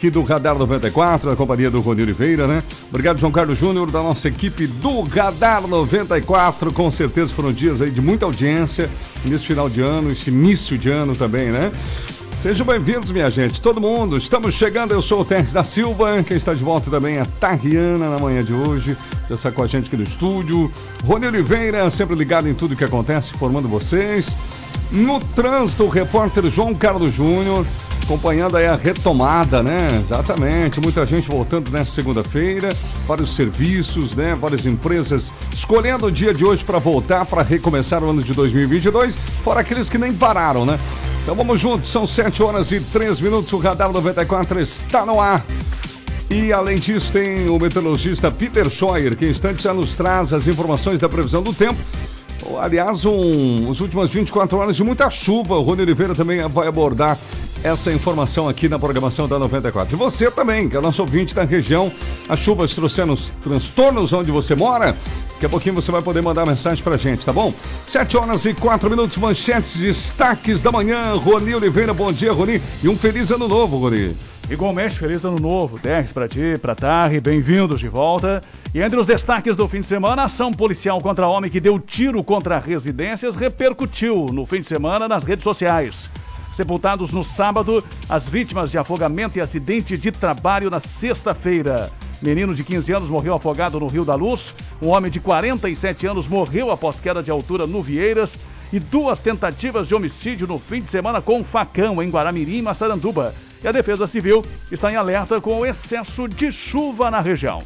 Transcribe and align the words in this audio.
aqui 0.00 0.10
do 0.10 0.22
Radar 0.22 0.56
94, 0.56 1.28
na 1.28 1.34
companhia 1.34 1.68
do 1.68 1.80
Rony 1.80 2.02
Oliveira, 2.02 2.46
né? 2.46 2.62
Obrigado, 2.88 3.18
João 3.18 3.32
Carlos 3.32 3.58
Júnior, 3.58 3.90
da 3.90 4.00
nossa 4.00 4.28
equipe 4.28 4.64
do 4.64 5.00
Radar 5.00 5.66
94. 5.66 6.72
Com 6.72 6.88
certeza 6.88 7.34
foram 7.34 7.52
dias 7.52 7.82
aí 7.82 7.90
de 7.90 8.00
muita 8.00 8.24
audiência 8.24 8.88
nesse 9.24 9.44
final 9.44 9.68
de 9.68 9.80
ano, 9.80 10.12
esse 10.12 10.30
início 10.30 10.78
de 10.78 10.88
ano 10.88 11.16
também, 11.16 11.50
né? 11.50 11.72
Sejam 12.40 12.64
bem-vindos, 12.64 13.10
minha 13.10 13.28
gente, 13.28 13.60
todo 13.60 13.80
mundo. 13.80 14.16
Estamos 14.16 14.54
chegando, 14.54 14.92
eu 14.92 15.02
sou 15.02 15.22
o 15.22 15.24
Terres 15.24 15.52
da 15.52 15.64
Silva. 15.64 16.22
Quem 16.22 16.36
está 16.36 16.54
de 16.54 16.62
volta 16.62 16.88
também 16.88 17.16
é 17.16 17.22
a 17.22 17.26
Tariana 17.26 18.08
na 18.08 18.20
manhã 18.20 18.44
de 18.44 18.52
hoje. 18.52 18.96
Já 19.28 19.34
está 19.34 19.50
com 19.50 19.64
a 19.64 19.66
gente 19.66 19.88
aqui 19.88 19.96
no 19.96 20.04
estúdio. 20.04 20.72
Rony 21.02 21.26
Oliveira, 21.26 21.90
sempre 21.90 22.14
ligado 22.14 22.48
em 22.48 22.54
tudo 22.54 22.76
que 22.76 22.84
acontece, 22.84 23.32
formando 23.32 23.66
vocês. 23.66 24.36
No 24.90 25.20
trânsito, 25.20 25.84
o 25.84 25.88
repórter 25.88 26.48
João 26.48 26.74
Carlos 26.74 27.12
Júnior 27.12 27.66
acompanhando 28.08 28.56
aí 28.56 28.66
a 28.66 28.74
retomada, 28.74 29.62
né? 29.62 29.76
Exatamente, 30.02 30.80
muita 30.80 31.04
gente 31.04 31.28
voltando 31.28 31.70
nessa 31.70 31.92
segunda-feira, 31.92 32.74
vários 33.06 33.36
serviços, 33.36 34.14
né? 34.14 34.34
Várias 34.34 34.64
empresas 34.64 35.30
escolhendo 35.52 36.06
o 36.06 36.10
dia 36.10 36.32
de 36.32 36.42
hoje 36.42 36.64
para 36.64 36.78
voltar, 36.78 37.26
para 37.26 37.42
recomeçar 37.42 38.02
o 38.02 38.08
ano 38.08 38.22
de 38.22 38.32
2022, 38.32 39.14
fora 39.44 39.60
aqueles 39.60 39.90
que 39.90 39.98
nem 39.98 40.14
pararam, 40.14 40.64
né? 40.64 40.80
Então 41.22 41.34
vamos 41.34 41.60
juntos, 41.60 41.90
são 41.90 42.06
7 42.06 42.42
horas 42.42 42.72
e 42.72 42.80
3 42.80 43.20
minutos, 43.20 43.52
o 43.52 43.58
Radar 43.58 43.92
94 43.92 44.58
está 44.60 45.04
no 45.04 45.20
ar. 45.20 45.44
E 46.30 46.50
além 46.50 46.78
disso, 46.78 47.12
tem 47.12 47.48
o 47.50 47.58
meteorologista 47.58 48.30
Peter 48.30 48.70
Scheuer, 48.70 49.16
que 49.16 49.26
em 49.26 49.30
instantes 49.30 49.62
já 49.62 49.74
nos 49.74 49.96
traz 49.96 50.32
as 50.32 50.46
informações 50.46 50.98
da 50.98 51.08
previsão 51.08 51.42
do 51.42 51.52
tempo. 51.52 51.78
Aliás, 52.60 53.04
um, 53.04 53.70
as 53.70 53.80
últimas 53.80 54.10
24 54.10 54.56
horas 54.56 54.76
de 54.76 54.84
muita 54.84 55.10
chuva. 55.10 55.56
O 55.56 55.62
Rony 55.62 55.82
Oliveira 55.82 56.14
também 56.14 56.46
vai 56.48 56.66
abordar 56.66 57.18
essa 57.62 57.92
informação 57.92 58.48
aqui 58.48 58.68
na 58.68 58.78
programação 58.78 59.28
da 59.28 59.38
94. 59.38 59.94
E 59.94 59.98
você 59.98 60.30
também, 60.30 60.68
que 60.68 60.76
é 60.76 60.80
nosso 60.80 61.02
ouvinte 61.02 61.34
da 61.34 61.44
região, 61.44 61.92
as 62.28 62.38
chuvas 62.38 62.74
trouxeram 62.74 63.12
os 63.12 63.30
transtornos 63.42 64.12
onde 64.12 64.30
você 64.30 64.54
mora. 64.54 64.94
Daqui 65.34 65.46
a 65.46 65.48
pouquinho 65.48 65.74
você 65.74 65.92
vai 65.92 66.02
poder 66.02 66.20
mandar 66.20 66.44
mensagem 66.46 66.82
pra 66.82 66.96
gente, 66.96 67.24
tá 67.24 67.32
bom? 67.32 67.52
7 67.86 68.16
horas 68.16 68.44
e 68.44 68.54
4 68.54 68.90
minutos, 68.90 69.16
manchetes, 69.18 69.76
destaques 69.76 70.62
da 70.62 70.72
manhã. 70.72 71.14
Rony 71.14 71.54
Oliveira, 71.54 71.94
bom 71.94 72.10
dia, 72.10 72.32
Rony. 72.32 72.60
E 72.82 72.88
um 72.88 72.96
feliz 72.96 73.30
ano 73.30 73.46
novo, 73.46 73.78
Rony. 73.78 74.16
Igualmente, 74.50 74.98
feliz 74.98 75.22
ano 75.26 75.38
novo. 75.38 75.78
Terres 75.78 76.10
para 76.10 76.26
ti, 76.26 76.56
para 76.60 76.74
Tarri, 76.74 77.20
bem-vindos 77.20 77.78
de 77.78 77.88
volta. 77.88 78.40
E 78.74 78.80
entre 78.80 78.98
os 78.98 79.06
destaques 79.06 79.54
do 79.54 79.68
fim 79.68 79.82
de 79.82 79.86
semana, 79.86 80.24
ação 80.24 80.50
policial 80.50 80.98
contra 81.02 81.28
homem 81.28 81.50
que 81.50 81.60
deu 81.60 81.78
tiro 81.78 82.24
contra 82.24 82.58
residências 82.58 83.36
repercutiu 83.36 84.26
no 84.32 84.46
fim 84.46 84.62
de 84.62 84.66
semana 84.66 85.06
nas 85.06 85.22
redes 85.22 85.44
sociais. 85.44 86.08
Sepultados 86.54 87.12
no 87.12 87.22
sábado, 87.22 87.84
as 88.08 88.26
vítimas 88.26 88.70
de 88.70 88.78
afogamento 88.78 89.36
e 89.36 89.40
acidente 89.42 89.98
de 89.98 90.10
trabalho 90.10 90.70
na 90.70 90.80
sexta-feira. 90.80 91.90
Menino 92.22 92.54
de 92.54 92.64
15 92.64 92.90
anos 92.92 93.10
morreu 93.10 93.34
afogado 93.34 93.78
no 93.78 93.86
Rio 93.86 94.04
da 94.04 94.14
Luz. 94.14 94.54
Um 94.80 94.88
homem 94.88 95.10
de 95.10 95.20
47 95.20 96.06
anos 96.06 96.26
morreu 96.26 96.70
após 96.70 97.00
queda 97.00 97.22
de 97.22 97.30
altura 97.30 97.66
no 97.66 97.82
Vieiras. 97.82 98.32
E 98.72 98.78
duas 98.78 99.20
tentativas 99.20 99.88
de 99.88 99.94
homicídio 99.94 100.46
no 100.46 100.58
fim 100.58 100.82
de 100.82 100.90
semana 100.90 101.22
com 101.22 101.38
um 101.38 101.44
facão 101.44 102.02
em 102.02 102.10
Guaramirim 102.10 102.60
Massaranduba. 102.60 103.34
E 103.62 103.66
a 103.66 103.72
Defesa 103.72 104.06
Civil 104.06 104.44
está 104.70 104.92
em 104.92 104.96
alerta 104.96 105.40
com 105.40 105.58
o 105.58 105.66
excesso 105.66 106.28
de 106.28 106.52
chuva 106.52 107.10
na 107.10 107.20
região. 107.20 107.60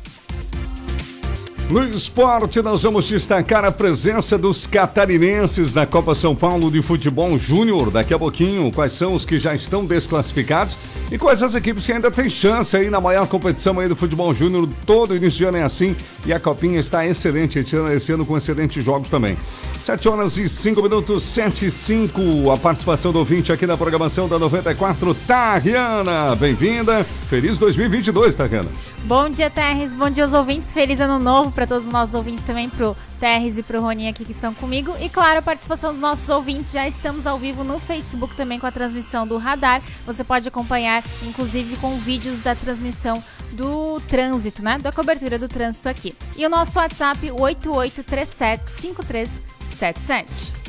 No 1.70 1.82
esporte, 1.84 2.60
nós 2.60 2.82
vamos 2.82 3.06
destacar 3.06 3.64
a 3.64 3.72
presença 3.72 4.36
dos 4.36 4.66
catarinenses 4.66 5.74
na 5.74 5.86
Copa 5.86 6.14
São 6.14 6.36
Paulo 6.36 6.70
de 6.70 6.82
Futebol 6.82 7.38
Júnior. 7.38 7.90
Daqui 7.90 8.12
a 8.12 8.18
pouquinho, 8.18 8.70
quais 8.70 8.92
são 8.92 9.14
os 9.14 9.24
que 9.24 9.38
já 9.38 9.54
estão 9.54 9.84
desclassificados 9.84 10.76
e 11.10 11.16
quais 11.16 11.42
as 11.42 11.54
equipes 11.54 11.86
que 11.86 11.92
ainda 11.92 12.10
têm 12.10 12.28
chance 12.28 12.76
aí 12.76 12.90
na 12.90 13.00
maior 13.00 13.26
competição 13.26 13.80
aí 13.80 13.88
do 13.88 13.96
futebol 13.96 14.34
júnior. 14.34 14.68
Todo 14.84 15.16
início 15.16 15.38
de 15.38 15.44
ano 15.44 15.58
é 15.58 15.62
assim 15.62 15.96
e 16.26 16.32
a 16.32 16.38
Copinha 16.38 16.78
está 16.78 17.06
excelente, 17.06 17.58
esse 17.58 18.12
ano 18.12 18.26
com 18.26 18.36
excelentes 18.36 18.84
jogos 18.84 19.08
também. 19.08 19.36
7 19.82 20.08
horas 20.08 20.38
e 20.38 20.48
5 20.48 20.80
minutos, 20.80 21.22
7 21.24 21.66
e 21.66 21.70
5. 21.70 22.50
A 22.52 22.56
participação 22.56 23.12
do 23.12 23.18
ouvinte 23.18 23.50
aqui 23.50 23.66
na 23.66 23.76
programação 23.76 24.28
da 24.28 24.38
94, 24.38 25.14
Tariana. 25.26 26.36
Bem-vinda. 26.36 27.04
Feliz 27.28 27.58
2022, 27.58 28.36
Tariana. 28.36 28.68
Bom 29.04 29.28
dia, 29.28 29.50
Terres. 29.50 29.92
Bom 29.92 30.08
dia 30.08 30.22
aos 30.22 30.32
ouvintes. 30.32 30.72
Feliz 30.72 31.00
ano 31.00 31.18
novo 31.18 31.50
para 31.50 31.66
todos 31.66 31.86
os 31.86 31.92
nossos 31.92 32.14
ouvintes 32.14 32.44
também, 32.44 32.70
pro 32.70 32.96
Terres 33.18 33.58
e 33.58 33.62
pro 33.62 33.80
Roninho 33.80 34.08
aqui 34.08 34.24
que 34.24 34.30
estão 34.30 34.54
comigo. 34.54 34.94
E 35.00 35.08
claro, 35.08 35.40
a 35.40 35.42
participação 35.42 35.90
dos 35.90 36.00
nossos 36.00 36.28
ouvintes. 36.28 36.70
Já 36.70 36.86
estamos 36.86 37.26
ao 37.26 37.36
vivo 37.36 37.64
no 37.64 37.80
Facebook 37.80 38.36
também 38.36 38.60
com 38.60 38.66
a 38.66 38.70
transmissão 38.70 39.26
do 39.26 39.38
Radar. 39.38 39.82
Você 40.06 40.22
pode 40.22 40.46
acompanhar, 40.46 41.02
inclusive, 41.24 41.76
com 41.78 41.96
vídeos 41.96 42.42
da 42.42 42.54
transmissão 42.54 43.20
do 43.52 44.00
trânsito, 44.02 44.62
né? 44.62 44.78
Da 44.78 44.92
cobertura 44.92 45.36
do 45.36 45.48
trânsito 45.48 45.88
aqui. 45.88 46.14
E 46.36 46.46
o 46.46 46.48
nosso 46.48 46.78
WhatsApp, 46.78 47.32
883753 47.32 49.42
77. 49.74 50.61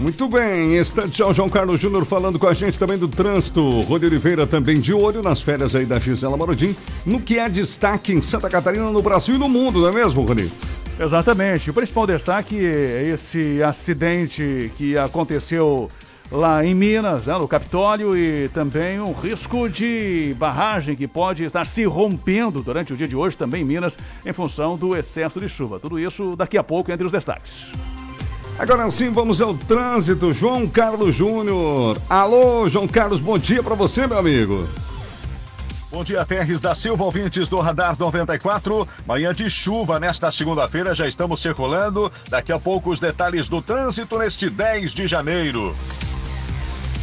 Muito 0.00 0.26
bem, 0.28 0.78
instante 0.78 1.22
ao 1.22 1.34
João 1.34 1.50
Carlos 1.50 1.78
Júnior 1.78 2.06
falando 2.06 2.38
com 2.38 2.46
a 2.46 2.54
gente 2.54 2.78
também 2.78 2.96
do 2.96 3.06
trânsito. 3.06 3.82
Rony 3.82 4.06
Oliveira 4.06 4.46
também 4.46 4.80
de 4.80 4.94
olho 4.94 5.22
nas 5.22 5.42
férias 5.42 5.74
aí 5.74 5.84
da 5.84 5.98
Gisela 5.98 6.38
Marodim, 6.38 6.74
no 7.04 7.20
que 7.20 7.38
é 7.38 7.50
destaque 7.50 8.10
em 8.10 8.22
Santa 8.22 8.48
Catarina, 8.48 8.90
no 8.90 9.02
Brasil 9.02 9.34
e 9.34 9.38
no 9.38 9.46
mundo, 9.46 9.82
não 9.82 9.90
é 9.90 9.92
mesmo, 9.92 10.22
Rony? 10.22 10.50
Exatamente. 10.98 11.68
O 11.68 11.74
principal 11.74 12.06
destaque 12.06 12.58
é 12.58 13.10
esse 13.12 13.62
acidente 13.62 14.72
que 14.78 14.96
aconteceu 14.96 15.90
lá 16.32 16.64
em 16.64 16.74
Minas, 16.74 17.26
né, 17.26 17.36
no 17.36 17.46
Capitólio, 17.46 18.16
e 18.16 18.48
também 18.54 18.98
um 19.00 19.12
risco 19.12 19.68
de 19.68 20.34
barragem 20.38 20.96
que 20.96 21.06
pode 21.06 21.44
estar 21.44 21.66
se 21.66 21.84
rompendo 21.84 22.62
durante 22.62 22.94
o 22.94 22.96
dia 22.96 23.06
de 23.06 23.16
hoje 23.16 23.36
também 23.36 23.60
em 23.60 23.66
Minas, 23.66 23.98
em 24.24 24.32
função 24.32 24.78
do 24.78 24.96
excesso 24.96 25.38
de 25.38 25.48
chuva. 25.48 25.78
Tudo 25.78 25.98
isso 25.98 26.34
daqui 26.36 26.56
a 26.56 26.64
pouco 26.64 26.90
entre 26.90 27.04
os 27.04 27.12
destaques. 27.12 27.66
Agora 28.58 28.90
sim, 28.90 29.10
vamos 29.10 29.40
ao 29.40 29.54
trânsito. 29.54 30.32
João 30.32 30.68
Carlos 30.68 31.14
Júnior. 31.14 31.96
Alô, 32.08 32.68
João 32.68 32.86
Carlos, 32.86 33.20
bom 33.20 33.38
dia 33.38 33.62
para 33.62 33.74
você, 33.74 34.06
meu 34.06 34.18
amigo. 34.18 34.68
Bom 35.90 36.04
dia, 36.04 36.24
Terres 36.24 36.60
da 36.60 36.72
Silva, 36.72 37.02
ouvintes 37.02 37.48
do 37.48 37.58
Radar 37.58 37.96
94. 37.98 38.86
Manhã 39.04 39.34
de 39.34 39.50
chuva 39.50 39.98
nesta 39.98 40.30
segunda-feira, 40.30 40.94
já 40.94 41.08
estamos 41.08 41.42
circulando. 41.42 42.12
Daqui 42.28 42.52
a 42.52 42.60
pouco 42.60 42.90
os 42.90 43.00
detalhes 43.00 43.48
do 43.48 43.60
trânsito 43.60 44.16
neste 44.16 44.48
10 44.48 44.92
de 44.92 45.08
janeiro. 45.08 45.74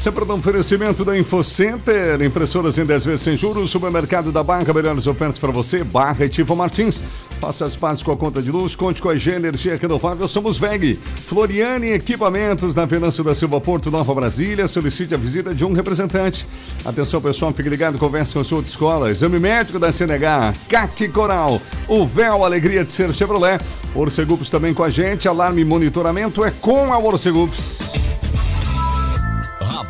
Sempre 0.02 0.24
no 0.26 0.36
oferecimento 0.36 1.04
da 1.04 1.18
InfoCenter, 1.18 2.22
impressoras 2.22 2.78
em 2.78 2.86
10 2.86 3.04
vezes 3.04 3.22
sem 3.22 3.36
juros, 3.36 3.72
supermercado 3.72 4.32
da 4.32 4.44
Barra, 4.44 4.72
melhores 4.72 5.08
ofertas 5.08 5.40
para 5.40 5.52
você, 5.52 5.84
Barra 5.84 6.24
e 6.24 6.30
Tivo 6.30 6.56
Martins. 6.56 7.04
Faça 7.42 7.66
as 7.66 7.76
partes 7.76 8.04
com 8.04 8.12
a 8.12 8.18
conta 8.18 8.42
de 8.42 8.52
luz, 8.52 8.76
conte 8.76 9.02
com 9.02 9.10
a 9.10 9.16
IG 9.16 9.32
Energia 9.32 9.76
Renovável, 9.76 10.28
somos 10.28 10.58
VEG. 10.58 10.96
Floriane 10.96 11.92
Equipamentos, 11.92 12.76
na 12.76 12.86
Venâncio 12.86 13.24
da 13.24 13.34
Silva 13.34 13.60
Porto, 13.60 13.92
Nova 13.92 14.14
Brasília, 14.14 14.68
solicite 14.68 15.14
a 15.16 15.18
visita 15.18 15.54
de 15.54 15.66
um 15.66 15.74
representante. 15.74 16.48
Atenção 16.86 17.20
pessoal, 17.20 17.52
fique 17.52 17.68
ligado, 17.68 17.98
converse 17.98 18.34
com 18.34 18.40
a 18.40 18.44
sua 18.44 18.62
escola. 18.62 19.12
Exame 19.12 19.40
médico 19.40 19.80
da 19.80 19.92
CNH, 19.92 20.54
CAC 20.70 21.10
Coral, 21.10 21.60
o 21.88 22.06
véu, 22.06 22.46
alegria 22.46 22.86
de 22.86 22.94
ser 22.94 23.12
Chevrolet. 23.14 23.60
Orcegups 23.96 24.50
também 24.50 24.74
com 24.74 24.84
a 24.84 24.90
gente, 24.90 25.28
alarme 25.28 25.62
e 25.62 25.66
monitoramento 25.66 26.46
é 26.46 26.52
com 26.52 26.94
a 26.94 27.00
Orcegups. 27.00 28.07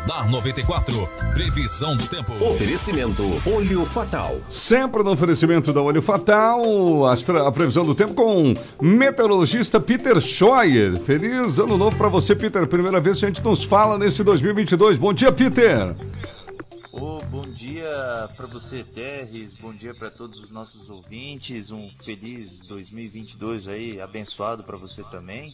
Radar 0.08 0.30
94. 0.30 1.06
Previsão 1.34 1.94
do 1.94 2.06
tempo. 2.06 2.32
Oferecimento 2.42 3.22
Olho 3.44 3.84
Fatal. 3.84 4.40
Sempre 4.48 5.02
no 5.02 5.10
oferecimento 5.10 5.70
da 5.70 5.82
Olho 5.82 6.00
Fatal, 6.00 6.62
a 7.06 7.52
previsão 7.52 7.84
do 7.84 7.94
tempo 7.94 8.14
com 8.14 8.54
meteorologista 8.80 9.78
Peter 9.78 10.18
Scheuer. 10.18 10.98
Feliz 10.98 11.58
ano 11.58 11.76
novo 11.76 11.94
para 11.94 12.08
você, 12.08 12.34
Peter. 12.34 12.66
Primeira 12.66 13.02
vez 13.02 13.18
que 13.18 13.26
a 13.26 13.28
gente 13.28 13.44
nos 13.44 13.64
fala 13.64 13.98
nesse 13.98 14.24
2022. 14.24 14.96
Bom 14.96 15.12
dia, 15.12 15.30
Peter. 15.30 15.94
Oh, 16.90 17.20
bom 17.26 17.46
dia 17.52 18.30
para 18.34 18.46
você, 18.46 18.82
Terres. 18.82 19.52
Bom 19.52 19.74
dia 19.74 19.94
para 19.94 20.10
todos 20.10 20.42
os 20.42 20.50
nossos 20.50 20.88
ouvintes. 20.88 21.70
Um 21.70 21.86
feliz 22.02 22.62
2022 22.66 23.68
aí, 23.68 24.00
abençoado 24.00 24.64
para 24.64 24.78
você 24.78 25.02
também. 25.04 25.52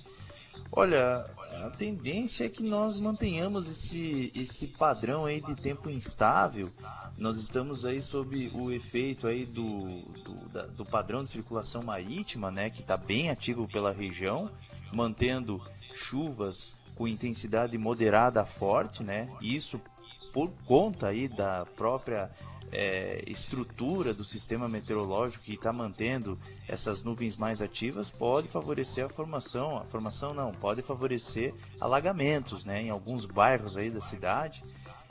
Olha, 0.76 1.24
a 1.64 1.70
tendência 1.70 2.46
é 2.46 2.48
que 2.48 2.64
nós 2.64 2.98
mantenhamos 2.98 3.68
esse, 3.68 4.32
esse 4.34 4.66
padrão 4.68 5.24
aí 5.24 5.40
de 5.40 5.54
tempo 5.54 5.88
instável. 5.88 6.68
Nós 7.16 7.36
estamos 7.36 7.84
aí 7.84 8.02
sob 8.02 8.50
o 8.52 8.72
efeito 8.72 9.28
aí 9.28 9.46
do, 9.46 9.62
do, 9.62 10.48
da, 10.48 10.66
do 10.66 10.84
padrão 10.84 11.22
de 11.22 11.30
circulação 11.30 11.84
marítima, 11.84 12.50
né, 12.50 12.70
que 12.70 12.80
está 12.80 12.96
bem 12.96 13.30
ativo 13.30 13.68
pela 13.68 13.92
região, 13.92 14.50
mantendo 14.92 15.62
chuvas 15.94 16.76
com 16.96 17.06
intensidade 17.06 17.78
moderada 17.78 18.42
a 18.42 18.46
forte, 18.46 19.04
né? 19.04 19.32
Isso 19.40 19.80
por 20.32 20.50
conta 20.66 21.08
aí 21.08 21.28
da 21.28 21.64
própria 21.76 22.28
é, 22.74 23.22
estrutura 23.26 24.12
do 24.12 24.24
sistema 24.24 24.68
meteorológico 24.68 25.44
que 25.44 25.54
está 25.54 25.72
mantendo 25.72 26.38
essas 26.68 27.02
nuvens 27.02 27.36
mais 27.36 27.62
ativas 27.62 28.10
pode 28.10 28.48
favorecer 28.48 29.04
a 29.04 29.08
formação, 29.08 29.78
a 29.78 29.84
formação 29.84 30.34
não, 30.34 30.52
pode 30.52 30.82
favorecer 30.82 31.54
alagamentos 31.80 32.64
né, 32.64 32.82
em 32.82 32.90
alguns 32.90 33.24
bairros 33.24 33.76
aí 33.76 33.90
da 33.90 34.00
cidade. 34.00 34.60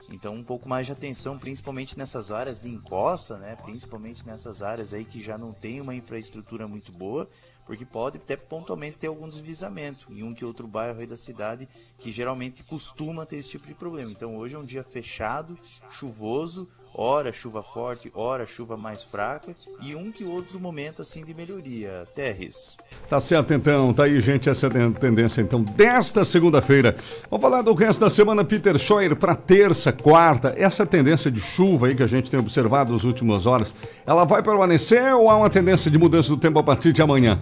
Então, 0.09 0.35
um 0.35 0.43
pouco 0.43 0.67
mais 0.67 0.85
de 0.85 0.91
atenção, 0.91 1.39
principalmente 1.39 1.97
nessas 1.97 2.29
áreas 2.29 2.59
de 2.59 2.69
encosta, 2.69 3.37
né? 3.37 3.55
Principalmente 3.63 4.25
nessas 4.25 4.61
áreas 4.61 4.93
aí 4.93 5.05
que 5.05 5.21
já 5.21 5.37
não 5.37 5.53
tem 5.53 5.79
uma 5.79 5.95
infraestrutura 5.95 6.67
muito 6.67 6.91
boa, 6.91 7.27
porque 7.65 7.85
pode 7.85 8.17
até 8.17 8.35
pontualmente 8.35 8.97
ter 8.97 9.07
algum 9.07 9.29
deslizamento 9.29 10.11
em 10.11 10.23
um 10.23 10.33
que 10.33 10.43
outro 10.43 10.67
bairro 10.67 10.99
aí 10.99 11.07
da 11.07 11.15
cidade 11.15 11.67
que 11.97 12.11
geralmente 12.11 12.63
costuma 12.63 13.25
ter 13.25 13.37
esse 13.37 13.51
tipo 13.51 13.65
de 13.65 13.73
problema. 13.73 14.11
Então, 14.11 14.35
hoje 14.35 14.55
é 14.55 14.59
um 14.59 14.65
dia 14.65 14.83
fechado, 14.83 15.57
chuvoso, 15.89 16.67
hora 16.95 17.31
chuva 17.31 17.61
forte, 17.61 18.11
hora 18.13 18.45
chuva 18.45 18.77
mais 18.77 19.03
fraca 19.03 19.53
e 19.81 19.95
um 19.95 20.11
que 20.11 20.23
outro 20.23 20.59
momento 20.59 21.01
assim 21.01 21.23
de 21.25 21.33
melhoria. 21.33 22.07
Terres. 22.15 22.77
Tá 23.09 23.19
certo 23.19 23.53
então, 23.53 23.93
tá 23.93 24.03
aí 24.03 24.21
gente, 24.21 24.49
essa 24.49 24.67
é 24.67 24.69
a 24.69 24.91
tendência 24.91 25.41
então 25.41 25.61
desta 25.63 26.23
segunda-feira. 26.23 26.95
Vamos 27.29 27.41
falar 27.41 27.61
do 27.61 27.73
resto 27.73 27.99
da 27.99 28.09
semana, 28.09 28.43
Peter 28.43 28.77
Scheuer, 28.77 29.15
para 29.15 29.35
terça, 29.35 29.91
quarta. 29.91 30.53
Essa 30.57 30.85
tendência 30.85 31.31
de 31.31 31.39
chuva 31.39 31.87
aí 31.87 31.95
que 31.95 32.03
a 32.03 32.07
gente 32.07 32.29
tem 32.29 32.39
observado 32.39 32.93
nas 32.93 33.03
últimas 33.03 33.45
horas, 33.45 33.73
ela 34.05 34.25
vai 34.25 34.41
permanecer 34.41 35.13
ou 35.15 35.29
há 35.29 35.37
uma 35.37 35.49
tendência 35.49 35.89
de 35.89 35.97
mudança 35.97 36.29
do 36.29 36.37
tempo 36.37 36.59
a 36.59 36.63
partir 36.63 36.91
de 36.91 37.01
amanhã? 37.01 37.39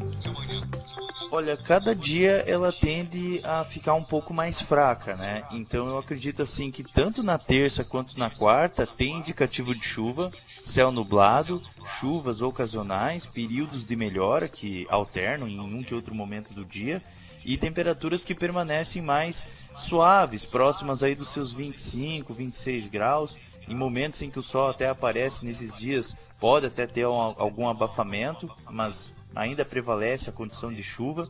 Olha, 1.33 1.55
cada 1.55 1.95
dia 1.95 2.43
ela 2.45 2.73
tende 2.73 3.39
a 3.45 3.63
ficar 3.63 3.93
um 3.93 4.03
pouco 4.03 4.33
mais 4.33 4.59
fraca, 4.59 5.15
né? 5.15 5.41
Então 5.53 5.87
eu 5.87 5.97
acredito 5.97 6.41
assim 6.41 6.69
que 6.69 6.83
tanto 6.83 7.23
na 7.23 7.37
terça 7.37 7.85
quanto 7.85 8.19
na 8.19 8.29
quarta 8.29 8.85
tem 8.85 9.19
indicativo 9.19 9.73
de 9.73 9.81
chuva, 9.81 10.29
céu 10.45 10.91
nublado, 10.91 11.63
chuvas 11.85 12.41
ocasionais, 12.41 13.25
períodos 13.25 13.87
de 13.87 13.95
melhora 13.95 14.49
que 14.49 14.85
alternam 14.89 15.47
em 15.47 15.57
um 15.57 15.81
que 15.81 15.95
outro 15.95 16.13
momento 16.13 16.53
do 16.53 16.65
dia 16.65 17.01
e 17.45 17.57
temperaturas 17.57 18.25
que 18.25 18.35
permanecem 18.35 19.01
mais 19.01 19.63
suaves, 19.73 20.43
próximas 20.43 21.01
aí 21.01 21.15
dos 21.15 21.29
seus 21.29 21.53
25, 21.53 22.33
26 22.33 22.87
graus. 22.87 23.39
Em 23.69 23.75
momentos 23.75 24.21
em 24.21 24.29
que 24.29 24.37
o 24.37 24.43
sol 24.43 24.69
até 24.69 24.89
aparece 24.89 25.45
nesses 25.45 25.77
dias, 25.77 26.37
pode 26.41 26.65
até 26.65 26.85
ter 26.85 27.03
algum 27.03 27.69
abafamento, 27.69 28.51
mas 28.69 29.13
ainda 29.35 29.65
prevalece 29.65 30.29
a 30.29 30.33
condição 30.33 30.73
de 30.73 30.83
chuva. 30.83 31.27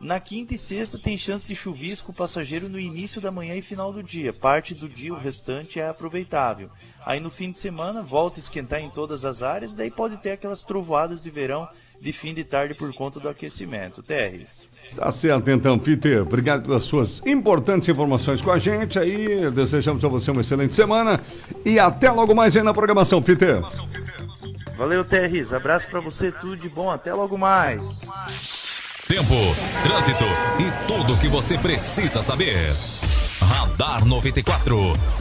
Na 0.00 0.20
quinta 0.20 0.54
e 0.54 0.58
sexta 0.58 0.96
tem 0.96 1.18
chance 1.18 1.44
de 1.44 1.56
chuvisco 1.56 2.12
passageiro 2.12 2.68
no 2.68 2.78
início 2.78 3.20
da 3.20 3.32
manhã 3.32 3.56
e 3.56 3.62
final 3.62 3.92
do 3.92 4.00
dia. 4.00 4.32
Parte 4.32 4.72
do 4.72 4.88
dia, 4.88 5.12
o 5.12 5.18
restante 5.18 5.80
é 5.80 5.88
aproveitável. 5.88 6.70
Aí 7.04 7.18
no 7.18 7.28
fim 7.28 7.50
de 7.50 7.58
semana 7.58 8.00
volta 8.00 8.38
a 8.38 8.42
esquentar 8.42 8.80
em 8.80 8.88
todas 8.90 9.24
as 9.24 9.42
áreas, 9.42 9.74
daí 9.74 9.90
pode 9.90 10.18
ter 10.18 10.30
aquelas 10.30 10.62
trovoadas 10.62 11.20
de 11.20 11.30
verão 11.30 11.66
de 12.00 12.12
fim 12.12 12.32
de 12.32 12.44
tarde 12.44 12.74
por 12.74 12.94
conta 12.94 13.18
do 13.18 13.28
aquecimento. 13.28 14.00
Terres. 14.00 14.68
Tá 14.94 15.10
certo 15.10 15.50
então, 15.50 15.76
Peter. 15.76 16.22
Obrigado 16.22 16.62
pelas 16.62 16.84
suas 16.84 17.20
importantes 17.26 17.88
informações 17.88 18.40
com 18.40 18.52
a 18.52 18.58
gente 18.58 19.00
aí. 19.00 19.50
Desejamos 19.50 20.04
a 20.04 20.08
você 20.08 20.30
uma 20.30 20.42
excelente 20.42 20.76
semana 20.76 21.20
e 21.64 21.76
até 21.76 22.08
logo 22.08 22.36
mais 22.36 22.56
aí 22.56 22.62
na 22.62 22.72
programação, 22.72 23.20
Peter. 23.20 23.62
Valeu, 24.78 25.04
Terris. 25.04 25.52
Abraço 25.52 25.88
para 25.88 25.98
você, 25.98 26.30
tudo 26.30 26.56
de 26.56 26.68
bom. 26.68 26.88
Até 26.88 27.12
logo 27.12 27.36
mais. 27.36 28.02
Tempo, 29.08 29.34
trânsito 29.82 30.24
e 30.60 30.86
tudo 30.86 31.14
o 31.14 31.18
que 31.18 31.26
você 31.26 31.58
precisa 31.58 32.22
saber. 32.22 32.76
Radar 33.40 34.04
94, 34.04 34.76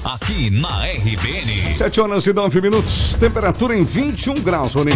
aqui 0.05 0.51
na 0.51 0.85
RBN. 0.85 1.75
7 1.75 2.01
horas 2.01 2.27
e 2.27 2.33
9 2.33 2.61
minutos, 2.61 3.15
temperatura 3.15 3.75
em 3.75 3.83
21 3.83 4.35
graus, 4.35 4.75
Rony. 4.75 4.91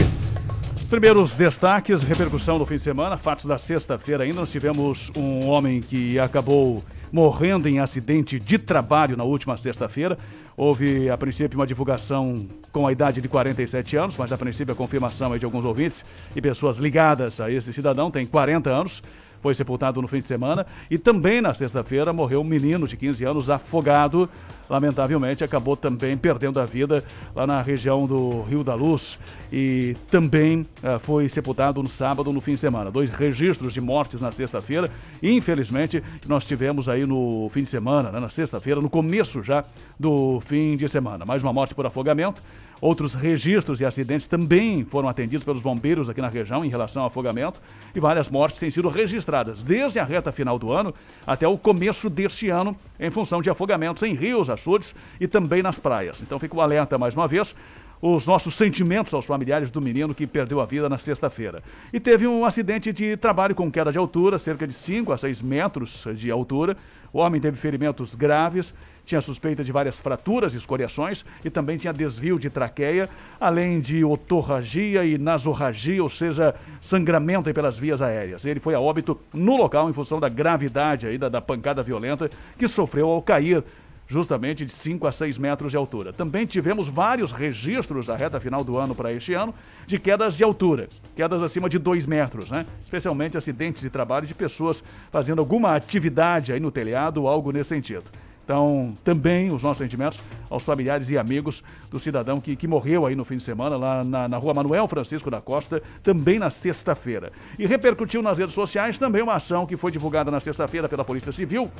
Primeiros 0.91 1.37
destaques, 1.37 2.03
repercussão 2.03 2.59
do 2.59 2.65
fim 2.65 2.75
de 2.75 2.81
semana, 2.81 3.17
fatos 3.17 3.45
da 3.45 3.57
sexta-feira 3.57 4.25
ainda. 4.25 4.35
Nós 4.35 4.51
tivemos 4.51 5.09
um 5.15 5.47
homem 5.47 5.79
que 5.79 6.19
acabou 6.19 6.83
morrendo 7.09 7.69
em 7.69 7.79
acidente 7.79 8.37
de 8.37 8.57
trabalho 8.57 9.15
na 9.15 9.23
última 9.23 9.55
sexta-feira. 9.55 10.17
Houve, 10.57 11.09
a 11.09 11.17
princípio, 11.17 11.57
uma 11.57 11.65
divulgação 11.65 12.45
com 12.73 12.85
a 12.85 12.91
idade 12.91 13.21
de 13.21 13.29
47 13.29 13.95
anos, 13.95 14.17
mas 14.17 14.33
a 14.33 14.37
princípio 14.37 14.73
a 14.73 14.75
confirmação 14.75 15.33
é 15.33 15.37
de 15.37 15.45
alguns 15.45 15.63
ouvintes 15.63 16.03
e 16.35 16.41
pessoas 16.41 16.75
ligadas 16.75 17.39
a 17.39 17.49
esse 17.49 17.71
cidadão, 17.71 18.11
tem 18.11 18.25
40 18.25 18.69
anos 18.69 19.01
foi 19.41 19.55
sepultado 19.55 20.01
no 20.01 20.07
fim 20.07 20.19
de 20.19 20.27
semana. 20.27 20.65
E 20.89 20.97
também 20.97 21.41
na 21.41 21.53
sexta-feira 21.53 22.13
morreu 22.13 22.41
um 22.41 22.45
menino 22.45 22.87
de 22.87 22.95
15 22.95 23.23
anos 23.25 23.49
afogado. 23.49 24.29
Lamentavelmente 24.69 25.43
acabou 25.43 25.75
também 25.75 26.15
perdendo 26.17 26.57
a 26.57 26.65
vida 26.65 27.03
lá 27.35 27.45
na 27.45 27.61
região 27.61 28.05
do 28.05 28.41
Rio 28.43 28.63
da 28.63 28.73
Luz. 28.73 29.19
E 29.51 29.97
também 30.09 30.61
uh, 30.61 30.97
foi 30.99 31.27
sepultado 31.27 31.83
no 31.83 31.89
sábado, 31.89 32.31
no 32.31 32.39
fim 32.39 32.53
de 32.53 32.59
semana. 32.59 32.89
Dois 32.89 33.09
registros 33.09 33.73
de 33.73 33.81
mortes 33.81 34.21
na 34.21 34.31
sexta-feira. 34.31 34.89
Infelizmente, 35.21 36.01
nós 36.25 36.45
tivemos 36.45 36.87
aí 36.87 37.05
no 37.05 37.49
fim 37.51 37.63
de 37.63 37.69
semana, 37.69 38.11
né, 38.11 38.19
na 38.21 38.29
sexta-feira, 38.29 38.79
no 38.79 38.89
começo 38.89 39.43
já 39.43 39.65
do 39.99 40.39
fim 40.39 40.77
de 40.77 40.87
semana. 40.87 41.25
Mais 41.25 41.43
uma 41.43 41.51
morte 41.51 41.75
por 41.75 41.85
afogamento. 41.85 42.41
Outros 42.81 43.13
registros 43.13 43.79
e 43.79 43.85
acidentes 43.85 44.27
também 44.27 44.83
foram 44.83 45.07
atendidos 45.07 45.43
pelos 45.45 45.61
bombeiros 45.61 46.09
aqui 46.09 46.19
na 46.19 46.27
região 46.27 46.65
em 46.65 46.69
relação 46.69 47.03
ao 47.03 47.09
afogamento 47.09 47.61
e 47.93 47.99
várias 47.99 48.27
mortes 48.27 48.59
têm 48.59 48.71
sido 48.71 48.89
registradas 48.89 49.63
desde 49.63 49.99
a 49.99 50.03
reta 50.03 50.31
final 50.31 50.57
do 50.57 50.71
ano 50.71 50.91
até 51.25 51.47
o 51.47 51.59
começo 51.59 52.09
deste 52.09 52.49
ano 52.49 52.75
em 52.99 53.11
função 53.11 53.39
de 53.39 53.51
afogamentos 53.51 54.01
em 54.01 54.15
rios, 54.15 54.49
açudes 54.49 54.95
e 55.19 55.27
também 55.27 55.61
nas 55.61 55.77
praias. 55.77 56.21
Então 56.23 56.39
fica 56.39 56.55
o 56.57 56.61
alerta 56.61 56.97
mais 56.97 57.13
uma 57.13 57.27
vez 57.27 57.53
os 58.01 58.25
nossos 58.25 58.55
sentimentos 58.55 59.13
aos 59.13 59.25
familiares 59.25 59.69
do 59.69 59.79
menino 59.79 60.15
que 60.15 60.25
perdeu 60.25 60.59
a 60.59 60.65
vida 60.65 60.89
na 60.89 60.97
sexta-feira. 60.97 61.61
E 61.93 61.99
teve 61.99 62.25
um 62.25 62.43
acidente 62.43 62.91
de 62.91 63.15
trabalho 63.15 63.53
com 63.53 63.71
queda 63.71 63.91
de 63.91 63.97
altura, 63.99 64.39
cerca 64.39 64.65
de 64.65 64.73
5 64.73 65.11
a 65.11 65.17
6 65.17 65.41
metros 65.43 66.05
de 66.15 66.31
altura. 66.31 66.75
O 67.13 67.19
homem 67.19 67.41
teve 67.41 67.57
ferimentos 67.57 68.15
graves 68.15 68.73
tinha 69.05 69.21
suspeita 69.21 69.63
de 69.63 69.71
várias 69.71 69.99
fraturas 69.99 70.53
escoriações 70.53 71.25
e 71.43 71.49
também 71.49 71.77
tinha 71.77 71.91
desvio 71.91 72.39
de 72.39 72.49
traqueia, 72.49 73.09
além 73.39 73.79
de 73.79 74.03
otorragia 74.05 75.03
e 75.03 75.17
nasorragia, 75.17 76.01
ou 76.01 76.09
seja, 76.09 76.55
sangramento 76.79 77.53
pelas 77.53 77.77
vias 77.77 78.01
aéreas. 78.01 78.45
Ele 78.45 78.59
foi 78.59 78.73
a 78.73 78.79
óbito 78.79 79.19
no 79.33 79.57
local 79.57 79.89
em 79.89 79.93
função 79.93 80.19
da 80.19 80.29
gravidade 80.29 81.07
aí 81.07 81.17
da, 81.17 81.27
da 81.27 81.41
pancada 81.41 81.83
violenta 81.83 82.29
que 82.57 82.67
sofreu 82.67 83.09
ao 83.09 83.21
cair 83.21 83.63
justamente 84.11 84.65
de 84.65 84.73
5 84.73 85.07
a 85.07 85.11
6 85.11 85.37
metros 85.37 85.71
de 85.71 85.77
altura. 85.77 86.11
Também 86.11 86.45
tivemos 86.45 86.89
vários 86.89 87.31
registros 87.31 88.07
da 88.07 88.15
reta 88.17 88.41
final 88.41 88.61
do 88.61 88.77
ano 88.77 88.93
para 88.93 89.13
este 89.13 89.33
ano 89.33 89.55
de 89.87 89.97
quedas 89.97 90.35
de 90.35 90.43
altura, 90.43 90.89
quedas 91.15 91.41
acima 91.41 91.69
de 91.69 91.79
2 91.79 92.05
metros, 92.05 92.49
né? 92.49 92.65
Especialmente 92.83 93.37
acidentes 93.37 93.81
de 93.81 93.89
trabalho 93.89 94.27
de 94.27 94.35
pessoas 94.35 94.83
fazendo 95.09 95.39
alguma 95.39 95.73
atividade 95.75 96.51
aí 96.51 96.59
no 96.59 96.69
telhado 96.69 97.25
algo 97.25 97.53
nesse 97.53 97.69
sentido. 97.69 98.03
Então, 98.43 98.97
também 99.01 99.49
os 99.49 99.63
nossos 99.63 99.77
sentimentos 99.77 100.19
aos 100.49 100.63
familiares 100.63 101.09
e 101.09 101.17
amigos 101.17 101.63
do 101.89 101.97
cidadão 101.97 102.41
que, 102.41 102.57
que 102.57 102.67
morreu 102.67 103.05
aí 103.05 103.15
no 103.15 103.23
fim 103.23 103.37
de 103.37 103.43
semana, 103.43 103.77
lá 103.77 104.03
na, 104.03 104.27
na 104.27 104.35
rua 104.35 104.53
Manuel 104.53 104.89
Francisco 104.89 105.31
da 105.31 105.39
Costa, 105.39 105.81
também 106.03 106.37
na 106.37 106.49
sexta-feira. 106.49 107.31
E 107.57 107.65
repercutiu 107.65 108.21
nas 108.21 108.37
redes 108.37 108.53
sociais 108.53 108.97
também 108.97 109.21
uma 109.21 109.35
ação 109.35 109.65
que 109.65 109.77
foi 109.77 109.89
divulgada 109.89 110.29
na 110.29 110.41
sexta-feira 110.41 110.89
pela 110.89 111.05
Polícia 111.05 111.31
Civil, 111.31 111.71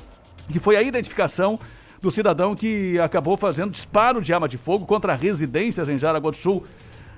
que 0.49 0.59
foi 0.59 0.77
a 0.77 0.81
identificação 0.81 1.59
do 2.01 2.09
cidadão 2.09 2.55
que 2.55 2.99
acabou 2.99 3.37
fazendo 3.37 3.71
disparo 3.71 4.21
de 4.21 4.33
arma 4.33 4.49
de 4.49 4.57
fogo 4.57 4.85
contra 4.85 5.13
residências 5.13 5.87
em 5.87 5.97
Jaraguá 5.97 6.31
do 6.31 6.37
Sul. 6.37 6.65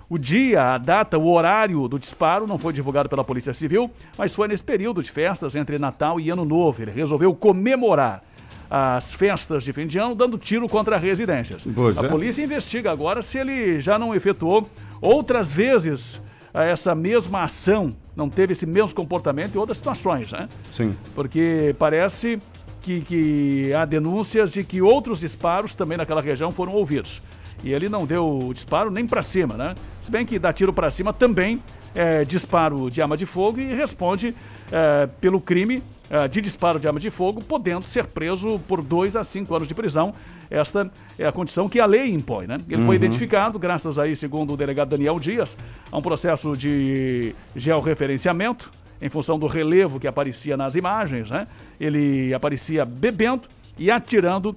O 0.09 0.17
dia, 0.17 0.73
a 0.73 0.77
data, 0.77 1.17
o 1.17 1.31
horário 1.31 1.87
do 1.87 1.97
disparo 1.97 2.45
não 2.45 2.57
foi 2.57 2.73
divulgado 2.73 3.07
pela 3.07 3.23
Polícia 3.23 3.53
Civil, 3.53 3.89
mas 4.17 4.35
foi 4.35 4.47
nesse 4.47 4.63
período 4.63 5.01
de 5.01 5.09
festas 5.09 5.55
entre 5.55 5.79
Natal 5.79 6.19
e 6.19 6.29
Ano 6.29 6.43
Novo. 6.43 6.81
Ele 6.81 6.91
resolveu 6.91 7.33
comemorar 7.33 8.23
as 8.69 9.13
festas 9.13 9.63
de 9.63 9.71
fim 9.71 9.87
de 9.87 9.97
ano, 9.97 10.15
dando 10.15 10.37
tiro 10.37 10.67
contra 10.67 10.97
residências. 10.97 11.63
Pois 11.75 11.97
a 11.97 12.05
é. 12.05 12.09
polícia 12.09 12.43
investiga 12.43 12.91
agora 12.91 13.21
se 13.21 13.37
ele 13.37 13.79
já 13.79 13.97
não 13.97 14.13
efetuou 14.13 14.69
outras 14.99 15.53
vezes 15.53 16.19
eh, 16.53 16.71
essa 16.71 16.93
mesma 16.95 17.43
ação, 17.43 17.91
não 18.15 18.29
teve 18.29 18.53
esse 18.53 18.65
mesmo 18.65 18.95
comportamento 18.95 19.55
em 19.55 19.57
outras 19.59 19.77
situações, 19.77 20.31
né? 20.31 20.49
Sim. 20.71 20.95
Porque 21.13 21.75
parece 21.77 22.39
que, 22.83 23.01
que 23.01 23.73
há 23.73 23.85
denúncias 23.85 24.51
de 24.51 24.63
que 24.63 24.81
outros 24.81 25.21
disparos 25.21 25.73
também 25.73 25.97
naquela 25.97 26.21
região 26.21 26.51
foram 26.51 26.73
ouvidos. 26.73 27.21
E 27.63 27.71
ele 27.71 27.87
não 27.87 28.05
deu 28.05 28.51
disparo 28.53 28.91
nem 28.91 29.07
para 29.07 29.23
cima, 29.23 29.55
né? 29.55 29.73
Se 30.01 30.11
bem 30.11 30.25
que 30.25 30.37
dar 30.37 30.51
tiro 30.51 30.73
para 30.73 30.91
cima 30.91 31.13
também 31.13 31.63
é 31.95 32.25
disparo 32.25 32.91
de 32.91 33.01
arma 33.01 33.15
de 33.15 33.25
fogo 33.25 33.59
e 33.59 33.73
responde 33.73 34.35
é, 34.69 35.07
pelo 35.21 35.39
crime 35.39 35.81
uh, 36.09 36.27
de 36.27 36.41
disparo 36.41 36.77
de 36.79 36.87
arma 36.87 36.99
de 36.99 37.09
fogo, 37.09 37.41
podendo 37.41 37.85
ser 37.85 38.05
preso 38.05 38.59
por 38.67 38.81
dois 38.81 39.15
a 39.15 39.23
cinco 39.23 39.55
anos 39.55 39.67
de 39.67 39.73
prisão. 39.73 40.13
Esta 40.49 40.91
é 41.17 41.25
a 41.25 41.31
condição 41.31 41.69
que 41.69 41.79
a 41.79 41.85
lei 41.85 42.11
impõe, 42.11 42.47
né? 42.47 42.57
Ele 42.67 42.81
uhum. 42.81 42.87
foi 42.87 42.95
identificado, 42.97 43.57
graças 43.57 43.97
aí, 43.97 44.15
segundo 44.15 44.53
o 44.53 44.57
delegado 44.57 44.89
Daniel 44.89 45.19
Dias, 45.19 45.55
a 45.89 45.97
um 45.97 46.01
processo 46.01 46.57
de 46.57 47.33
georreferenciamento, 47.55 48.69
em 49.01 49.09
função 49.09 49.37
do 49.37 49.47
relevo 49.47 49.99
que 49.99 50.07
aparecia 50.07 50.55
nas 50.55 50.75
imagens, 50.75 51.29
né? 51.29 51.47
Ele 51.79 52.33
aparecia 52.33 52.85
bebendo 52.85 53.43
e 53.77 53.91
atirando 53.91 54.55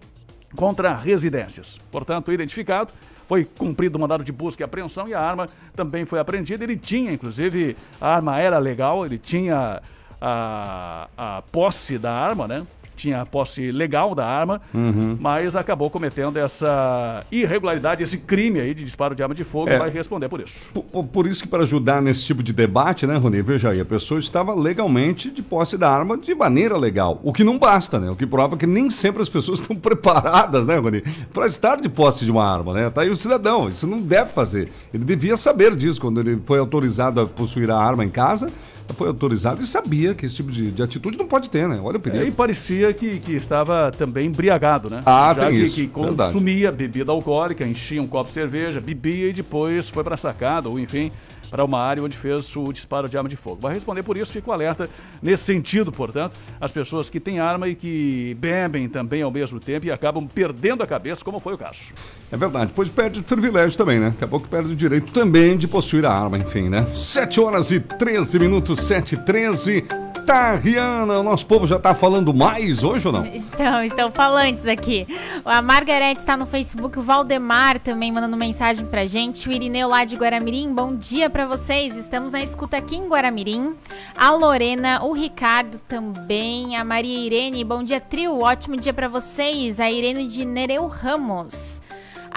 contra 0.55 0.95
residências. 0.95 1.78
Portanto, 1.90 2.33
identificado, 2.33 2.93
foi 3.28 3.45
cumprido 3.45 3.99
o 3.99 4.00
mandado 4.00 4.23
de 4.23 4.33
busca 4.33 4.62
e 4.62 4.64
apreensão 4.64 5.09
e 5.09 5.14
a 5.14 5.21
arma 5.21 5.49
também 5.75 6.05
foi 6.05 6.19
apreendida. 6.19 6.64
Ele 6.64 6.76
tinha, 6.76 7.12
inclusive, 7.12 7.76
a 8.00 8.14
arma 8.14 8.38
era 8.38 8.59
legal, 8.59 9.05
ele 9.05 9.19
tinha 9.19 9.81
a, 10.21 11.09
a 11.16 11.43
posse 11.50 11.99
da 11.99 12.12
arma, 12.12 12.47
né? 12.47 12.66
Tinha 12.97 13.21
a 13.21 13.26
posse 13.26 13.71
legal 13.71 14.15
da 14.15 14.26
arma, 14.26 14.61
Uhum. 14.75 15.17
mas 15.21 15.55
acabou 15.55 15.91
cometendo 15.91 16.38
essa 16.38 17.25
irregularidade, 17.31 18.03
esse 18.03 18.19
crime 18.19 18.61
aí 18.61 18.75
de 18.75 18.85
disparo 18.85 19.15
de 19.15 19.23
arma 19.23 19.35
de 19.35 19.45
fogo 19.45 19.69
É. 19.71 19.76
e 19.76 19.79
vai 19.79 19.91
responder 19.91 20.29
por 20.29 20.41
isso. 20.41 20.71
Por, 20.73 21.05
por 21.05 21.26
isso 21.26 21.43
que 21.43 21.49
para 21.49 21.62
ajudar 21.62 22.00
nesse 22.03 22.25
tipo 22.25 22.43
de 22.43 22.53
debate, 22.53 23.07
né, 23.07 23.17
Rony? 23.17 23.43
Veja 23.43 23.71
aí, 23.71 23.81
a 23.81 23.85
pessoa 23.85 24.19
estava 24.19 24.55
legalmente 24.55 25.31
de 25.31 25.43
posse 25.43 25.76
da 25.76 25.91
arma 25.91 26.17
de 26.17 26.35
maneira 26.35 26.76
legal. 26.76 27.21
O 27.23 27.33
que 27.33 27.45
não 27.45 27.59
basta, 27.59 28.00
né? 28.00 28.11
O 28.11 28.17
que 28.17 28.26
prova 28.26 28.57
que 28.57 28.67
nem 28.67 28.88
sempre 28.91 29.23
as 29.23 29.29
pessoas 29.29 29.61
estão 29.61 29.76
preparadas, 29.76 30.67
né, 30.67 30.76
Rony? 30.79 31.03
Para 31.33 31.47
estar 31.47 31.76
de 31.81 31.88
posse 31.88 32.25
de 32.25 32.31
uma 32.31 32.45
arma, 32.45 32.73
né? 32.73 32.91
Tá 32.91 33.03
aí 33.03 33.11
o 33.11 33.17
cidadão, 33.17 33.69
isso 33.69 33.87
não 33.87 34.00
deve 34.00 34.31
fazer. 34.31 34.69
Ele 34.93 35.05
devia 35.05 35.37
saber 35.37 35.75
disso 35.76 36.00
quando 36.00 36.21
ele 36.21 36.41
foi 36.45 36.59
autorizado 36.59 37.21
a 37.21 37.26
possuir 37.26 37.71
a 37.71 37.76
arma 37.76 38.05
em 38.05 38.11
casa. 38.11 38.50
Foi 38.95 39.09
autorizado 39.09 39.62
e 39.62 39.66
sabia 39.66 40.14
que 40.14 40.25
esse 40.26 40.35
tipo 40.37 40.50
de, 40.50 40.71
de 40.71 40.83
atitude 40.83 41.19
não 41.19 41.26
pode 41.26 41.50
ter, 41.50 41.69
né? 41.69 41.78
Olha 41.83 41.97
o 41.97 41.99
E 41.99 42.02
perigo. 42.02 42.23
aí 42.25 42.31
parecia 42.31 42.93
que, 42.95 43.19
que 43.19 43.33
estava 43.33 43.93
também 43.97 44.26
embriagado, 44.26 44.88
né? 44.88 45.02
Ah, 45.05 45.35
Já 45.37 45.47
tem 45.47 45.50
que, 45.57 45.62
isso, 45.64 45.75
que 45.75 45.87
verdade. 45.87 46.33
consumia 46.33 46.71
bebida 46.73 47.11
alcoólica, 47.12 47.66
enchia 47.66 48.00
um 48.00 48.07
copo 48.07 48.28
de 48.28 48.35
cerveja, 48.35 48.81
bebia 48.81 49.28
e 49.28 49.33
depois 49.33 49.88
foi 49.88 50.05
para 50.05 50.14
a 50.14 50.19
sacada, 50.19 50.69
ou 50.69 50.78
enfim, 50.78 51.11
para 51.50 51.65
uma 51.65 51.79
área 51.79 52.03
onde 52.03 52.17
fez 52.17 52.55
o 52.57 52.73
disparo 52.73 53.09
de 53.09 53.17
arma 53.17 53.29
de 53.29 53.37
fogo. 53.37 53.59
Vai 53.61 53.75
responder 53.75 54.03
por 54.03 54.17
isso, 54.17 54.33
fico 54.33 54.53
alerta 54.53 54.88
nesse 55.23 55.45
sentido, 55.45 55.93
portanto, 55.93 56.37
as 56.61 56.71
pessoas 56.71 57.09
que 57.09 57.21
têm 57.21 57.41
arma 57.41 57.69
e 57.69 57.75
que 57.75 58.37
bebem 58.38 58.88
também 58.88 59.23
ao 59.23 59.31
mesmo 59.31 59.61
tempo 59.61 59.87
e 59.87 59.91
acabam 59.91 60.26
perdendo 60.26 60.83
a 60.83 60.87
cabeça, 60.87 61.25
como 61.25 61.41
foi 61.41 61.55
o 61.55 61.59
caso. 61.59 61.93
É 62.31 62.37
verdade, 62.37 62.73
pois 62.75 62.88
perde 62.88 63.21
o 63.21 63.23
privilégio 63.23 63.76
também, 63.79 63.99
né? 63.99 64.11
Daqui 64.11 64.25
a 64.25 64.29
pouco 64.29 64.49
perde 64.49 64.73
o 64.73 64.76
direito 64.76 65.12
também 65.12 65.57
de 65.57 65.69
possuir 65.69 66.05
a 66.07 66.12
arma, 66.12 66.38
enfim, 66.38 66.69
né? 66.69 66.87
7 66.95 67.41
horas 67.41 67.71
e 67.71 67.81
13 67.81 68.38
minutos, 68.38 68.81
7 68.81 69.15
e 69.15 69.19
13. 69.19 69.85
Tá, 70.26 70.54
Rihanna, 70.56 71.21
o 71.21 71.23
nosso 71.23 71.47
povo 71.47 71.68
já 71.68 71.78
tá 71.78 71.95
falando 71.95 72.35
mais 72.35 72.83
hoje 72.83 73.06
ou 73.06 73.12
não? 73.12 73.25
Estão, 73.26 73.85
estão 73.85 74.11
falantes 74.11 74.66
aqui. 74.66 75.06
A 75.45 75.62
Margarete 75.62 76.18
está 76.18 76.37
no 76.37 76.45
Facebook, 76.45 76.99
o 76.99 77.02
Valdemar 77.02 77.78
também 77.78 78.11
mandando 78.11 78.37
mensagem 78.37 78.85
pra 78.85 79.06
gente. 79.06 79.49
O 79.49 79.52
Irineu 79.52 79.88
lá 79.88 80.04
de 80.04 80.16
Guaramirim, 80.16 80.75
bom 80.75 80.97
dia 80.97 81.30
pra 81.30 81.47
vocês. 81.47 81.97
Estamos 81.97 82.33
na 82.33 82.42
escuta 82.42 82.76
aqui 82.76 82.97
em 82.97 83.06
Guaramirim. 83.06 83.76
A 84.16 84.33
Lorena, 84.33 85.00
o 85.04 85.12
Ricardo 85.12 85.78
também. 85.87 86.76
A 86.76 86.85
Maria 86.85 87.25
Irene, 87.25 87.62
bom 87.62 87.85
dia, 87.85 88.00
trio. 88.00 88.40
Ótimo 88.40 88.76
dia 88.76 88.92
pra 88.92 89.06
vocês. 89.06 89.78
A 89.78 89.88
Irene 89.88 90.26
de 90.26 90.45
Nereu 90.45 90.88
Ramos. 90.88 91.80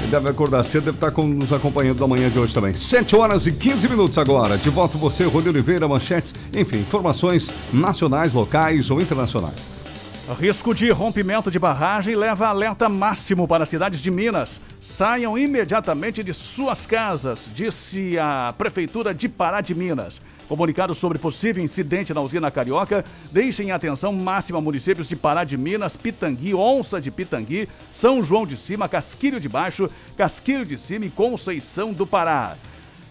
Ele 0.02 0.10
deve 0.10 0.28
acordar 0.28 0.62
cedo, 0.62 0.84
deve 0.84 0.96
estar 0.98 1.10
com- 1.10 1.26
nos 1.26 1.52
acompanhando 1.52 1.98
da 1.98 2.06
manhã 2.06 2.28
de 2.28 2.38
hoje 2.38 2.54
também. 2.54 2.72
7 2.74 3.16
horas 3.16 3.46
e 3.48 3.52
15 3.52 3.88
minutos 3.88 4.16
agora. 4.18 4.56
De 4.56 4.70
volta 4.70 4.96
você, 4.96 5.24
Rony 5.24 5.48
Oliveira, 5.48 5.88
manchetes, 5.88 6.32
enfim, 6.52 6.78
informações 6.78 7.50
nacionais, 7.72 8.32
locais 8.32 8.90
ou 8.90 9.00
internacionais. 9.00 9.74
Risco 10.38 10.72
de 10.74 10.88
rompimento 10.90 11.50
de 11.50 11.58
barragem 11.58 12.14
leva 12.14 12.46
alerta 12.46 12.88
máximo 12.88 13.48
para 13.48 13.64
as 13.64 13.68
cidades 13.68 14.00
de 14.00 14.10
Minas. 14.10 14.48
Saiam 14.80 15.36
imediatamente 15.36 16.22
de 16.22 16.32
suas 16.32 16.86
casas, 16.86 17.40
disse 17.54 18.16
a 18.18 18.54
Prefeitura 18.56 19.12
de 19.14 19.28
Pará 19.28 19.60
de 19.60 19.74
Minas. 19.74 20.14
Comunicado 20.48 20.94
sobre 20.94 21.18
possível 21.18 21.62
incidente 21.62 22.12
na 22.12 22.20
usina 22.20 22.50
Carioca, 22.50 23.04
deixem 23.32 23.70
atenção 23.70 24.12
máxima 24.12 24.60
municípios 24.60 25.08
de 25.08 25.16
Pará 25.16 25.44
de 25.44 25.56
Minas, 25.56 25.96
Pitangui, 25.96 26.54
Onça 26.54 27.00
de 27.00 27.10
Pitangui, 27.10 27.68
São 27.92 28.22
João 28.24 28.46
de 28.46 28.56
Cima, 28.56 28.88
Casquilho 28.88 29.40
de 29.40 29.48
Baixo, 29.48 29.88
Casquilho 30.16 30.66
de 30.66 30.76
Cima 30.78 31.06
e 31.06 31.10
Conceição 31.10 31.92
do 31.92 32.06
Pará. 32.06 32.56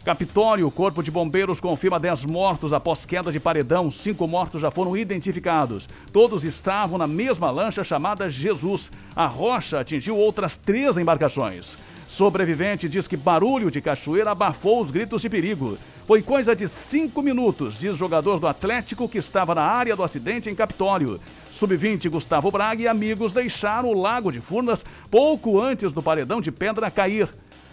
Capitólio, 0.03 0.67
o 0.67 0.71
Corpo 0.71 1.01
de 1.01 1.09
Bombeiros 1.09 1.61
confirma 1.61 1.97
10 1.97 2.25
mortos 2.25 2.73
após 2.73 3.05
queda 3.05 3.31
de 3.31 3.39
paredão. 3.39 3.89
Cinco 3.89 4.27
mortos 4.27 4.59
já 4.59 4.69
foram 4.69 4.97
identificados. 4.97 5.87
Todos 6.11 6.43
estavam 6.43 6.97
na 6.97 7.07
mesma 7.07 7.49
lancha 7.49 7.85
chamada 7.85 8.29
Jesus. 8.29 8.91
A 9.15 9.27
rocha 9.27 9.79
atingiu 9.79 10.17
outras 10.17 10.57
três 10.57 10.97
embarcações. 10.97 11.92
Sobrevivente 12.13 12.87
diz 12.87 13.07
que 13.07 13.17
barulho 13.17 13.71
de 13.71 13.81
cachoeira 13.81 14.29
abafou 14.29 14.79
os 14.79 14.91
gritos 14.91 15.19
de 15.19 15.27
perigo. 15.27 15.79
Foi 16.05 16.21
coisa 16.21 16.55
de 16.55 16.67
cinco 16.67 17.23
minutos, 17.23 17.79
diz 17.79 17.97
jogador 17.97 18.39
do 18.39 18.45
Atlético 18.45 19.09
que 19.09 19.17
estava 19.17 19.55
na 19.55 19.63
área 19.63 19.95
do 19.95 20.03
acidente 20.03 20.47
em 20.47 20.53
Capitólio. 20.53 21.19
Sub-20 21.53 22.11
Gustavo 22.11 22.51
Braga 22.51 22.83
e 22.83 22.87
amigos 22.87 23.33
deixaram 23.33 23.89
o 23.89 23.99
Lago 23.99 24.31
de 24.31 24.39
Furnas 24.39 24.85
pouco 25.09 25.59
antes 25.59 25.91
do 25.91 26.03
paredão 26.03 26.39
de 26.39 26.51
pedra 26.51 26.91
cair. 26.91 27.27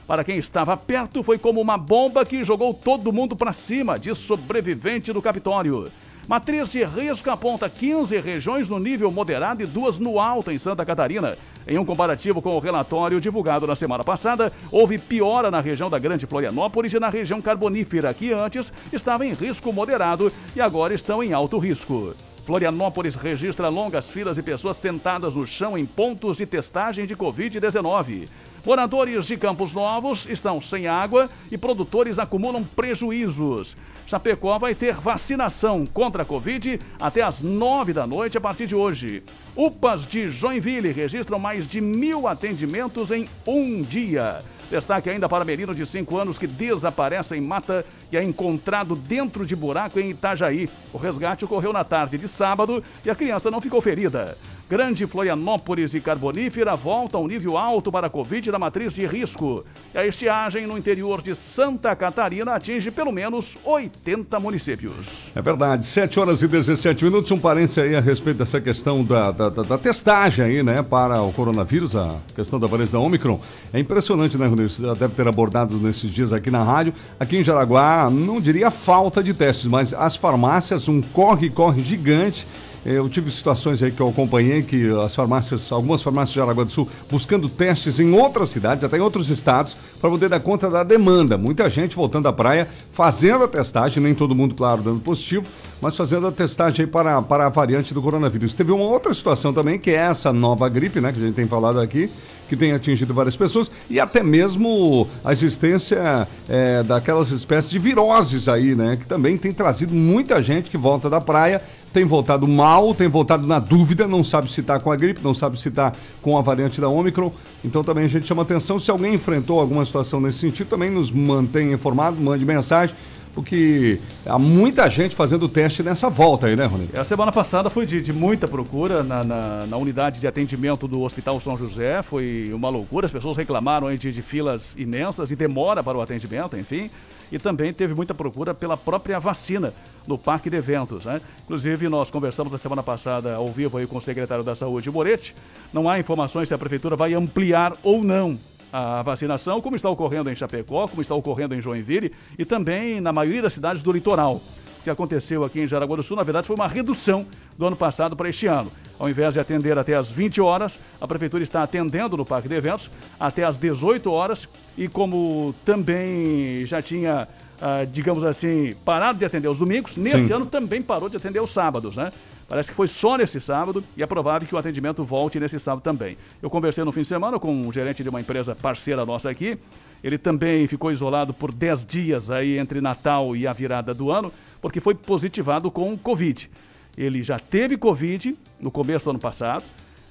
Para 0.06 0.24
quem 0.24 0.38
estava 0.38 0.74
perto, 0.74 1.22
foi 1.22 1.36
como 1.36 1.60
uma 1.60 1.76
bomba 1.76 2.24
que 2.24 2.42
jogou 2.42 2.72
todo 2.72 3.12
mundo 3.12 3.36
para 3.36 3.52
cima, 3.52 3.98
diz 3.98 4.16
sobrevivente 4.16 5.12
do 5.12 5.20
Capitólio. 5.20 5.86
Matriz 6.30 6.70
de 6.70 6.84
risco 6.84 7.28
aponta 7.28 7.68
15 7.68 8.16
regiões 8.20 8.68
no 8.68 8.78
nível 8.78 9.10
moderado 9.10 9.64
e 9.64 9.66
duas 9.66 9.98
no 9.98 10.20
alto 10.20 10.52
em 10.52 10.60
Santa 10.60 10.86
Catarina. 10.86 11.36
Em 11.66 11.76
um 11.76 11.84
comparativo 11.84 12.40
com 12.40 12.54
o 12.54 12.60
relatório 12.60 13.20
divulgado 13.20 13.66
na 13.66 13.74
semana 13.74 14.04
passada, 14.04 14.52
houve 14.70 14.96
piora 14.96 15.50
na 15.50 15.60
região 15.60 15.90
da 15.90 15.98
Grande 15.98 16.28
Florianópolis 16.28 16.94
e 16.94 17.00
na 17.00 17.08
região 17.08 17.42
carbonífera, 17.42 18.14
que 18.14 18.32
antes 18.32 18.72
estava 18.92 19.26
em 19.26 19.32
risco 19.32 19.72
moderado 19.72 20.30
e 20.54 20.60
agora 20.60 20.94
estão 20.94 21.20
em 21.20 21.32
alto 21.32 21.58
risco. 21.58 22.14
Florianópolis 22.46 23.16
registra 23.16 23.68
longas 23.68 24.08
filas 24.08 24.36
de 24.36 24.42
pessoas 24.44 24.76
sentadas 24.76 25.34
no 25.34 25.44
chão 25.44 25.76
em 25.76 25.84
pontos 25.84 26.36
de 26.36 26.46
testagem 26.46 27.06
de 27.06 27.16
Covid-19. 27.16 28.28
Moradores 28.64 29.26
de 29.26 29.38
Campos 29.38 29.72
Novos 29.72 30.26
estão 30.28 30.60
sem 30.60 30.86
água 30.86 31.30
e 31.50 31.56
produtores 31.56 32.18
acumulam 32.18 32.62
prejuízos. 32.62 33.74
Chapecó 34.06 34.58
vai 34.58 34.74
ter 34.74 34.94
vacinação 34.94 35.86
contra 35.86 36.22
a 36.22 36.26
Covid 36.26 36.78
até 37.00 37.22
às 37.22 37.40
nove 37.40 37.92
da 37.92 38.06
noite 38.06 38.36
a 38.36 38.40
partir 38.40 38.66
de 38.66 38.74
hoje. 38.74 39.22
UPAs 39.56 40.06
de 40.06 40.30
Joinville 40.30 40.92
registram 40.92 41.38
mais 41.38 41.68
de 41.68 41.80
mil 41.80 42.28
atendimentos 42.28 43.10
em 43.10 43.26
um 43.46 43.80
dia. 43.80 44.42
Destaque 44.70 45.08
ainda 45.10 45.28
para 45.28 45.44
menino 45.44 45.74
de 45.74 45.84
5 45.86 46.16
anos 46.16 46.38
que 46.38 46.46
desaparece 46.46 47.34
em 47.34 47.40
mata 47.40 47.84
e 48.12 48.16
é 48.16 48.22
encontrado 48.22 48.94
dentro 48.94 49.46
de 49.46 49.56
buraco 49.56 49.98
em 49.98 50.10
Itajaí. 50.10 50.68
O 50.92 50.98
resgate 50.98 51.44
ocorreu 51.44 51.72
na 51.72 51.82
tarde 51.82 52.18
de 52.18 52.28
sábado 52.28 52.82
e 53.04 53.10
a 53.10 53.14
criança 53.14 53.50
não 53.50 53.60
ficou 53.60 53.80
ferida. 53.80 54.36
Grande 54.70 55.04
Florianópolis 55.04 55.94
e 55.94 56.00
Carbonífera 56.00 56.76
voltam 56.76 57.22
ao 57.22 57.26
nível 57.26 57.58
alto 57.58 57.90
para 57.90 58.06
a 58.06 58.10
Covid 58.10 58.52
na 58.52 58.58
matriz 58.58 58.94
de 58.94 59.04
risco. 59.04 59.64
E 59.92 59.98
a 59.98 60.06
estiagem 60.06 60.64
no 60.64 60.78
interior 60.78 61.20
de 61.20 61.34
Santa 61.34 61.96
Catarina 61.96 62.54
atinge 62.54 62.88
pelo 62.92 63.10
menos 63.10 63.56
80 63.64 64.38
municípios. 64.38 64.92
É 65.34 65.42
verdade, 65.42 65.84
7 65.86 66.20
horas 66.20 66.40
e 66.42 66.46
17 66.46 67.04
minutos. 67.04 67.28
Um 67.32 67.38
parênteses 67.40 67.78
aí 67.78 67.96
a 67.96 68.00
respeito 68.00 68.36
dessa 68.36 68.60
questão 68.60 69.02
da, 69.02 69.32
da, 69.32 69.48
da- 69.48 69.62
da 69.64 69.76
testagem 69.76 70.44
aí, 70.44 70.62
né, 70.62 70.80
para 70.84 71.20
o 71.20 71.32
coronavírus, 71.32 71.96
a 71.96 72.14
questão 72.36 72.60
da 72.60 72.68
variante 72.68 72.92
da 72.92 73.00
Omicron. 73.00 73.40
É 73.72 73.80
impressionante, 73.80 74.38
né? 74.38 74.46
Você 74.46 74.82
já 74.82 74.94
deve 74.94 75.14
ter 75.16 75.26
abordado 75.26 75.76
nesses 75.78 76.08
dias 76.12 76.32
aqui 76.32 76.48
na 76.48 76.62
rádio. 76.62 76.94
Aqui 77.18 77.36
em 77.38 77.42
Jaraguá, 77.42 78.08
não 78.08 78.40
diria 78.40 78.70
falta 78.70 79.20
de 79.20 79.34
testes, 79.34 79.66
mas 79.66 79.92
as 79.92 80.14
farmácias, 80.14 80.86
um 80.86 81.00
corre-corre 81.00 81.82
gigante. 81.82 82.46
Eu 82.84 83.08
tive 83.08 83.30
situações 83.30 83.82
aí 83.82 83.90
que 83.90 84.00
eu 84.00 84.08
acompanhei 84.08 84.62
que 84.62 84.90
as 85.04 85.14
farmácias, 85.14 85.70
algumas 85.70 86.02
farmácias 86.02 86.30
de 86.30 86.40
Jaraguá 86.40 86.64
do 86.64 86.70
Sul, 86.70 86.88
buscando 87.10 87.48
testes 87.48 88.00
em 88.00 88.12
outras 88.12 88.48
cidades, 88.48 88.84
até 88.84 88.96
em 88.96 89.00
outros 89.00 89.28
estados, 89.28 89.76
para 90.00 90.08
poder 90.08 90.28
dar 90.28 90.40
conta 90.40 90.70
da 90.70 90.82
demanda. 90.82 91.36
Muita 91.36 91.68
gente 91.68 91.94
voltando 91.94 92.26
à 92.26 92.32
praia, 92.32 92.66
fazendo 92.90 93.44
a 93.44 93.48
testagem, 93.48 94.02
nem 94.02 94.14
todo 94.14 94.34
mundo, 94.34 94.54
claro, 94.54 94.82
dando 94.82 95.00
positivo, 95.00 95.46
mas 95.80 95.96
fazendo 95.96 96.26
a 96.26 96.32
testagem 96.32 96.86
para, 96.86 97.20
para 97.20 97.46
a 97.46 97.48
variante 97.48 97.92
do 97.92 98.00
coronavírus. 98.00 98.54
Teve 98.54 98.72
uma 98.72 98.84
outra 98.84 99.12
situação 99.12 99.52
também, 99.52 99.78
que 99.78 99.90
é 99.90 99.94
essa 99.94 100.32
nova 100.32 100.68
gripe, 100.68 101.00
né, 101.00 101.12
que 101.12 101.18
a 101.18 101.26
gente 101.26 101.34
tem 101.34 101.46
falado 101.46 101.80
aqui, 101.80 102.10
que 102.48 102.56
tem 102.56 102.72
atingido 102.72 103.14
várias 103.14 103.36
pessoas, 103.36 103.70
e 103.88 104.00
até 104.00 104.22
mesmo 104.22 105.06
a 105.24 105.32
existência 105.32 106.26
eh, 106.48 106.82
daquelas 106.82 107.30
espécies 107.30 107.70
de 107.70 107.78
viroses 107.78 108.48
aí, 108.48 108.74
né, 108.74 108.96
que 108.96 109.06
também 109.06 109.38
tem 109.38 109.52
trazido 109.52 109.94
muita 109.94 110.42
gente 110.42 110.68
que 110.68 110.76
volta 110.76 111.08
da 111.08 111.20
praia 111.20 111.62
tem 111.92 112.04
voltado 112.04 112.46
mal, 112.46 112.94
tem 112.94 113.08
voltado 113.08 113.46
na 113.46 113.58
dúvida, 113.58 114.06
não 114.06 114.22
sabe 114.22 114.50
se 114.50 114.60
está 114.60 114.78
com 114.78 114.90
a 114.90 114.96
gripe, 114.96 115.20
não 115.22 115.34
sabe 115.34 115.60
se 115.60 115.68
está 115.68 115.92
com 116.22 116.38
a 116.38 116.40
variante 116.40 116.80
da 116.80 116.88
Omicron. 116.88 117.32
Então 117.64 117.82
também 117.82 118.04
a 118.04 118.08
gente 118.08 118.26
chama 118.26 118.42
atenção. 118.42 118.78
Se 118.78 118.90
alguém 118.90 119.14
enfrentou 119.14 119.60
alguma 119.60 119.84
situação 119.84 120.20
nesse 120.20 120.38
sentido, 120.38 120.68
também 120.68 120.90
nos 120.90 121.10
mantém 121.10 121.72
informado, 121.72 122.20
mande 122.20 122.44
mensagem 122.44 122.94
porque 123.34 124.00
há 124.26 124.38
muita 124.38 124.88
gente 124.88 125.14
fazendo 125.14 125.48
teste 125.48 125.82
nessa 125.82 126.10
volta 126.10 126.46
aí, 126.46 126.56
né, 126.56 126.66
Rony? 126.66 126.88
A 126.94 127.04
semana 127.04 127.30
passada 127.30 127.70
foi 127.70 127.86
de, 127.86 128.02
de 128.02 128.12
muita 128.12 128.48
procura 128.48 129.02
na, 129.02 129.22
na, 129.22 129.66
na 129.66 129.76
unidade 129.76 130.20
de 130.20 130.26
atendimento 130.26 130.88
do 130.88 131.00
Hospital 131.02 131.38
São 131.40 131.56
José, 131.56 132.02
foi 132.02 132.50
uma 132.52 132.68
loucura, 132.68 133.06
as 133.06 133.12
pessoas 133.12 133.36
reclamaram 133.36 133.94
de, 133.96 134.12
de 134.12 134.22
filas 134.22 134.74
imensas 134.76 135.30
e 135.30 135.36
demora 135.36 135.82
para 135.82 135.96
o 135.96 136.00
atendimento, 136.00 136.56
enfim. 136.56 136.90
E 137.30 137.38
também 137.38 137.72
teve 137.72 137.94
muita 137.94 138.14
procura 138.14 138.52
pela 138.52 138.76
própria 138.76 139.18
vacina 139.20 139.72
no 140.06 140.18
Parque 140.18 140.50
de 140.50 140.56
Eventos. 140.56 141.04
Né? 141.04 141.20
Inclusive, 141.44 141.88
nós 141.88 142.10
conversamos 142.10 142.52
na 142.52 142.58
semana 142.58 142.82
passada 142.82 143.34
ao 143.34 143.48
vivo 143.48 143.78
aí 143.78 143.86
com 143.86 143.98
o 143.98 144.02
secretário 144.02 144.42
da 144.42 144.54
Saúde, 144.54 144.90
Moretti. 144.90 145.34
Não 145.72 145.88
há 145.88 145.98
informações 145.98 146.48
se 146.48 146.54
a 146.54 146.58
prefeitura 146.58 146.96
vai 146.96 147.14
ampliar 147.14 147.72
ou 147.82 148.02
não 148.02 148.38
a 148.72 149.02
vacinação, 149.02 149.60
como 149.60 149.76
está 149.76 149.90
ocorrendo 149.90 150.30
em 150.30 150.36
Chapecó, 150.36 150.86
como 150.86 151.02
está 151.02 151.14
ocorrendo 151.14 151.54
em 151.54 151.60
Joinville 151.60 152.12
e 152.38 152.44
também 152.44 153.00
na 153.00 153.12
maioria 153.12 153.42
das 153.42 153.52
cidades 153.52 153.82
do 153.82 153.90
litoral. 153.90 154.40
O 154.80 154.82
que 154.82 154.88
aconteceu 154.88 155.44
aqui 155.44 155.60
em 155.60 155.68
Jaraguá 155.68 155.94
do 155.94 156.02
Sul, 156.02 156.16
na 156.16 156.22
verdade, 156.22 156.46
foi 156.46 156.56
uma 156.56 156.66
redução 156.66 157.26
do 157.58 157.66
ano 157.66 157.76
passado 157.76 158.16
para 158.16 158.30
este 158.30 158.46
ano. 158.46 158.72
Ao 158.98 159.10
invés 159.10 159.34
de 159.34 159.40
atender 159.40 159.78
até 159.78 159.94
às 159.94 160.10
20 160.10 160.40
horas, 160.40 160.78
a 160.98 161.06
prefeitura 161.06 161.42
está 161.42 161.62
atendendo 161.62 162.16
no 162.16 162.24
Parque 162.24 162.48
de 162.48 162.54
Eventos 162.54 162.90
até 163.18 163.44
às 163.44 163.58
18 163.58 164.10
horas 164.10 164.48
e 164.78 164.88
como 164.88 165.54
também 165.66 166.64
já 166.64 166.80
tinha, 166.80 167.28
ah, 167.60 167.84
digamos 167.84 168.24
assim, 168.24 168.74
parado 168.82 169.18
de 169.18 169.24
atender 169.24 169.48
os 169.48 169.58
domingos, 169.58 169.98
nesse 169.98 170.28
Sim. 170.28 170.32
ano 170.32 170.46
também 170.46 170.80
parou 170.80 171.10
de 171.10 171.16
atender 171.18 171.42
os 171.42 171.50
sábados, 171.50 171.94
né? 171.94 172.10
Parece 172.50 172.70
que 172.70 172.74
foi 172.74 172.88
só 172.88 173.16
nesse 173.16 173.40
sábado 173.40 173.84
e 173.96 174.02
é 174.02 174.06
provável 174.06 174.48
que 174.48 174.54
o 174.54 174.58
atendimento 174.58 175.04
volte 175.04 175.38
nesse 175.38 175.60
sábado 175.60 175.84
também. 175.84 176.16
Eu 176.42 176.50
conversei 176.50 176.82
no 176.82 176.90
fim 176.90 177.02
de 177.02 177.06
semana 177.06 177.38
com 177.38 177.52
um 177.54 177.72
gerente 177.72 178.02
de 178.02 178.08
uma 178.08 178.20
empresa 178.20 178.56
parceira 178.56 179.06
nossa 179.06 179.30
aqui. 179.30 179.56
Ele 180.02 180.18
também 180.18 180.66
ficou 180.66 180.90
isolado 180.90 181.32
por 181.32 181.52
10 181.52 181.86
dias 181.86 182.28
aí 182.28 182.58
entre 182.58 182.80
Natal 182.80 183.36
e 183.36 183.46
a 183.46 183.52
virada 183.52 183.94
do 183.94 184.10
ano, 184.10 184.32
porque 184.60 184.80
foi 184.80 184.94
positivado 184.94 185.70
com 185.70 185.96
Covid. 185.96 186.50
Ele 186.96 187.22
já 187.22 187.38
teve 187.38 187.76
Covid 187.76 188.36
no 188.60 188.70
começo 188.70 189.04
do 189.04 189.10
ano 189.10 189.18
passado, 189.18 189.64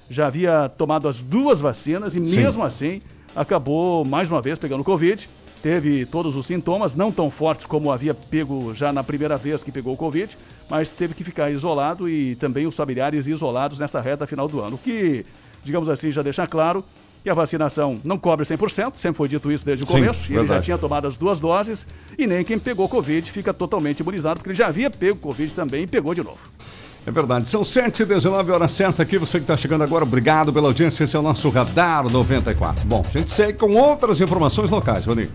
já 0.08 0.26
havia 0.26 0.68
tomado 0.68 1.06
as 1.08 1.22
duas 1.22 1.60
vacinas 1.60 2.14
e 2.14 2.24
Sim. 2.24 2.36
mesmo 2.36 2.64
assim 2.64 3.00
acabou 3.34 4.04
mais 4.04 4.30
uma 4.30 4.42
vez 4.42 4.58
pegando 4.58 4.82
Covid. 4.82 5.28
Teve 5.62 6.06
todos 6.06 6.36
os 6.36 6.46
sintomas, 6.46 6.94
não 6.94 7.12
tão 7.12 7.30
fortes 7.30 7.66
como 7.66 7.92
havia 7.92 8.14
pego 8.14 8.74
já 8.74 8.92
na 8.92 9.04
primeira 9.04 9.36
vez 9.36 9.62
que 9.62 9.70
pegou 9.70 9.92
o 9.92 9.96
Covid, 9.96 10.36
mas 10.70 10.90
teve 10.90 11.12
que 11.12 11.22
ficar 11.22 11.50
isolado 11.50 12.08
e 12.08 12.34
também 12.36 12.66
os 12.66 12.74
familiares 12.74 13.26
isolados 13.26 13.78
nesta 13.78 14.00
reta 14.00 14.26
final 14.26 14.48
do 14.48 14.60
ano. 14.60 14.76
O 14.76 14.78
que, 14.78 15.26
digamos 15.62 15.88
assim, 15.90 16.10
já 16.10 16.22
deixa 16.22 16.46
claro 16.46 16.82
que 17.22 17.30
a 17.30 17.34
vacinação 17.34 18.00
não 18.02 18.18
cobre 18.18 18.46
100%, 18.46 18.92
sempre 18.96 19.16
foi 19.16 19.28
dito 19.28 19.50
isso 19.52 19.64
desde 19.64 19.84
o 19.84 19.86
Sim, 19.86 19.92
começo, 19.94 20.32
e 20.32 20.36
ele 20.36 20.48
já 20.48 20.60
tinha 20.60 20.78
tomado 20.78 21.06
as 21.06 21.16
duas 21.16 21.38
doses, 21.40 21.86
e 22.18 22.26
nem 22.26 22.44
quem 22.44 22.58
pegou 22.58 22.88
Covid 22.88 23.30
fica 23.30 23.52
totalmente 23.52 24.00
imunizado, 24.00 24.36
porque 24.36 24.50
ele 24.50 24.58
já 24.58 24.68
havia 24.68 24.90
pego 24.90 25.18
Covid 25.18 25.52
também 25.54 25.84
e 25.84 25.86
pegou 25.86 26.14
de 26.14 26.22
novo. 26.22 26.40
É 27.06 27.10
verdade. 27.10 27.48
São 27.48 27.64
7 27.64 28.02
e 28.02 28.06
19 28.06 28.52
horas 28.52 28.70
certa 28.72 29.02
aqui. 29.02 29.16
Você 29.16 29.38
que 29.38 29.44
está 29.44 29.56
chegando 29.56 29.82
agora, 29.82 30.04
obrigado 30.04 30.52
pela 30.52 30.66
audiência. 30.66 31.04
Esse 31.04 31.16
é 31.16 31.18
o 31.18 31.22
nosso 31.22 31.48
Radar 31.48 32.06
94. 32.10 32.86
Bom, 32.86 33.02
a 33.06 33.18
gente 33.18 33.30
segue 33.30 33.58
com 33.58 33.74
outras 33.74 34.20
informações 34.20 34.70
locais, 34.70 35.06
Rony. 35.06 35.30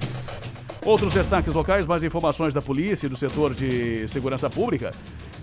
Outros 0.86 1.16
destaques 1.16 1.52
locais, 1.56 1.88
mais 1.88 2.04
informações 2.04 2.54
da 2.54 2.62
polícia 2.62 3.08
e 3.08 3.10
do 3.10 3.18
setor 3.18 3.56
de 3.56 4.08
segurança 4.08 4.48
pública. 4.52 4.92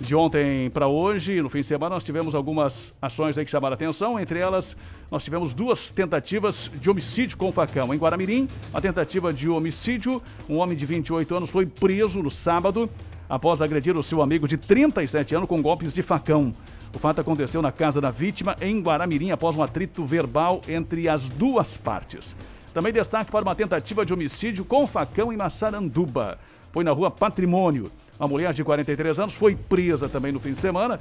De 0.00 0.14
ontem 0.14 0.70
para 0.70 0.86
hoje, 0.86 1.42
no 1.42 1.50
fim 1.50 1.62
de 1.62 1.66
semana, 1.66 1.96
nós 1.96 2.04
tivemos 2.04 2.32
algumas 2.32 2.92
ações 3.02 3.34
que 3.34 3.44
chamaram 3.46 3.72
a 3.72 3.74
atenção. 3.74 4.20
Entre 4.20 4.38
elas, 4.38 4.76
nós 5.10 5.24
tivemos 5.24 5.52
duas 5.52 5.90
tentativas 5.90 6.70
de 6.80 6.88
homicídio 6.88 7.36
com 7.36 7.50
facão. 7.50 7.92
Em 7.92 7.98
Guaramirim, 7.98 8.46
a 8.72 8.80
tentativa 8.80 9.32
de 9.32 9.48
homicídio. 9.48 10.22
Um 10.48 10.58
homem 10.58 10.76
de 10.76 10.86
28 10.86 11.34
anos 11.34 11.50
foi 11.50 11.66
preso 11.66 12.22
no 12.22 12.30
sábado 12.30 12.88
após 13.28 13.60
agredir 13.60 13.96
o 13.96 14.02
seu 14.02 14.22
amigo 14.22 14.46
de 14.46 14.56
37 14.56 15.34
anos 15.34 15.48
com 15.48 15.60
golpes 15.60 15.92
de 15.92 16.02
facão. 16.02 16.54
O 16.94 17.00
fato 17.00 17.20
aconteceu 17.20 17.60
na 17.60 17.72
casa 17.72 18.00
da 18.00 18.12
vítima 18.12 18.54
em 18.60 18.80
Guaramirim 18.80 19.32
após 19.32 19.56
um 19.56 19.62
atrito 19.62 20.06
verbal 20.06 20.60
entre 20.68 21.08
as 21.08 21.28
duas 21.28 21.76
partes. 21.76 22.32
Também 22.72 22.92
destaque 22.92 23.30
para 23.30 23.42
uma 23.42 23.54
tentativa 23.54 24.04
de 24.04 24.14
homicídio 24.14 24.64
com 24.64 24.86
facão 24.86 25.32
em 25.32 25.36
Massaranduba. 25.36 26.38
Foi 26.72 26.82
na 26.82 26.90
rua 26.90 27.10
Patrimônio. 27.10 27.92
Uma 28.18 28.28
mulher 28.28 28.54
de 28.54 28.64
43 28.64 29.18
anos 29.18 29.34
foi 29.34 29.54
presa 29.54 30.08
também 30.08 30.32
no 30.32 30.40
fim 30.40 30.52
de 30.52 30.58
semana, 30.58 30.98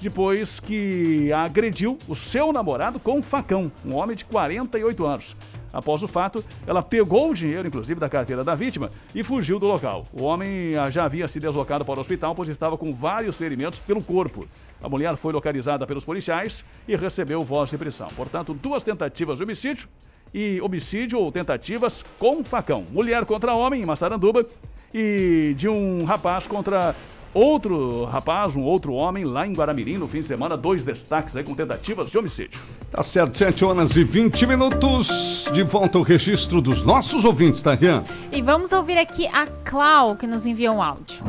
depois 0.00 0.58
que 0.58 1.32
agrediu 1.32 1.96
o 2.08 2.16
seu 2.16 2.52
namorado 2.52 2.98
com 2.98 3.18
um 3.18 3.22
facão, 3.22 3.70
um 3.84 3.94
homem 3.94 4.16
de 4.16 4.24
48 4.24 5.06
anos. 5.06 5.36
Após 5.72 6.02
o 6.02 6.08
fato, 6.08 6.44
ela 6.66 6.82
pegou 6.82 7.30
o 7.30 7.34
dinheiro, 7.34 7.66
inclusive, 7.66 8.00
da 8.00 8.08
carteira 8.08 8.42
da 8.42 8.54
vítima 8.54 8.90
e 9.14 9.22
fugiu 9.22 9.58
do 9.58 9.66
local. 9.66 10.06
O 10.12 10.22
homem 10.22 10.72
já 10.90 11.04
havia 11.04 11.28
se 11.28 11.38
deslocado 11.38 11.84
para 11.84 11.98
o 11.98 12.00
hospital, 12.00 12.34
pois 12.34 12.48
estava 12.48 12.76
com 12.76 12.92
vários 12.92 13.36
ferimentos 13.36 13.78
pelo 13.78 14.02
corpo. 14.02 14.48
A 14.82 14.88
mulher 14.88 15.16
foi 15.16 15.32
localizada 15.32 15.86
pelos 15.86 16.04
policiais 16.04 16.64
e 16.88 16.96
recebeu 16.96 17.42
voz 17.42 17.70
de 17.70 17.78
prisão. 17.78 18.08
Portanto, 18.16 18.54
duas 18.54 18.82
tentativas 18.82 19.38
de 19.38 19.44
homicídio 19.44 19.88
e 20.34 20.60
homicídio 20.60 21.18
ou 21.20 21.30
tentativas 21.30 22.04
com 22.18 22.42
facão. 22.44 22.84
Mulher 22.92 23.24
contra 23.24 23.54
homem 23.54 23.80
em 23.82 23.86
Massaranduba 23.86 24.44
e 24.92 25.54
de 25.56 25.68
um 25.68 26.04
rapaz 26.04 26.46
contra 26.46 26.94
outro 27.32 28.04
rapaz, 28.04 28.54
um 28.54 28.62
outro 28.62 28.92
homem 28.92 29.24
lá 29.24 29.46
em 29.46 29.52
Guaramirim 29.52 29.96
no 29.98 30.06
fim 30.08 30.20
de 30.20 30.26
semana. 30.26 30.56
Dois 30.56 30.84
destaques 30.84 31.34
aí 31.36 31.42
com 31.44 31.54
tentativas 31.54 32.10
de 32.10 32.18
homicídio. 32.18 32.60
Tá 32.90 33.02
certo, 33.02 33.36
7 33.38 33.64
horas 33.64 33.96
e 33.96 34.04
20 34.04 34.46
minutos. 34.46 35.48
De 35.52 35.62
volta 35.62 35.98
ao 35.98 36.04
registro 36.04 36.60
dos 36.60 36.82
nossos 36.82 37.24
ouvintes, 37.24 37.62
tá, 37.62 37.74
Rian? 37.74 38.04
E 38.32 38.40
vamos 38.42 38.72
ouvir 38.72 38.98
aqui 38.98 39.26
a 39.28 39.46
Clau, 39.64 40.14
que 40.16 40.26
nos 40.26 40.46
enviou 40.46 40.76
um 40.76 40.82
áudio. 40.82 41.24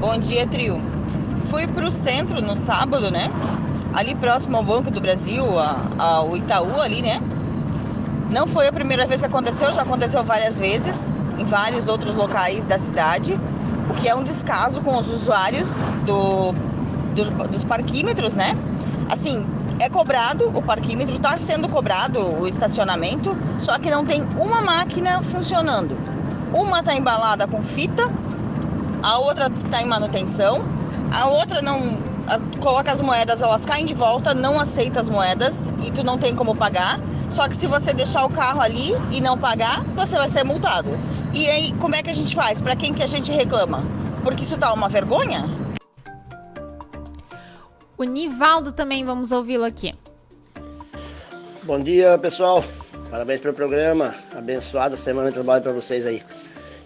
Bom 0.00 0.18
dia, 0.18 0.46
trio. 0.46 0.78
Fui 1.50 1.66
pro 1.66 1.90
centro 1.90 2.40
no 2.42 2.56
sábado, 2.56 3.10
né? 3.10 3.30
Ali 3.94 4.14
próximo 4.14 4.58
ao 4.58 4.62
Banco 4.62 4.90
do 4.90 5.00
Brasil, 5.00 5.58
a- 5.58 5.86
ao 5.98 6.36
Itaú 6.36 6.80
ali, 6.82 7.00
né? 7.00 7.22
Não 8.30 8.46
foi 8.46 8.66
a 8.66 8.72
primeira 8.72 9.06
vez 9.06 9.20
que 9.20 9.26
aconteceu, 9.26 9.72
já 9.72 9.82
aconteceu 9.82 10.22
várias 10.24 10.58
vezes 10.58 10.96
em 11.38 11.44
vários 11.44 11.86
outros 11.86 12.14
locais 12.14 12.64
da 12.66 12.78
cidade, 12.78 13.38
o 13.90 13.94
que 13.94 14.08
é 14.08 14.14
um 14.14 14.24
descaso 14.24 14.80
com 14.80 14.98
os 14.98 15.08
usuários 15.08 15.68
do, 16.04 16.52
dos, 17.14 17.28
dos 17.48 17.64
parquímetros, 17.64 18.34
né? 18.34 18.54
Assim, 19.08 19.46
é 19.78 19.88
cobrado, 19.88 20.50
o 20.54 20.62
parquímetro 20.62 21.16
está 21.16 21.38
sendo 21.38 21.68
cobrado, 21.68 22.18
o 22.18 22.48
estacionamento, 22.48 23.36
só 23.58 23.78
que 23.78 23.90
não 23.90 24.04
tem 24.04 24.22
uma 24.38 24.60
máquina 24.60 25.22
funcionando. 25.22 25.96
Uma 26.52 26.80
está 26.80 26.94
embalada 26.94 27.46
com 27.46 27.62
fita, 27.62 28.10
a 29.02 29.18
outra 29.18 29.50
está 29.56 29.82
em 29.82 29.86
manutenção, 29.86 30.64
a 31.12 31.26
outra 31.28 31.62
não 31.62 31.98
coloca 32.60 32.90
as 32.90 33.00
moedas, 33.00 33.40
elas 33.40 33.64
caem 33.64 33.86
de 33.86 33.94
volta, 33.94 34.34
não 34.34 34.58
aceita 34.58 35.00
as 35.00 35.08
moedas 35.08 35.54
e 35.84 35.90
tu 35.90 36.02
não 36.02 36.18
tem 36.18 36.34
como 36.34 36.56
pagar. 36.56 36.98
Só 37.30 37.48
que 37.48 37.56
se 37.56 37.66
você 37.66 37.92
deixar 37.92 38.24
o 38.24 38.30
carro 38.30 38.60
ali 38.60 38.92
e 39.10 39.20
não 39.20 39.36
pagar, 39.36 39.84
você 39.94 40.16
vai 40.16 40.28
ser 40.28 40.44
multado. 40.44 40.90
E 41.32 41.48
aí, 41.48 41.74
como 41.80 41.94
é 41.94 42.02
que 42.02 42.10
a 42.10 42.14
gente 42.14 42.34
faz? 42.34 42.60
Para 42.60 42.76
quem 42.76 42.94
que 42.94 43.02
a 43.02 43.06
gente 43.06 43.30
reclama? 43.30 43.84
Porque 44.22 44.44
isso 44.44 44.56
tá 44.56 44.72
uma 44.72 44.88
vergonha? 44.88 45.44
O 47.98 48.04
Nivaldo 48.04 48.72
também, 48.72 49.04
vamos 49.04 49.32
ouvi-lo 49.32 49.64
aqui. 49.64 49.94
Bom 51.62 51.82
dia, 51.82 52.16
pessoal. 52.18 52.64
Parabéns 53.10 53.40
pelo 53.40 53.54
programa. 53.54 54.14
Abençoada 54.34 54.96
semana 54.96 55.28
de 55.28 55.34
trabalho 55.34 55.62
para 55.62 55.72
vocês 55.72 56.06
aí. 56.06 56.22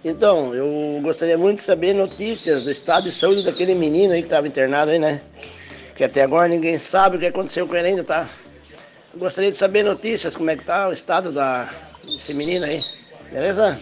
Então, 0.05 0.55
eu 0.55 1.01
gostaria 1.03 1.37
muito 1.37 1.59
de 1.59 1.65
saber 1.65 1.93
notícias 1.93 2.65
do 2.65 2.71
estado 2.71 3.05
de 3.05 3.13
saúde 3.13 3.43
daquele 3.43 3.75
menino 3.75 4.15
aí 4.15 4.21
que 4.21 4.27
estava 4.27 4.49
internado 4.49 4.91
aí, 4.91 4.99
né? 4.99 5.21
Que 5.95 6.05
até 6.05 6.23
agora 6.23 6.49
ninguém 6.49 6.79
sabe 6.79 7.17
o 7.17 7.21
que 7.21 7.27
aconteceu 7.27 7.67
com 7.67 7.77
ele 7.77 7.89
ainda, 7.89 8.05
tá? 8.05 8.27
Gostaria 9.17 9.51
de 9.51 9.57
saber 9.57 9.83
notícias, 9.83 10.37
como 10.37 10.51
é 10.51 10.57
que 10.57 10.65
tá 10.65 10.89
o 10.89 10.93
estado 10.93 11.33
da, 11.33 11.69
desse 12.05 12.33
menino 12.33 12.65
aí. 12.65 12.81
Beleza? 13.31 13.81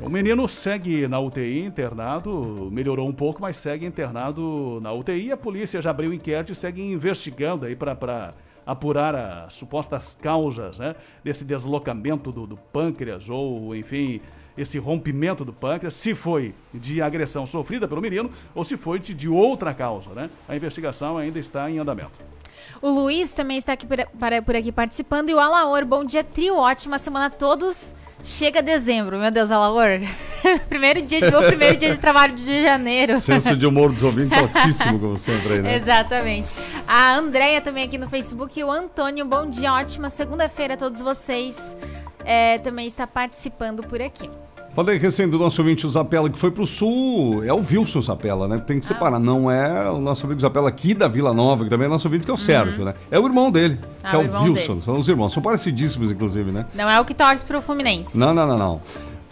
O 0.00 0.08
menino 0.08 0.48
segue 0.48 1.06
na 1.06 1.20
UTI 1.20 1.64
internado, 1.64 2.68
melhorou 2.72 3.08
um 3.08 3.12
pouco, 3.12 3.40
mas 3.40 3.56
segue 3.56 3.86
internado 3.86 4.80
na 4.82 4.92
UTI. 4.92 5.30
A 5.30 5.36
polícia 5.36 5.80
já 5.80 5.90
abriu 5.90 6.12
inquérito 6.12 6.52
e 6.52 6.56
segue 6.56 6.82
investigando 6.82 7.64
aí 7.64 7.76
para 7.76 8.34
apurar 8.66 9.14
as 9.14 9.54
supostas 9.54 10.16
causas 10.20 10.78
né, 10.78 10.96
desse 11.22 11.44
deslocamento 11.44 12.32
do, 12.32 12.48
do 12.48 12.56
pâncreas 12.56 13.28
ou, 13.28 13.76
enfim, 13.76 14.20
esse 14.58 14.78
rompimento 14.78 15.44
do 15.44 15.52
pâncreas, 15.52 15.94
se 15.94 16.12
foi 16.16 16.52
de 16.74 17.00
agressão 17.00 17.46
sofrida 17.46 17.86
pelo 17.86 18.00
menino 18.00 18.32
ou 18.56 18.64
se 18.64 18.76
foi 18.76 18.98
de, 18.98 19.14
de 19.14 19.28
outra 19.28 19.72
causa. 19.72 20.10
Né? 20.10 20.28
A 20.48 20.56
investigação 20.56 21.16
ainda 21.16 21.38
está 21.38 21.70
em 21.70 21.78
andamento. 21.78 22.32
O 22.80 22.88
Luiz 22.90 23.32
também 23.32 23.58
está 23.58 23.72
aqui 23.72 23.86
por, 23.86 23.98
para- 24.18 24.42
por 24.42 24.56
aqui 24.56 24.72
participando. 24.72 25.30
E 25.30 25.34
o 25.34 25.40
Alaor, 25.40 25.84
bom 25.84 26.04
dia, 26.04 26.24
trio. 26.24 26.56
Ótima 26.56 26.98
semana 26.98 27.26
a 27.26 27.30
todos. 27.30 27.94
Chega 28.24 28.62
dezembro, 28.62 29.18
meu 29.18 29.32
Deus, 29.32 29.50
Alaor. 29.50 29.98
primeiro 30.68 31.02
dia 31.02 31.20
de 31.20 31.46
primeiro 31.48 31.76
dia 31.76 31.90
de 31.90 31.98
trabalho 31.98 32.32
de 32.34 32.62
janeiro. 32.62 33.20
Senso 33.20 33.56
de 33.56 33.66
humor 33.66 33.90
dos 33.92 34.02
ouvintes 34.04 34.38
altíssimo, 34.38 34.98
como 34.98 35.18
sempre 35.18 35.54
aí, 35.54 35.62
né? 35.62 35.74
Exatamente. 35.76 36.54
A 36.86 37.16
Andréia 37.16 37.60
também 37.60 37.82
aqui 37.84 37.98
no 37.98 38.08
Facebook 38.08 38.58
e 38.58 38.62
o 38.62 38.70
Antônio, 38.70 39.24
bom 39.24 39.46
dia, 39.50 39.72
ótima 39.72 40.08
segunda-feira 40.08 40.74
a 40.74 40.76
todos 40.76 41.00
vocês. 41.02 41.76
É, 42.24 42.58
também 42.58 42.86
está 42.86 43.04
participando 43.08 43.82
por 43.82 44.00
aqui. 44.00 44.30
Falei 44.74 44.96
recém 44.96 45.28
do 45.28 45.38
nosso 45.38 45.60
ouvinte 45.60 45.86
o 45.86 45.90
Zapela 45.90 46.30
que 46.30 46.38
foi 46.38 46.50
pro 46.50 46.66
sul. 46.66 47.44
É 47.44 47.52
o 47.52 47.56
Wilson 47.58 48.00
Zapela, 48.00 48.48
né? 48.48 48.58
Tem 48.58 48.80
que 48.80 48.86
separar. 48.86 49.18
Não 49.18 49.50
é 49.50 49.90
o 49.90 49.98
nosso 49.98 50.24
amigo 50.24 50.40
Zapela 50.40 50.68
aqui 50.68 50.94
da 50.94 51.06
Vila 51.08 51.34
Nova, 51.34 51.64
que 51.64 51.70
também 51.70 51.86
é 51.86 51.88
nosso 51.90 52.08
ouvinte, 52.08 52.24
que 52.24 52.30
é 52.30 52.34
o 52.34 52.38
Sérgio, 52.38 52.82
né? 52.84 52.94
É 53.10 53.18
o 53.20 53.26
irmão 53.26 53.50
dele, 53.50 53.78
Ah, 54.02 54.10
que 54.10 54.16
é 54.16 54.18
o 54.18 54.42
Wilson. 54.44 54.72
dele. 54.74 54.80
São 54.84 54.98
os 54.98 55.08
irmãos. 55.08 55.32
São 55.34 55.42
parecidíssimos, 55.42 56.10
inclusive, 56.10 56.50
né? 56.50 56.64
Não 56.74 56.88
é 56.88 56.98
o 56.98 57.04
que 57.04 57.12
torce 57.12 57.44
pro 57.44 57.60
Fluminense. 57.60 58.16
Não, 58.16 58.32
não, 58.32 58.46
não, 58.46 58.56
não. 58.56 58.80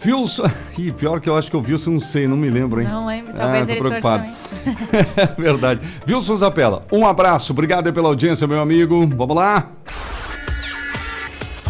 Wilson. 0.05 0.43
Ih, 0.77 0.91
pior 0.91 1.19
que 1.19 1.27
eu 1.27 1.35
acho 1.35 1.49
que 1.49 1.57
o 1.57 1.61
Wilson, 1.61 1.91
não 1.91 1.99
sei, 1.99 2.27
não 2.27 2.37
me 2.37 2.49
lembro, 2.51 2.79
hein? 2.79 2.87
Não 2.87 3.07
lembro, 3.07 3.33
talvez 3.33 3.65
tô 3.65 3.73
ele 3.73 3.79
preocupado. 3.79 4.25
Verdade. 5.39 5.81
Wilson 6.07 6.37
Zapela, 6.37 6.85
um 6.91 7.03
abraço. 7.05 7.51
Obrigado 7.51 7.91
pela 7.91 8.07
audiência, 8.09 8.45
meu 8.45 8.61
amigo. 8.61 9.07
Vamos 9.15 9.35
lá. 9.35 9.69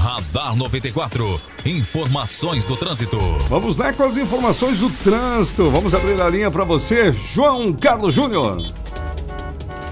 Radar 0.02 0.58
94. 0.58 1.40
Informações 1.64 2.66
do 2.66 2.76
trânsito. 2.76 3.20
Vamos 3.48 3.78
lá 3.78 3.94
com 3.94 4.02
as 4.02 4.18
informações 4.18 4.80
do 4.80 4.90
trânsito. 4.90 5.70
Vamos 5.70 5.94
abrir 5.94 6.20
a 6.20 6.28
linha 6.28 6.50
para 6.50 6.64
você, 6.64 7.14
João 7.14 7.72
Carlos 7.72 8.16
Júnior. 8.16 8.64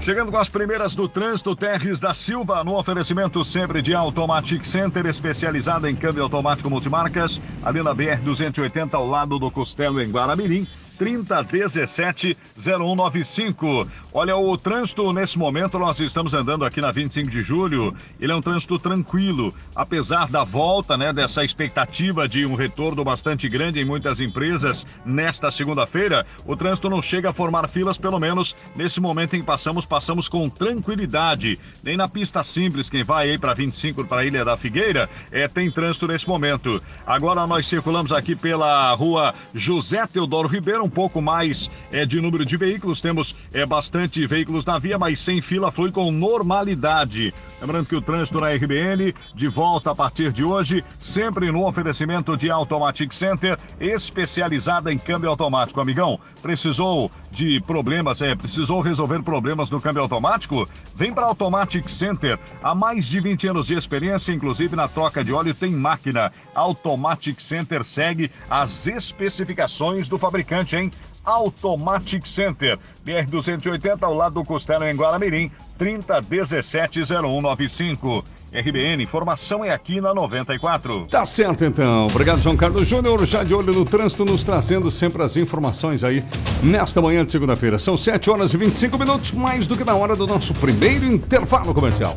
Chegando 0.00 0.32
com 0.32 0.38
as 0.38 0.48
primeiras 0.48 0.96
do 0.96 1.08
trânsito, 1.08 1.54
Terres 1.54 2.00
da 2.00 2.12
Silva, 2.12 2.64
no 2.64 2.76
oferecimento 2.76 3.44
sempre 3.44 3.80
de 3.80 3.94
Automatic 3.94 4.64
Center, 4.64 5.06
especializada 5.06 5.88
em 5.88 5.94
câmbio 5.94 6.24
automático 6.24 6.68
multimarcas, 6.68 7.40
ali 7.62 7.80
na 7.80 7.94
BR-280, 7.94 8.94
ao 8.94 9.06
lado 9.06 9.38
do 9.38 9.48
Costelo, 9.48 10.02
em 10.02 10.10
Guaramirim. 10.10 10.66
3017-0195. 11.00 13.88
Olha, 14.12 14.36
o 14.36 14.58
trânsito 14.58 15.10
nesse 15.14 15.38
momento, 15.38 15.78
nós 15.78 15.98
estamos 15.98 16.34
andando 16.34 16.66
aqui 16.66 16.82
na 16.82 16.92
25 16.92 17.30
de 17.30 17.42
julho. 17.42 17.96
Ele 18.20 18.32
é 18.32 18.36
um 18.36 18.42
trânsito 18.42 18.78
tranquilo, 18.78 19.54
apesar 19.74 20.28
da 20.28 20.44
volta, 20.44 20.98
né, 20.98 21.12
dessa 21.12 21.42
expectativa 21.42 22.28
de 22.28 22.44
um 22.44 22.54
retorno 22.54 23.02
bastante 23.02 23.48
grande 23.48 23.80
em 23.80 23.84
muitas 23.84 24.20
empresas 24.20 24.86
nesta 25.04 25.50
segunda-feira. 25.50 26.26
O 26.44 26.54
trânsito 26.54 26.90
não 26.90 27.00
chega 27.00 27.30
a 27.30 27.32
formar 27.32 27.66
filas, 27.68 27.96
pelo 27.96 28.20
menos 28.20 28.54
nesse 28.76 29.00
momento 29.00 29.36
em 29.36 29.40
que 29.40 29.46
passamos, 29.46 29.86
passamos 29.86 30.28
com 30.28 30.50
tranquilidade. 30.50 31.58
Nem 31.82 31.96
na 31.96 32.06
pista 32.08 32.42
simples, 32.42 32.90
quem 32.90 33.02
vai 33.02 33.30
aí 33.30 33.38
para 33.38 33.54
25 33.54 34.04
para 34.04 34.20
a 34.20 34.26
Ilha 34.26 34.44
da 34.44 34.54
Figueira, 34.56 35.08
é, 35.32 35.48
tem 35.48 35.70
trânsito 35.70 36.06
nesse 36.06 36.28
momento. 36.28 36.82
Agora 37.06 37.46
nós 37.46 37.66
circulamos 37.66 38.12
aqui 38.12 38.36
pela 38.36 38.92
rua 38.92 39.32
José 39.54 40.06
Teodoro 40.06 40.48
Ribeiro, 40.48 40.89
pouco 40.90 41.22
mais 41.22 41.70
é, 41.92 42.04
de 42.04 42.20
número 42.20 42.44
de 42.44 42.56
veículos. 42.56 43.00
Temos 43.00 43.34
é, 43.52 43.64
bastante 43.64 44.26
veículos 44.26 44.64
na 44.64 44.78
via, 44.78 44.98
mas 44.98 45.20
sem 45.20 45.40
fila 45.40 45.70
flui 45.70 45.90
com 45.90 46.10
normalidade. 46.10 47.32
Lembrando 47.60 47.86
que 47.86 47.96
o 47.96 48.00
trânsito 48.00 48.40
na 48.40 48.50
RBN, 48.50 49.14
de 49.34 49.48
volta 49.48 49.90
a 49.90 49.94
partir 49.94 50.32
de 50.32 50.42
hoje, 50.42 50.82
sempre 50.98 51.52
no 51.52 51.66
oferecimento 51.66 52.36
de 52.36 52.50
Automatic 52.50 53.12
Center, 53.12 53.58
especializada 53.78 54.92
em 54.92 54.98
câmbio 54.98 55.28
automático. 55.28 55.80
Amigão, 55.80 56.18
precisou 56.40 57.10
de 57.30 57.60
problemas, 57.60 58.22
é, 58.22 58.34
precisou 58.34 58.80
resolver 58.80 59.22
problemas 59.22 59.70
no 59.70 59.80
câmbio 59.80 60.02
automático? 60.02 60.66
Vem 60.94 61.12
para 61.12 61.26
Automatic 61.26 61.88
Center. 61.88 62.38
Há 62.62 62.74
mais 62.74 63.06
de 63.06 63.20
20 63.20 63.48
anos 63.48 63.66
de 63.66 63.74
experiência, 63.74 64.32
inclusive 64.32 64.74
na 64.74 64.88
troca 64.88 65.22
de 65.22 65.32
óleo, 65.32 65.54
tem 65.54 65.70
máquina. 65.70 66.32
Automatic 66.54 67.40
Center 67.40 67.84
segue 67.84 68.30
as 68.48 68.86
especificações 68.86 70.08
do 70.08 70.18
fabricante, 70.18 70.76
hein? 70.76 70.79
Automatic 71.24 72.24
Center, 72.26 72.78
BR-280 73.04 74.02
ao 74.02 74.14
lado 74.14 74.34
do 74.34 74.44
Costelo 74.44 74.84
em 74.84 74.94
Guaramirim, 74.94 75.50
30170195. 75.78 78.22
RBN, 78.52 79.02
informação 79.02 79.64
é 79.64 79.70
aqui 79.70 80.00
na 80.00 80.12
94. 80.12 81.06
Tá 81.06 81.24
certo 81.24 81.64
então. 81.64 82.06
Obrigado, 82.06 82.40
João 82.40 82.56
Carlos 82.56 82.88
Júnior. 82.88 83.24
Já 83.24 83.44
de 83.44 83.54
olho 83.54 83.72
no 83.72 83.84
trânsito, 83.84 84.24
nos 84.24 84.42
trazendo 84.42 84.90
sempre 84.90 85.22
as 85.22 85.36
informações 85.36 86.02
aí 86.02 86.24
nesta 86.62 87.00
manhã 87.00 87.24
de 87.24 87.30
segunda-feira. 87.30 87.78
São 87.78 87.96
7 87.96 88.28
horas 88.28 88.52
e 88.52 88.56
25 88.56 88.98
minutos, 88.98 89.30
mais 89.32 89.68
do 89.68 89.76
que 89.76 89.84
na 89.84 89.94
hora 89.94 90.16
do 90.16 90.26
nosso 90.26 90.52
primeiro 90.54 91.06
intervalo 91.06 91.72
comercial. 91.72 92.16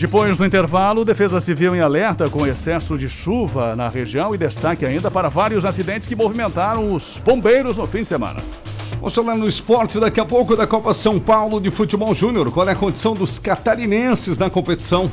Depois 0.00 0.38
do 0.38 0.46
intervalo, 0.46 1.04
Defesa 1.04 1.42
Civil 1.42 1.76
em 1.76 1.80
alerta 1.80 2.30
com 2.30 2.46
excesso 2.46 2.96
de 2.96 3.06
chuva 3.06 3.76
na 3.76 3.86
região 3.86 4.34
e 4.34 4.38
destaque 4.38 4.86
ainda 4.86 5.10
para 5.10 5.28
vários 5.28 5.62
acidentes 5.62 6.08
que 6.08 6.16
movimentaram 6.16 6.94
os 6.94 7.20
bombeiros 7.22 7.76
no 7.76 7.86
fim 7.86 7.98
de 7.98 8.06
semana. 8.06 8.40
Vamos 8.94 9.14
falar 9.14 9.36
no 9.36 9.46
esporte 9.46 10.00
daqui 10.00 10.18
a 10.18 10.24
pouco 10.24 10.56
da 10.56 10.66
Copa 10.66 10.94
São 10.94 11.20
Paulo 11.20 11.60
de 11.60 11.70
Futebol 11.70 12.14
Júnior. 12.14 12.50
Qual 12.50 12.66
é 12.66 12.72
a 12.72 12.74
condição 12.74 13.12
dos 13.12 13.38
catarinenses 13.38 14.38
na 14.38 14.48
competição? 14.48 15.10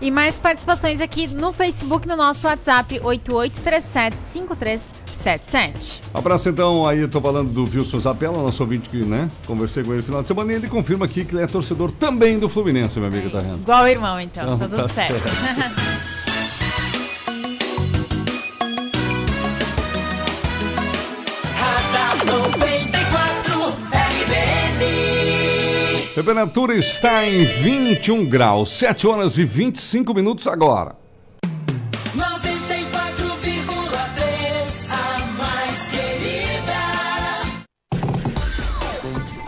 E 0.00 0.10
mais 0.10 0.38
participações 0.38 1.00
aqui 1.00 1.26
no 1.26 1.52
Facebook, 1.52 2.06
no 2.06 2.14
nosso 2.16 2.46
WhatsApp 2.46 3.00
88375377. 3.00 6.00
Abraço 6.14 6.48
então 6.48 6.86
aí, 6.86 7.08
tô 7.08 7.20
falando 7.20 7.50
do 7.50 7.64
Wilson 7.64 7.98
Zapella, 7.98 8.40
nosso 8.40 8.62
ouvinte 8.62 8.88
que, 8.88 8.98
né, 8.98 9.28
conversei 9.46 9.82
com 9.82 9.90
ele 9.90 9.98
no 9.98 10.04
final 10.04 10.22
de 10.22 10.28
semana 10.28 10.52
e 10.52 10.56
ele 10.56 10.68
confirma 10.68 11.04
aqui 11.04 11.24
que 11.24 11.34
ele 11.34 11.42
é 11.42 11.48
torcedor 11.48 11.90
também 11.90 12.38
do 12.38 12.48
Fluminense, 12.48 13.00
meu 13.00 13.08
amigo, 13.08 13.28
tá 13.30 13.38
vendo? 13.38 13.56
Igual 13.56 13.82
o 13.84 13.88
irmão, 13.88 14.20
então. 14.20 14.44
Então, 14.44 14.58
tá 14.58 14.68
tudo 14.68 14.82
tá 14.82 14.88
certo. 14.88 15.14
94 22.24 22.64
Temperatura 26.18 26.74
está 26.74 27.24
em 27.24 27.44
21 27.44 28.26
graus, 28.26 28.70
7 28.70 29.06
horas 29.06 29.38
e 29.38 29.44
25 29.44 30.12
minutos 30.12 30.48
agora. 30.48 30.96
94,3 32.12 34.90
a 34.90 35.20
mais 35.38 35.78
querida. 35.92 36.74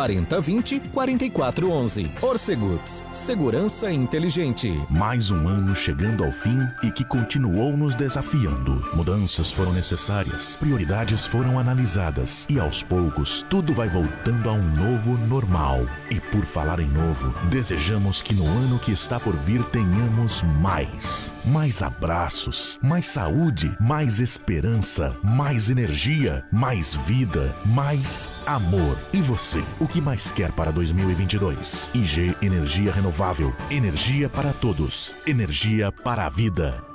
4020 0.00 0.80
4411. 0.92 2.10
Orcegups, 2.22 3.04
segurança 3.12 3.92
inteligente. 3.92 4.72
Mais 4.88 5.30
um 5.30 5.46
ano 5.46 5.74
chegando 5.74 6.24
ao 6.24 6.32
fim 6.32 6.58
e 6.82 6.90
que 6.90 7.04
continuou 7.04 7.76
nos 7.76 7.94
desafiando. 7.94 8.82
Mudanças 8.94 9.52
foram 9.52 9.72
necessárias, 9.72 10.56
prioridades 10.56 11.26
foram 11.26 11.58
analisadas 11.58 12.46
e 12.48 12.58
aos 12.58 12.82
poucos 12.82 13.44
tudo 13.50 13.74
vai 13.74 13.88
voltando 13.88 14.48
a 14.48 14.52
um 14.52 14.74
novo 14.74 15.18
normal. 15.26 15.84
E 16.10 16.18
por 16.18 16.44
falar 16.46 16.80
em 16.80 16.88
novo, 16.88 17.34
desejamos 17.50 18.22
que 18.22 18.34
no 18.34 18.46
ano 18.46 18.78
que 18.78 18.92
está 18.92 19.20
por 19.20 19.36
vir 19.36 19.62
tenhamos 19.64 20.42
mais. 20.60 21.34
Mais 21.44 21.82
abraços, 21.82 22.78
mais 22.82 23.06
saúde, 23.06 23.76
mais 23.78 24.18
esperança, 24.18 25.14
mais 25.22 25.68
energia, 25.68 26.42
mais 26.50 26.94
vida, 26.94 27.54
mais 27.66 28.30
amor. 28.46 28.96
E 29.12 29.20
você, 29.20 29.62
o 29.78 29.89
que 29.90 30.00
mais 30.00 30.30
quer 30.30 30.52
para 30.52 30.70
2022? 30.70 31.90
IG 31.92 32.36
Energia 32.40 32.92
Renovável. 32.92 33.52
Energia 33.70 34.28
para 34.28 34.52
todos. 34.52 35.16
Energia 35.26 35.90
para 35.90 36.26
a 36.26 36.30
vida. 36.30 36.89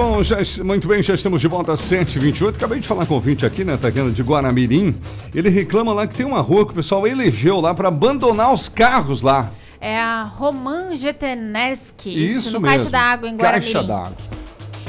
Bom, 0.00 0.22
já, 0.22 0.38
muito 0.64 0.88
bem, 0.88 1.02
já 1.02 1.14
estamos 1.14 1.42
de 1.42 1.46
volta 1.46 1.74
às 1.74 1.80
7h28. 1.80 2.56
Acabei 2.56 2.80
de 2.80 2.88
falar 2.88 3.04
com 3.04 3.12
o 3.12 3.16
ouvinte 3.16 3.44
aqui, 3.44 3.64
né, 3.64 3.76
Tacana 3.76 4.10
de 4.10 4.22
Guaramirim. 4.22 4.94
Ele 5.34 5.50
reclama 5.50 5.92
lá 5.92 6.06
que 6.06 6.14
tem 6.14 6.24
uma 6.24 6.40
rua 6.40 6.64
que 6.64 6.72
o 6.72 6.74
pessoal 6.74 7.06
elegeu 7.06 7.60
lá 7.60 7.74
para 7.74 7.88
abandonar 7.88 8.50
os 8.50 8.66
carros 8.66 9.20
lá. 9.20 9.50
É 9.78 9.98
a 9.98 10.22
Roman 10.22 10.96
Jetenerski, 10.96 12.10
Isso, 12.10 12.52
no 12.52 12.60
mesmo. 12.60 12.76
Caixa 12.78 12.90
d'Água, 12.90 13.28
em 13.28 13.36
Guaramirim. 13.36 13.72
Caixa 13.72 13.86
d'Água. 13.86 14.16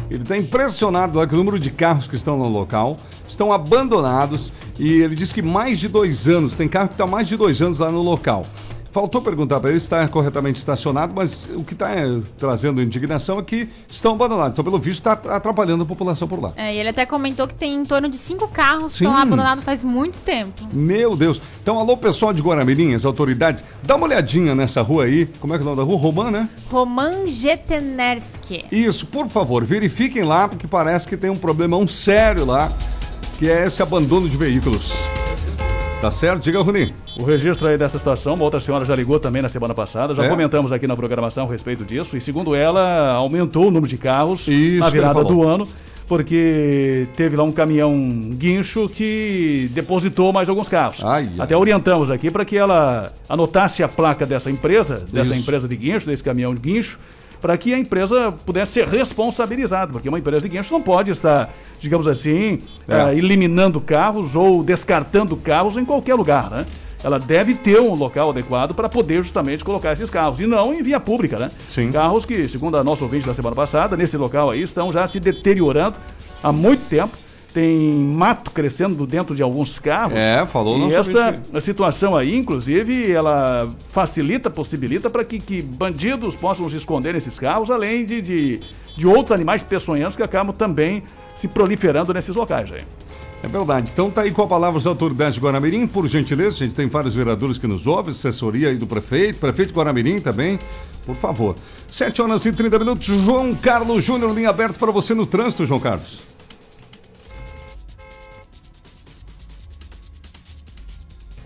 Ele 0.09 0.23
está 0.23 0.37
impressionado 0.37 1.17
lá 1.17 1.27
com 1.27 1.35
o 1.35 1.37
número 1.37 1.59
de 1.59 1.71
carros 1.71 2.07
que 2.07 2.15
estão 2.15 2.37
no 2.37 2.47
local, 2.47 2.97
estão 3.27 3.51
abandonados 3.51 4.53
e 4.79 5.01
ele 5.01 5.15
diz 5.15 5.33
que 5.33 5.41
mais 5.41 5.77
de 5.79 5.89
dois 5.89 6.29
anos, 6.29 6.55
tem 6.55 6.69
carro 6.69 6.87
que 6.87 6.93
está 6.93 7.07
mais 7.07 7.27
de 7.27 7.35
dois 7.35 7.61
anos 7.61 7.79
lá 7.79 7.91
no 7.91 8.01
local. 8.01 8.45
Faltou 8.91 9.21
perguntar 9.21 9.59
para 9.59 9.69
ele 9.69 9.79
se 9.79 9.85
está 9.85 10.05
corretamente 10.07 10.59
estacionado, 10.59 11.13
mas 11.15 11.47
o 11.55 11.63
que 11.63 11.73
está 11.73 11.95
eh, 11.95 12.21
trazendo 12.37 12.81
indignação 12.81 13.39
é 13.39 13.41
que 13.41 13.69
estão 13.89 14.13
abandonados. 14.13 14.53
Então, 14.53 14.65
pelo 14.65 14.77
visto, 14.77 14.99
está 14.99 15.13
atrapalhando 15.13 15.83
a 15.83 15.85
população 15.85 16.27
por 16.27 16.41
lá. 16.41 16.51
É, 16.57 16.75
e 16.75 16.77
ele 16.77 16.89
até 16.89 17.05
comentou 17.05 17.47
que 17.47 17.55
tem 17.55 17.73
em 17.73 17.85
torno 17.85 18.09
de 18.09 18.17
cinco 18.17 18.49
carros 18.49 18.91
que 18.91 18.99
Sim. 18.99 19.05
estão 19.05 19.13
lá 19.13 19.21
abandonados 19.21 19.63
faz 19.63 19.81
muito 19.81 20.19
tempo. 20.19 20.67
Meu 20.73 21.15
Deus. 21.15 21.41
Então, 21.61 21.79
alô, 21.79 21.95
pessoal 21.95 22.33
de 22.33 22.41
Guaramirim, 22.41 22.93
as 22.93 23.05
autoridades, 23.05 23.63
dá 23.81 23.95
uma 23.95 24.07
olhadinha 24.07 24.53
nessa 24.53 24.81
rua 24.81 25.05
aí. 25.05 25.25
Como 25.39 25.53
é 25.53 25.57
que 25.57 25.63
é 25.63 25.65
o 25.65 25.69
nome 25.69 25.77
da 25.77 25.83
rua? 25.83 25.97
Roman, 25.97 26.31
né? 26.31 26.49
Roman 26.69 27.29
Jetenerski. 27.29 28.65
Isso, 28.71 29.05
por 29.07 29.29
favor, 29.29 29.63
verifiquem 29.63 30.23
lá, 30.23 30.49
porque 30.49 30.67
parece 30.67 31.07
que 31.07 31.15
tem 31.15 31.29
um 31.29 31.37
problemão 31.37 31.87
sério 31.87 32.45
lá, 32.45 32.69
que 33.39 33.49
é 33.49 33.67
esse 33.67 33.81
abandono 33.81 34.27
de 34.27 34.35
veículos. 34.35 34.93
Tá 36.01 36.09
certo? 36.09 36.41
Diga, 36.41 36.59
Runi. 36.61 36.91
O 37.19 37.23
registro 37.23 37.67
aí 37.67 37.77
dessa 37.77 37.99
situação, 37.99 38.33
uma 38.33 38.43
outra 38.43 38.59
senhora 38.59 38.83
já 38.85 38.95
ligou 38.95 39.19
também 39.19 39.39
na 39.41 39.49
semana 39.49 39.73
passada, 39.75 40.15
já 40.15 40.23
É? 40.25 40.29
comentamos 40.29 40.71
aqui 40.71 40.87
na 40.87 40.95
programação 40.95 41.47
a 41.47 41.51
respeito 41.51 41.85
disso, 41.85 42.17
e 42.17 42.21
segundo 42.21 42.55
ela, 42.55 43.11
aumentou 43.11 43.67
o 43.67 43.71
número 43.71 43.87
de 43.87 43.97
carros 43.97 44.47
Isso 44.47 44.79
na 44.79 44.89
virada 44.89 45.23
do 45.23 45.43
ano, 45.47 45.67
porque 46.07 47.05
teve 47.15 47.35
lá 47.35 47.43
um 47.43 47.51
caminhão 47.51 47.93
guincho 48.33 48.89
que 48.89 49.69
depositou 49.73 50.33
mais 50.33 50.49
alguns 50.49 50.67
carros. 50.67 51.03
Ai. 51.03 51.29
Até 51.37 51.55
orientamos 51.55 52.09
aqui 52.09 52.31
para 52.31 52.43
que 52.45 52.57
ela 52.57 53.13
anotasse 53.29 53.83
a 53.83 53.87
placa 53.87 54.25
dessa 54.25 54.49
empresa, 54.49 55.05
dessa 55.13 55.29
Isso. 55.35 55.41
empresa 55.43 55.67
de 55.67 55.75
guincho, 55.75 56.07
desse 56.07 56.23
caminhão 56.23 56.55
de 56.55 56.61
guincho, 56.61 56.97
para 57.41 57.57
que 57.57 57.73
a 57.73 57.79
empresa 57.79 58.31
pudesse 58.45 58.73
ser 58.73 58.87
responsabilizada, 58.87 59.91
porque 59.91 60.07
uma 60.07 60.19
empresa 60.19 60.41
de 60.41 60.49
guincho 60.49 60.73
não 60.73 60.81
pode 60.81 61.11
estar, 61.11 61.49
digamos 61.79 62.05
assim, 62.07 62.59
É. 62.87 62.95
eh, 63.11 63.17
eliminando 63.17 63.81
carros 63.81 64.35
ou 64.35 64.63
descartando 64.63 65.35
carros 65.35 65.75
em 65.77 65.83
qualquer 65.83 66.13
lugar, 66.15 66.49
né? 66.51 66.65
Ela 67.03 67.17
deve 67.17 67.55
ter 67.55 67.81
um 67.81 67.95
local 67.95 68.29
adequado 68.29 68.75
para 68.75 68.87
poder 68.87 69.23
justamente 69.23 69.63
colocar 69.63 69.91
esses 69.93 70.07
carros, 70.09 70.39
e 70.39 70.45
não 70.45 70.71
em 70.71 70.83
via 70.83 70.99
pública, 70.99 71.39
né? 71.39 71.49
Sim. 71.67 71.91
Carros 71.91 72.25
que, 72.25 72.47
segundo 72.47 72.77
a 72.77 72.83
nossa 72.83 73.03
ouvinte 73.03 73.25
da 73.25 73.33
semana 73.33 73.55
passada, 73.55 73.97
nesse 73.97 74.15
local 74.17 74.51
aí, 74.51 74.61
estão 74.61 74.93
já 74.93 75.07
se 75.07 75.19
deteriorando 75.19 75.95
há 76.43 76.51
muito 76.51 76.87
tempo. 76.87 77.11
Tem 77.53 77.93
mato 77.93 78.51
crescendo 78.51 79.05
dentro 79.05 79.35
de 79.35 79.41
alguns 79.41 79.77
carros. 79.77 80.17
É, 80.17 80.45
falou 80.45 80.89
E 80.89 80.95
esta 80.95 81.41
a 81.53 81.59
situação 81.59 82.15
aí, 82.15 82.35
inclusive, 82.35 83.11
ela 83.11 83.69
facilita, 83.89 84.49
possibilita 84.49 85.09
para 85.09 85.25
que, 85.25 85.39
que 85.39 85.61
bandidos 85.61 86.35
possam 86.35 86.69
se 86.69 86.77
esconder 86.77 87.13
nesses 87.13 87.37
carros, 87.37 87.69
além 87.69 88.05
de, 88.05 88.21
de, 88.21 88.59
de 88.95 89.05
outros 89.05 89.33
animais 89.33 89.61
peçonhentos 89.61 90.15
que 90.15 90.23
acabam 90.23 90.55
também 90.55 91.03
se 91.35 91.47
proliferando 91.47 92.13
nesses 92.13 92.35
locais 92.35 92.71
aí. 92.71 92.81
É 93.43 93.47
verdade. 93.47 93.89
Então 93.91 94.09
tá 94.09 94.21
aí 94.21 94.31
com 94.31 94.43
a 94.43 94.47
palavra 94.47 94.77
as 94.77 94.85
autoridades 94.85 95.35
de 95.35 95.41
Guaramirim, 95.41 95.87
por 95.87 96.07
gentileza. 96.07 96.55
A 96.55 96.59
gente 96.59 96.75
tem 96.75 96.87
vários 96.87 97.15
vereadores 97.15 97.57
que 97.57 97.65
nos 97.65 97.87
ouvem, 97.87 98.11
assessoria 98.11 98.69
aí 98.69 98.75
do 98.77 98.85
prefeito, 98.85 99.39
prefeito 99.39 99.69
de 99.69 99.73
Guaramirim 99.73 100.19
também, 100.19 100.59
por 101.05 101.15
favor. 101.15 101.55
7 101.87 102.21
horas 102.21 102.45
e 102.45 102.51
30 102.51 102.77
minutos. 102.77 103.05
João 103.07 103.55
Carlos 103.55 104.03
Júnior, 104.03 104.33
linha 104.33 104.49
aberta 104.49 104.77
para 104.77 104.91
você 104.91 105.15
no 105.15 105.25
trânsito, 105.25 105.65
João 105.65 105.79
Carlos. 105.79 106.21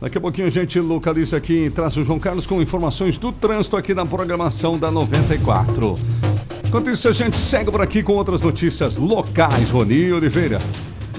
Daqui 0.05 0.19
a 0.19 0.21
pouquinho 0.21 0.45
a 0.45 0.51
gente 0.51 0.79
localiza 0.79 1.35
aqui, 1.35 1.67
traz 1.71 1.97
o 1.97 2.05
João 2.05 2.19
Carlos 2.19 2.45
com 2.45 2.61
informações 2.61 3.17
do 3.17 3.31
trânsito 3.31 3.75
aqui 3.75 3.91
na 3.91 4.05
programação 4.05 4.77
da 4.77 4.91
94. 4.91 5.95
Enquanto 6.67 6.91
isso, 6.91 7.09
a 7.09 7.11
gente 7.11 7.35
segue 7.39 7.71
por 7.71 7.81
aqui 7.81 8.03
com 8.03 8.13
outras 8.13 8.43
notícias 8.43 8.99
locais. 8.99 9.71
Roni 9.71 10.13
Oliveira. 10.13 10.59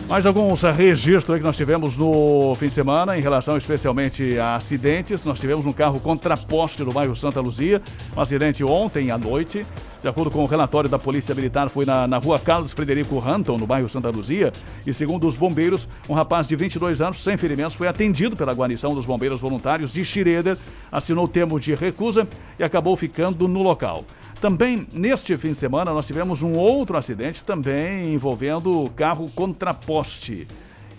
Mais 0.09 0.25
alguns 0.25 0.63
registros 0.63 1.35
aí 1.35 1.41
que 1.41 1.45
nós 1.45 1.57
tivemos 1.57 1.97
no 1.97 2.55
fim 2.61 2.69
de 2.69 2.75
semana 2.75 3.19
em 3.19 3.21
relação 3.21 3.57
especialmente 3.57 4.39
a 4.39 4.55
acidentes. 4.55 5.25
Nós 5.25 5.41
tivemos 5.41 5.67
um 5.67 5.73
carro 5.73 5.99
contraposte 5.99 6.85
no 6.85 6.93
bairro 6.93 7.17
Santa 7.17 7.41
Luzia, 7.41 7.83
um 8.17 8.21
acidente 8.21 8.63
ontem 8.63 9.11
à 9.11 9.19
noite. 9.19 9.67
De 10.03 10.09
acordo 10.09 10.31
com 10.31 10.43
o 10.45 10.47
relatório 10.47 10.89
da 10.89 10.99
Polícia 10.99 11.35
Militar, 11.35 11.69
foi 11.69 11.85
na, 11.85 12.07
na 12.07 12.19
rua 12.19 12.39
Carlos 12.39 12.73
Frederico 12.73 13.19
Ranton, 13.19 13.57
no 13.57 13.67
bairro 13.67 13.89
Santa 13.89 14.11
Luzia. 14.11 14.53
E 14.87 14.93
segundo 14.93 15.27
os 15.27 15.37
bombeiros, 15.37 15.89
um 16.09 16.15
rapaz 16.15 16.47
de 16.47 16.55
22 16.55 17.01
anos, 17.01 17.23
sem 17.23 17.37
ferimentos, 17.37 17.75
foi 17.75 17.89
atendido 17.89 18.37
pela 18.37 18.53
guarnição 18.53 18.95
dos 18.95 19.07
bombeiros 19.07 19.41
voluntários 19.41 19.93
de 19.93 20.05
Schroeder, 20.05 20.57
assinou 20.93 21.25
o 21.25 21.29
termo 21.29 21.59
de 21.59 21.75
recusa 21.75 22.29
e 22.59 22.63
acabou 22.63 22.97
ficando 22.97 23.49
no 23.49 23.63
local. 23.63 24.05
Também 24.41 24.87
neste 24.93 25.37
fim 25.39 25.49
de 25.49 25.57
semana 25.57 25.93
nós 25.93 26.07
tivemos 26.07 26.43
um 26.43 26.53
outro 26.53 26.97
acidente 26.97 27.43
também 27.43 28.13
envolvendo 28.13 28.85
o 28.85 28.91
carro 28.91 29.31
contraposte. 29.35 30.47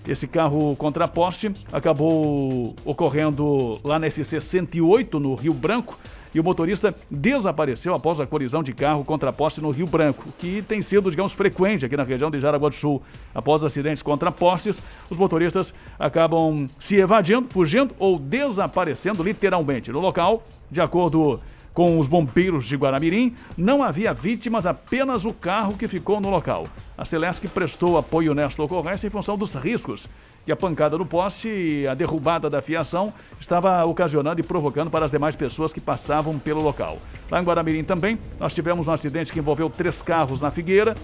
Esse 0.07 0.25
carro 0.25 0.75
contraposte 0.75 1.51
acabou 1.71 2.75
ocorrendo 2.83 3.79
lá 3.83 3.99
na 3.99 4.09
SC 4.09 4.41
108 4.41 5.19
no 5.19 5.35
Rio 5.35 5.53
Branco 5.53 5.99
e 6.33 6.39
o 6.39 6.43
motorista 6.43 6.95
desapareceu 7.09 7.93
após 7.93 8.19
a 8.19 8.25
colisão 8.25 8.63
de 8.63 8.73
carro 8.73 9.03
contraposte 9.03 9.61
no 9.61 9.71
Rio 9.71 9.87
Branco, 9.87 10.25
que 10.39 10.61
tem 10.61 10.81
sido, 10.81 11.09
digamos, 11.09 11.31
frequente 11.31 11.85
aqui 11.85 11.97
na 11.97 12.03
região 12.03 12.29
de 12.29 12.39
Jaraguá 12.39 12.69
do 12.69 12.75
Sul. 12.75 13.01
Após 13.33 13.63
acidentes 13.63 14.03
contrapostes, 14.03 14.77
os 15.09 15.17
motoristas 15.17 15.73
acabam 15.99 16.67
se 16.79 16.95
evadindo, 16.95 17.47
fugindo 17.49 17.93
ou 17.99 18.19
desaparecendo 18.19 19.23
literalmente 19.23 19.91
no 19.91 19.99
local, 19.99 20.43
de 20.69 20.81
acordo 20.81 21.39
com 21.73 21.99
os 21.99 22.07
bombeiros 22.07 22.65
de 22.65 22.75
Guaramirim, 22.75 23.35
não 23.55 23.83
havia 23.83 24.11
vítimas, 24.11 24.65
apenas 24.65 25.25
o 25.25 25.31
carro 25.31 25.77
que 25.77 25.87
ficou 25.87 26.19
no 26.19 26.27
local. 26.27 26.67
A 26.97 27.05
Celesc 27.05 27.47
prestou 27.49 27.99
apoio 27.99 28.33
nesta 28.33 28.63
ocorrência 28.63 29.05
em 29.05 29.11
função 29.11 29.37
dos 29.37 29.53
riscos 29.53 30.07
que 30.47 30.51
a 30.53 30.55
pancada 30.55 30.97
no 30.97 31.05
poste 31.05 31.49
e 31.49 31.85
a 31.85 31.93
derrubada 31.93 32.49
da 32.49 32.61
fiação 32.61 33.13
estava 33.37 33.83
ocasionando 33.83 34.39
e 34.39 34.43
provocando 34.43 34.89
para 34.89 35.03
as 35.03 35.11
demais 35.11 35.35
pessoas 35.35 35.73
que 35.73 35.81
passavam 35.81 36.39
pelo 36.39 36.63
local. 36.63 36.99
Lá 37.29 37.41
em 37.41 37.43
Guaramirim 37.43 37.83
também, 37.83 38.17
nós 38.39 38.53
tivemos 38.53 38.87
um 38.87 38.93
acidente 38.93 39.33
que 39.33 39.39
envolveu 39.39 39.69
três 39.69 40.01
carros 40.01 40.39
na 40.39 40.49
Figueira. 40.49 40.95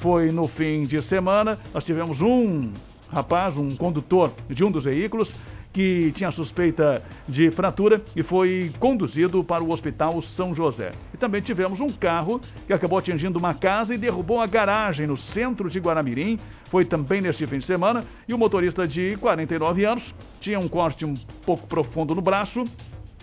Foi 0.00 0.32
no 0.32 0.48
fim 0.48 0.82
de 0.82 1.00
semana, 1.00 1.60
nós 1.72 1.84
tivemos 1.84 2.20
um 2.20 2.72
rapaz, 3.08 3.56
um 3.56 3.70
condutor 3.76 4.32
de 4.50 4.64
um 4.64 4.70
dos 4.70 4.82
veículos, 4.82 5.32
que 5.72 6.12
tinha 6.12 6.30
suspeita 6.30 7.02
de 7.28 7.50
fratura 7.50 8.02
e 8.16 8.22
foi 8.22 8.72
conduzido 8.78 9.44
para 9.44 9.62
o 9.62 9.72
Hospital 9.72 10.20
São 10.20 10.54
José. 10.54 10.90
E 11.12 11.16
também 11.16 11.40
tivemos 11.40 11.80
um 11.80 11.88
carro 11.88 12.40
que 12.66 12.72
acabou 12.72 12.98
atingindo 12.98 13.38
uma 13.38 13.54
casa 13.54 13.94
e 13.94 13.98
derrubou 13.98 14.40
a 14.40 14.46
garagem 14.46 15.06
no 15.06 15.16
centro 15.16 15.70
de 15.70 15.78
Guaramirim. 15.78 16.38
Foi 16.70 16.84
também 16.84 17.20
neste 17.20 17.46
fim 17.46 17.58
de 17.58 17.64
semana. 17.64 18.04
E 18.26 18.34
o 18.34 18.38
motorista 18.38 18.86
de 18.86 19.16
49 19.18 19.84
anos 19.84 20.14
tinha 20.40 20.58
um 20.58 20.68
corte 20.68 21.04
um 21.04 21.14
pouco 21.44 21.66
profundo 21.66 22.14
no 22.14 22.20
braço 22.20 22.64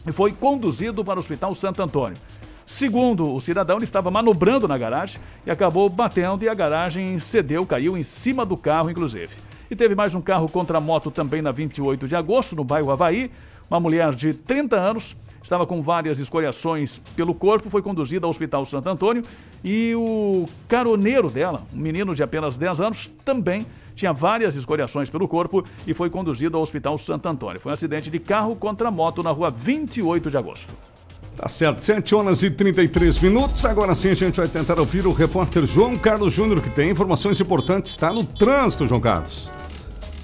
e 0.08 0.12
foi 0.12 0.31
conduzido 0.31 1.03
para 1.03 1.17
o 1.17 1.19
Hospital 1.19 1.53
Santo 1.55 1.81
Antônio. 1.81 2.17
Segundo 2.65 3.31
o 3.31 3.39
cidadão, 3.39 3.77
ele 3.77 3.86
estava 3.86 4.10
manobrando 4.10 4.67
na 4.67 4.77
garagem 4.77 5.21
e 5.45 5.51
acabou 5.51 5.88
batendo 5.88 6.43
e 6.43 6.49
a 6.49 6.53
garagem 6.53 7.19
cedeu, 7.19 7.65
caiu 7.65 7.95
em 7.95 8.01
cima 8.01 8.43
do 8.43 8.58
carro, 8.58 8.89
inclusive. 8.89 9.29
E 9.69 9.75
teve 9.75 9.95
mais 9.95 10.13
um 10.13 10.21
carro 10.21 10.47
contra 10.47 10.80
moto 10.80 11.10
também 11.10 11.41
na 11.41 11.51
28 11.51 12.08
de 12.08 12.15
agosto, 12.15 12.56
no 12.56 12.63
bairro 12.63 12.91
Havaí. 12.91 13.32
Uma 13.69 13.80
mulher 13.80 14.13
de 14.13 14.34
30 14.34 14.75
anos 14.75 15.15
estava 15.41 15.65
com 15.65 15.82
várias 15.82 16.19
escoriações 16.19 16.99
pelo 17.15 17.34
corpo, 17.34 17.69
foi 17.69 17.82
conduzida 17.82 18.28
ao 18.28 18.30
Hospital 18.30 18.65
Santo 18.65 18.89
Antônio 18.89 19.23
e 19.63 19.93
o 19.95 20.45
caroneiro 20.67 21.30
dela, 21.30 21.63
um 21.73 21.78
menino 21.78 22.13
de 22.13 22.21
apenas 22.21 22.58
10 22.58 22.80
anos, 22.80 23.12
também 23.23 23.65
tinha 23.95 24.13
várias 24.13 24.56
escoriações 24.56 25.10
pelo 25.10 25.28
corpo 25.28 25.63
e 25.88 25.93
foi 25.93 26.10
conduzido 26.10 26.58
ao 26.58 26.63
Hospital 26.63 26.97
Santo 26.97 27.28
Antônio. 27.28 27.60
Foi 27.60 27.71
um 27.71 27.73
acidente 27.73 28.10
de 28.12 28.19
carro 28.19 28.56
contra 28.56 28.91
moto 28.91 29.23
na 29.23 29.32
rua 29.32 29.49
28 29.49 30.30
de 30.30 30.38
agosto. 30.38 30.73
Tá 31.38 31.50
certo, 31.50 31.84
7 31.84 32.15
horas 32.15 32.43
e 32.43 32.50
33 32.50 33.19
minutos. 33.19 33.65
Agora 33.65 33.93
sim 33.93 34.10
a 34.10 34.13
gente 34.13 34.38
vai 34.38 34.48
tentar 34.48 34.80
ouvir 34.80 35.06
o 35.06 35.12
repórter 35.12 35.65
João 35.65 35.98
Carlos 35.98 36.34
Júnior, 36.34 36.62
que 36.62 36.69
tem 36.69 36.89
informações 36.89 37.39
importantes. 37.41 37.91
Está 37.91 38.12
no 38.12 38.24
trânsito, 38.24 38.88
João 38.88 39.02
Carlos. 39.02 39.50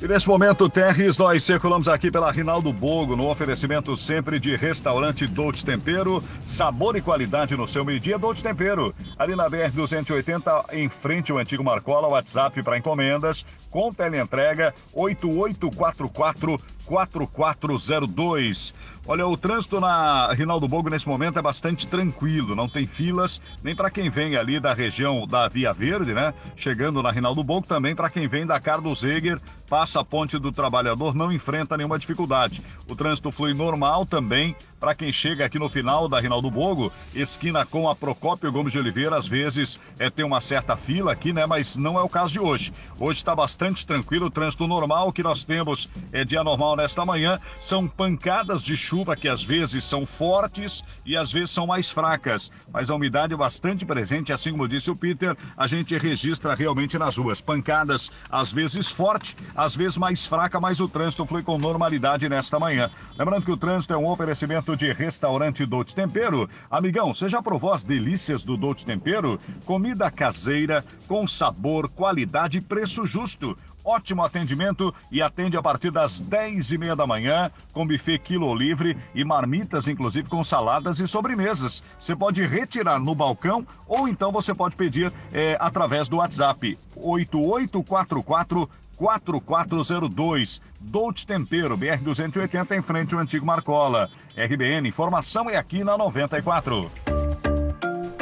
E 0.01 0.07
nesse 0.07 0.27
momento, 0.27 0.67
Terres, 0.67 1.15
nós 1.15 1.43
circulamos 1.43 1.87
aqui 1.87 2.09
pela 2.09 2.31
Rinaldo 2.31 2.73
Bogo, 2.73 3.15
no 3.15 3.29
oferecimento 3.29 3.95
sempre 3.95 4.39
de 4.39 4.55
restaurante 4.55 5.27
Dolce 5.27 5.63
Tempero, 5.63 6.23
sabor 6.43 6.95
e 6.95 7.01
qualidade 7.01 7.55
no 7.55 7.67
seu 7.67 7.85
meio-dia, 7.85 8.17
Dolce 8.17 8.41
Tempero. 8.41 8.95
Ali 9.15 9.35
na 9.35 9.47
BR-280, 9.47 10.73
em 10.73 10.89
frente 10.89 11.31
ao 11.31 11.37
antigo 11.37 11.63
Marcola, 11.63 12.07
WhatsApp 12.07 12.63
para 12.63 12.79
encomendas, 12.79 13.45
com 13.69 13.93
teleentrega 13.93 14.73
8844 14.91 16.59
4402. 16.85 18.73
Olha, 19.07 19.25
o 19.25 19.37
trânsito 19.37 19.79
na 19.79 20.31
Rinaldo 20.33 20.67
Bogo 20.67 20.89
nesse 20.89 21.07
momento 21.07 21.39
é 21.39 21.41
bastante 21.41 21.87
tranquilo, 21.87 22.55
não 22.55 22.67
tem 22.67 22.85
filas, 22.85 23.41
nem 23.63 23.75
para 23.75 23.89
quem 23.89 24.09
vem 24.09 24.35
ali 24.35 24.59
da 24.59 24.73
região 24.73 25.25
da 25.25 25.47
Via 25.47 25.73
Verde, 25.73 26.13
né? 26.13 26.33
Chegando 26.55 27.01
na 27.01 27.11
Rinaldo 27.11 27.43
Bogo, 27.43 27.65
também 27.65 27.95
para 27.95 28.09
quem 28.09 28.27
vem 28.27 28.45
da 28.45 28.59
Carlos 28.59 29.03
Eger, 29.03 29.39
passa 29.67 29.90
a 29.99 30.03
Ponte 30.03 30.37
do 30.37 30.51
Trabalhador, 30.51 31.13
não 31.15 31.31
enfrenta 31.31 31.77
nenhuma 31.77 31.99
dificuldade. 31.99 32.61
O 32.87 32.95
trânsito 32.95 33.31
flui 33.31 33.53
normal 33.53 34.05
também 34.05 34.55
para 34.81 34.95
quem 34.95 35.13
chega 35.13 35.45
aqui 35.45 35.59
no 35.59 35.69
final 35.69 36.09
da 36.09 36.19
Rinaldo 36.19 36.49
Bogo, 36.49 36.91
esquina 37.13 37.63
com 37.63 37.87
a 37.87 37.95
Procópio 37.95 38.51
Gomes 38.51 38.73
de 38.73 38.79
Oliveira, 38.79 39.15
às 39.15 39.27
vezes 39.27 39.79
é, 39.99 40.09
tem 40.09 40.25
uma 40.25 40.41
certa 40.41 40.75
fila 40.75 41.11
aqui, 41.11 41.31
né? 41.31 41.45
Mas 41.45 41.77
não 41.77 41.99
é 41.99 42.01
o 42.01 42.09
caso 42.09 42.33
de 42.33 42.39
hoje. 42.39 42.73
Hoje 42.99 43.19
está 43.19 43.35
bastante 43.35 43.85
tranquilo, 43.85 44.25
o 44.25 44.31
trânsito 44.31 44.65
normal 44.65 45.13
que 45.13 45.21
nós 45.21 45.43
temos 45.43 45.87
é 46.11 46.25
dia 46.25 46.43
normal 46.43 46.75
nesta 46.75 47.05
manhã. 47.05 47.39
São 47.59 47.87
pancadas 47.87 48.63
de 48.63 48.75
chuva 48.75 49.15
que 49.15 49.27
às 49.27 49.43
vezes 49.43 49.85
são 49.85 50.03
fortes 50.03 50.83
e 51.05 51.15
às 51.15 51.31
vezes 51.31 51.51
são 51.51 51.67
mais 51.67 51.91
fracas, 51.91 52.51
mas 52.73 52.89
a 52.89 52.95
umidade 52.95 53.35
é 53.35 53.37
bastante 53.37 53.85
presente, 53.85 54.33
assim 54.33 54.49
como 54.49 54.67
disse 54.67 54.89
o 54.89 54.95
Peter, 54.95 55.37
a 55.55 55.67
gente 55.67 55.95
registra 55.95 56.55
realmente 56.55 56.97
nas 56.97 57.17
ruas. 57.17 57.39
Pancadas 57.39 58.09
às 58.31 58.51
vezes 58.51 58.87
forte, 58.87 59.37
às 59.55 59.75
vezes 59.75 59.80
mais 59.97 60.25
fraca, 60.25 60.59
mas 60.59 60.79
o 60.79 60.87
trânsito 60.87 61.25
flui 61.25 61.43
com 61.43 61.57
normalidade 61.57 62.29
nesta 62.29 62.59
manhã. 62.59 62.89
Lembrando 63.17 63.45
que 63.45 63.51
o 63.51 63.57
trânsito 63.57 63.93
é 63.93 63.97
um 63.97 64.07
oferecimento 64.07 64.75
de 64.75 64.91
restaurante 64.91 65.65
Dolce 65.65 65.95
Tempero. 65.95 66.49
Amigão, 66.69 67.13
você 67.13 67.27
já 67.27 67.41
provou 67.41 67.73
as 67.73 67.83
delícias 67.83 68.43
do 68.43 68.55
Dolce 68.55 68.85
Tempero? 68.85 69.39
Comida 69.65 70.11
caseira, 70.11 70.83
com 71.07 71.27
sabor, 71.27 71.89
qualidade 71.89 72.57
e 72.57 72.61
preço 72.61 73.05
justo. 73.05 73.57
Ótimo 73.83 74.23
atendimento 74.23 74.93
e 75.11 75.21
atende 75.21 75.57
a 75.57 75.61
partir 75.61 75.89
das 75.89 76.21
10 76.21 76.71
e 76.71 76.77
meia 76.77 76.95
da 76.95 77.07
manhã, 77.07 77.51
com 77.73 77.87
buffet 77.87 78.19
quilo 78.19 78.53
livre 78.53 78.95
e 79.15 79.25
marmitas, 79.25 79.87
inclusive 79.87 80.29
com 80.29 80.43
saladas 80.43 80.99
e 80.99 81.07
sobremesas. 81.07 81.83
Você 81.99 82.15
pode 82.15 82.45
retirar 82.45 82.99
no 82.99 83.15
balcão 83.15 83.65
ou 83.87 84.07
então 84.07 84.31
você 84.31 84.53
pode 84.53 84.75
pedir 84.75 85.11
eh, 85.33 85.57
através 85.59 86.07
do 86.07 86.17
WhatsApp 86.17 86.77
8844 86.95 88.69
4402. 89.01 90.61
Dolce 90.79 91.25
Tempero, 91.25 91.75
BR-280, 91.75 92.77
em 92.77 92.81
frente 92.83 93.15
ao 93.15 93.19
antigo 93.19 93.43
Marcola. 93.43 94.11
RBN, 94.37 94.87
informação 94.87 95.49
é 95.49 95.57
aqui 95.57 95.83
na 95.83 95.97
94. 95.97 96.91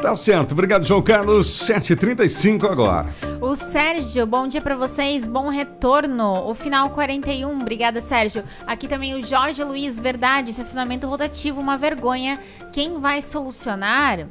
Tá 0.01 0.15
certo, 0.15 0.53
obrigado, 0.53 0.85
João 0.85 1.01
Carlos. 1.01 1.47
7h35 1.67 2.63
agora. 2.63 3.13
O 3.41 3.53
Sérgio, 3.55 4.25
bom 4.25 4.47
dia 4.47 4.61
pra 4.61 4.77
vocês, 4.77 5.27
bom 5.27 5.49
retorno. 5.49 6.49
O 6.49 6.53
final 6.53 6.91
41, 6.91 7.59
obrigada, 7.59 7.99
Sérgio. 7.99 8.45
Aqui 8.65 8.87
também 8.87 9.15
o 9.15 9.25
Jorge 9.25 9.61
Luiz, 9.61 9.99
verdade, 9.99 10.51
estacionamento 10.51 11.07
rotativo, 11.07 11.59
uma 11.59 11.77
vergonha. 11.77 12.39
Quem 12.71 13.01
vai 13.01 13.21
solucionar? 13.21 14.27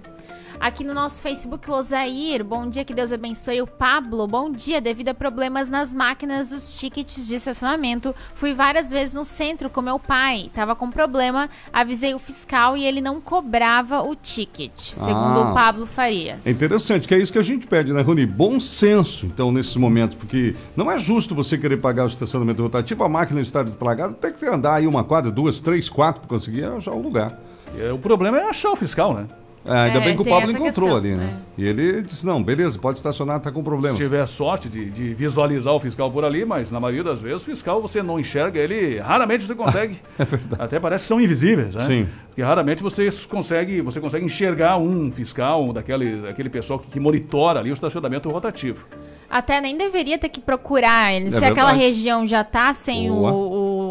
Aqui 0.61 0.83
no 0.83 0.93
nosso 0.93 1.23
Facebook, 1.23 1.71
o 1.71 1.75
Osair, 1.75 2.45
bom 2.45 2.69
dia, 2.69 2.85
que 2.85 2.93
Deus 2.93 3.13
abençoe. 3.13 3.63
O 3.63 3.67
Pablo, 3.67 4.27
bom 4.27 4.51
dia. 4.51 4.81
Devido 4.81 5.11
a 5.11 5.15
problemas 5.15 5.71
nas 5.71 5.95
máquinas 5.95 6.51
dos 6.51 6.79
tickets 6.79 7.29
de 7.29 7.37
estacionamento, 7.37 8.13
fui 8.35 8.53
várias 8.53 8.91
vezes 8.91 9.15
no 9.15 9.25
centro 9.25 9.71
com 9.71 9.81
meu 9.81 10.01
pai. 10.01 10.51
Tava 10.53 10.75
com 10.75 10.91
problema, 10.91 11.49
avisei 11.73 12.13
o 12.13 12.19
fiscal 12.19 12.77
e 12.77 12.85
ele 12.85 13.01
não 13.01 13.21
cobrava 13.21 14.03
o 14.03 14.17
ticket, 14.17 14.73
segundo 14.77 15.41
Ah. 15.41 15.51
o 15.51 15.55
Pablo 15.55 15.87
Farias. 15.87 16.45
É 16.45 16.51
interessante, 16.51 17.07
que 17.07 17.15
é 17.15 17.19
isso 17.19 17.33
que 17.33 17.39
a 17.39 17.43
gente 17.43 17.67
pede, 17.69 17.93
né, 17.93 18.03
Rony? 18.03 18.27
Bom 18.27 18.59
senso, 18.59 19.27
então, 19.27 19.53
nesses 19.53 19.77
momentos, 19.77 20.17
porque 20.17 20.57
não 20.77 20.91
é 20.91 20.99
justo 20.99 21.37
você 21.37 21.57
querer 21.57 21.77
pagar 21.77 22.05
o 22.05 22.09
estacionamento 22.09 22.61
rotativo, 22.63 23.05
a 23.05 23.09
máquina 23.09 23.41
está 23.41 23.63
destragada, 23.63 24.13
tem 24.13 24.33
que 24.33 24.45
andar 24.45 24.75
aí 24.75 24.87
uma 24.89 25.05
quadra, 25.05 25.31
duas, 25.31 25.61
três, 25.61 25.89
quatro 25.89 26.21
para 26.21 26.29
conseguir 26.29 26.65
achar 26.65 26.93
o 26.93 27.01
lugar. 27.01 27.39
E, 27.77 27.91
o 27.91 27.99
problema 27.99 28.39
é 28.39 28.49
achar 28.49 28.73
o 28.73 28.77
fiscal, 28.77 29.15
né? 29.15 29.27
É, 29.65 29.73
ainda 29.73 29.99
É, 29.99 30.01
bem 30.01 30.15
que 30.15 30.23
o 30.23 30.25
Pablo 30.25 30.51
encontrou 30.51 30.89
questão, 30.89 30.97
ali, 30.97 31.15
né? 31.15 31.39
E 31.57 31.67
ele 31.67 32.03
disse, 32.03 32.25
não, 32.25 32.43
beleza, 32.43 32.79
pode 32.79 32.99
estacionar, 32.99 33.41
tá 33.41 33.51
com 33.51 33.63
problema. 33.63 33.97
Se 33.97 34.03
tiver 34.03 34.27
sorte 34.27 34.69
de, 34.69 34.87
de 34.91 35.15
visualizar 35.15 35.75
o 35.75 35.81
fiscal 35.81 36.11
por 36.11 36.25
ali, 36.25 36.45
mas 36.45 36.71
na 36.71 36.81
maioria 36.81 37.05
das 37.05 37.21
vezes 37.21 37.43
o 37.43 37.45
fiscal 37.45 37.83
você 37.83 38.03
não 38.03 38.19
enxerga 38.19 38.59
ele, 38.59 38.99
raramente 38.99 39.45
você 39.45 39.55
consegue. 39.55 39.99
É 40.19 40.25
verdade. 40.25 40.63
Até 40.63 40.81
parece 40.81 41.05
que 41.05 41.09
são 41.09 41.21
invisíveis, 41.21 41.75
né? 41.75 41.81
Sim. 41.81 42.09
Porque 42.29 42.43
raramente 42.43 42.83
você 42.83 43.09
consegue, 43.29 43.81
você 43.81 44.01
consegue 44.01 44.25
enxergar 44.25 44.77
um 44.79 45.11
fiscal, 45.13 45.65
um 45.65 45.73
daquele, 45.73 46.23
daquele 46.23 46.49
pessoal 46.49 46.79
que, 46.79 46.89
que 46.89 47.01
monitora 47.01 47.61
ali 47.61 47.71
o 47.71 47.73
estacionamento 47.73 48.29
rotativo. 48.31 48.87
Até 49.31 49.61
nem 49.61 49.77
deveria 49.77 50.19
ter 50.19 50.31
que 50.31 50.41
procurar 50.41 51.13
ele. 51.13 51.29
É 51.29 51.31
Se 51.31 51.45
aquela 51.45 51.73
região 51.73 52.27
já 52.27 52.43
tá 52.43 52.73
sem 52.73 53.11
o, 53.11 53.17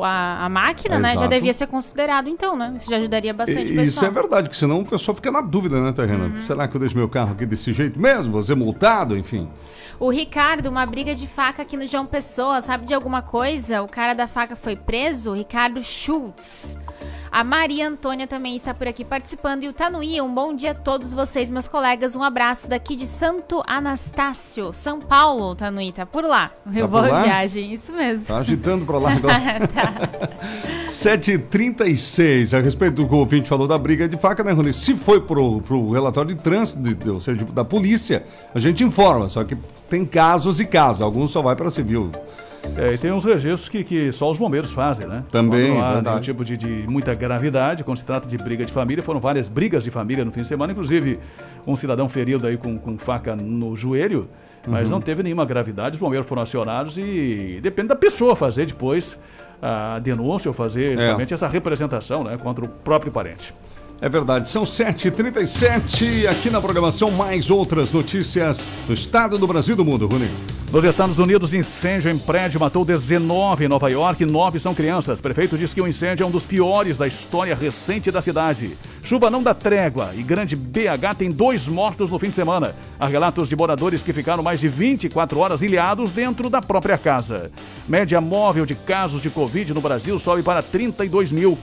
A, 0.04 0.46
a 0.46 0.50
máquina, 0.50 1.00
né? 1.00 1.10
Já 1.10 1.16
Exato. 1.16 1.30
devia 1.30 1.54
ser 1.54 1.68
considerado, 1.68 2.30
então, 2.30 2.56
né? 2.56 2.74
Isso 2.78 2.90
já 2.90 2.98
ajudaria 2.98 3.34
bastante 3.34 3.74
E, 3.74 3.84
isso 3.84 4.04
é 4.04 4.10
verdade, 4.10 4.50
que 4.50 4.58
senão 4.58 4.82
o 4.82 4.86
pessoal 4.86 5.16
fica 5.16 5.32
na 5.32 5.42
dúvida, 5.42 5.80
né, 5.82 5.92
Terrena? 5.92 6.26
Uhum. 6.26 6.40
Será 6.46 6.68
que 6.68 6.76
eu 6.76 6.80
deixo 6.80 6.98
meu 6.98 7.10
carro 7.10 7.34
aqui 7.34 7.46
desse 7.46 7.74
jeito 7.74 8.00
mesmo? 8.00 8.34
Vou 8.34 8.44
ser 8.44 8.56
multado, 8.56 9.18
enfim. 9.18 9.50
O 10.00 10.12
Ricardo, 10.12 10.68
uma 10.68 10.86
briga 10.86 11.16
de 11.16 11.26
faca 11.26 11.64
aqui 11.64 11.76
no 11.76 11.88
João 11.88 12.06
Pessoa, 12.06 12.62
sabe 12.62 12.86
de 12.86 12.94
alguma 12.94 13.24
coisa? 13.24 13.82
O 13.82 13.88
cara 13.88 14.14
da 14.14 14.28
faca 14.28 14.56
foi 14.56 14.76
preso? 14.76 15.34
Ricardo 15.34 15.82
Schultz. 15.82 16.78
A 17.32 17.44
Maria 17.44 17.88
Antônia 17.88 18.26
também 18.28 18.56
está 18.56 18.74
por 18.74 18.88
aqui 18.88 19.04
participando. 19.06 19.64
E 19.64 19.68
o 19.68 19.74
Tanuí, 19.74 20.20
um 20.22 20.34
bom 20.34 20.56
dia 20.56 20.72
a 20.72 20.76
todos 20.76 21.14
vocês, 21.14 21.50
meus 21.50 21.68
colegas. 21.68 22.16
Um 22.16 22.24
abraço 22.24 22.70
daqui 22.70 22.96
de 22.96 23.06
Santo 23.06 23.62
Anastácio, 23.68 24.72
São 24.74 25.00
Paulo. 25.00 25.56
Tanuí, 25.56 25.92
tá 25.92 26.06
por 26.06 26.24
lá. 26.24 26.50
Tá 26.64 26.88
Boa 26.88 27.04
por 27.04 27.12
lá? 27.12 27.24
viagem, 27.24 27.74
isso 27.74 27.92
mesmo. 27.92 28.26
Tá 28.26 28.38
agitando 28.38 28.86
pra 28.86 28.98
lá 28.98 29.12
agora. 29.14 29.38
Tá. 29.68 30.88
7h36, 30.88 32.58
a 32.58 32.62
respeito 32.62 32.96
do 32.96 33.08
que 33.08 33.14
o 33.14 33.18
ouvinte 33.18 33.50
falou 33.50 33.68
da 33.68 33.78
briga 33.78 34.08
de 34.08 34.18
faca, 34.18 34.44
né, 34.44 34.52
Rony? 34.52 34.72
Se 34.74 34.96
foi 34.96 35.20
pro, 35.22 35.62
pro 35.62 35.92
relatório 35.92 36.34
de 36.34 36.42
trânsito, 36.42 36.82
de- 36.82 37.10
ou 37.10 37.20
seja, 37.20 37.46
da 37.46 37.64
polícia, 37.66 38.24
a 38.56 38.60
gente 38.60 38.84
informa, 38.84 39.30
só 39.30 39.44
que 39.44 39.56
tem 39.90 40.06
casos 40.06 40.60
e 40.60 40.66
casos, 40.66 41.02
alguns 41.02 41.32
só 41.32 41.42
vai 41.42 41.56
pra 41.56 41.70
civil. 41.70 42.12
É, 42.76 42.94
e 42.94 42.98
tem 42.98 43.12
uns 43.12 43.24
registros 43.24 43.70
que, 43.70 43.84
que 43.84 44.12
só 44.12 44.30
os 44.32 44.38
bombeiros 44.38 44.72
fazem, 44.72 45.08
né? 45.08 45.24
Também, 45.32 45.68
Quando 45.72 45.78
não 45.78 45.84
há 45.86 45.94
verdade. 45.94 46.22
tipo 46.26 46.44
de, 46.44 46.58
de 46.58 46.86
muita 46.90 47.14
gravidade, 47.14 47.84
quando 47.84 47.98
se 47.98 48.06
trata 48.06 48.28
de 48.28 48.38
briga 48.38 48.66
de 48.66 48.72
família, 48.74 49.04
foram 49.04 49.20
várias 49.20 49.48
brigas 49.50 49.84
de 49.84 49.90
família 49.92 50.26
no 50.26 50.32
fim 50.32 50.42
de 50.42 50.48
semana, 50.48 50.72
inclusive 50.74 51.20
um 51.66 51.76
cidadão 51.76 52.08
ferido 52.10 52.46
aí 52.48 52.58
com, 52.58 52.78
com 52.78 52.98
faca 52.98 53.36
no 53.36 53.76
joelho, 53.76 54.28
mas 54.68 54.86
Uhum. 54.86 54.96
não 54.96 55.02
teve 55.02 55.24
nenhuma 55.24 55.46
gravidade, 55.46 55.96
os 55.96 56.00
bombeiros 56.00 56.28
foram 56.28 56.42
acionados 56.42 56.98
e 56.98 57.60
depende 57.62 57.88
da 57.90 57.96
pessoa 57.96 58.36
fazer 58.36 58.66
depois 58.66 59.18
a 59.62 59.98
denúncia 60.00 60.50
ou 60.50 60.54
fazer 60.54 60.94
É. 60.94 61.02
justamente 61.02 61.34
essa 61.34 61.48
representação 61.48 62.24
né, 62.24 62.38
contra 62.38 62.64
o 62.66 62.68
próprio 62.68 63.12
parente. 63.12 63.54
É 64.00 64.08
verdade, 64.08 64.48
são 64.48 64.64
7h37 64.64 66.28
aqui 66.28 66.52
na 66.52 66.62
programação, 66.62 67.10
mais 67.10 67.50
outras 67.50 67.92
notícias 67.92 68.64
do 68.86 68.94
estado 68.94 69.40
do 69.40 69.48
Brasil 69.48 69.74
e 69.74 69.76
do 69.76 69.84
mundo, 69.84 70.06
Rony. 70.06 70.30
Nos 70.72 70.84
Estados 70.84 71.18
Unidos, 71.18 71.52
incêndio 71.52 72.12
em 72.12 72.18
prédio 72.18 72.60
matou 72.60 72.86
19 72.86 73.66
em 73.66 73.68
Nova 73.68 73.90
York, 73.90 74.24
9 74.24 74.60
são 74.60 74.76
crianças. 74.76 75.20
Prefeito 75.20 75.58
diz 75.58 75.74
que 75.74 75.82
o 75.82 75.88
incêndio 75.88 76.24
é 76.24 76.28
um 76.28 76.32
dos 76.32 76.46
piores 76.46 77.00
da 77.00 77.08
história 77.08 77.56
recente 77.56 78.12
da 78.12 78.22
cidade. 78.22 78.78
Chuva 79.02 79.32
não 79.32 79.42
dá 79.42 79.56
trégua 79.56 80.12
e 80.16 80.22
grande 80.22 80.56
BH 80.56 81.16
tem 81.18 81.32
dois 81.32 81.68
mortos 81.68 82.12
no 82.12 82.20
fim 82.20 82.28
de 82.28 82.34
semana. 82.34 82.76
Há 83.00 83.08
relatos 83.08 83.50
de 83.50 83.56
moradores 83.56 84.04
que 84.04 84.14
ficaram 84.14 84.44
mais 84.44 84.60
de 84.60 84.68
24 84.68 85.40
horas 85.40 85.64
ilhados 85.64 86.12
dentro 86.12 86.52
da 86.52 86.62
própria 86.62 87.00
casa. 87.00 87.50
Média 87.88 88.22
móvel 88.22 88.66
de 88.66 88.76
casos 88.76 89.24
de 89.24 89.30
Covid 89.32 89.74
no 89.74 89.82
Brasil 89.82 90.20
sobe 90.20 90.44
para 90.44 90.62
32 90.62 91.32
mil. 91.32 91.58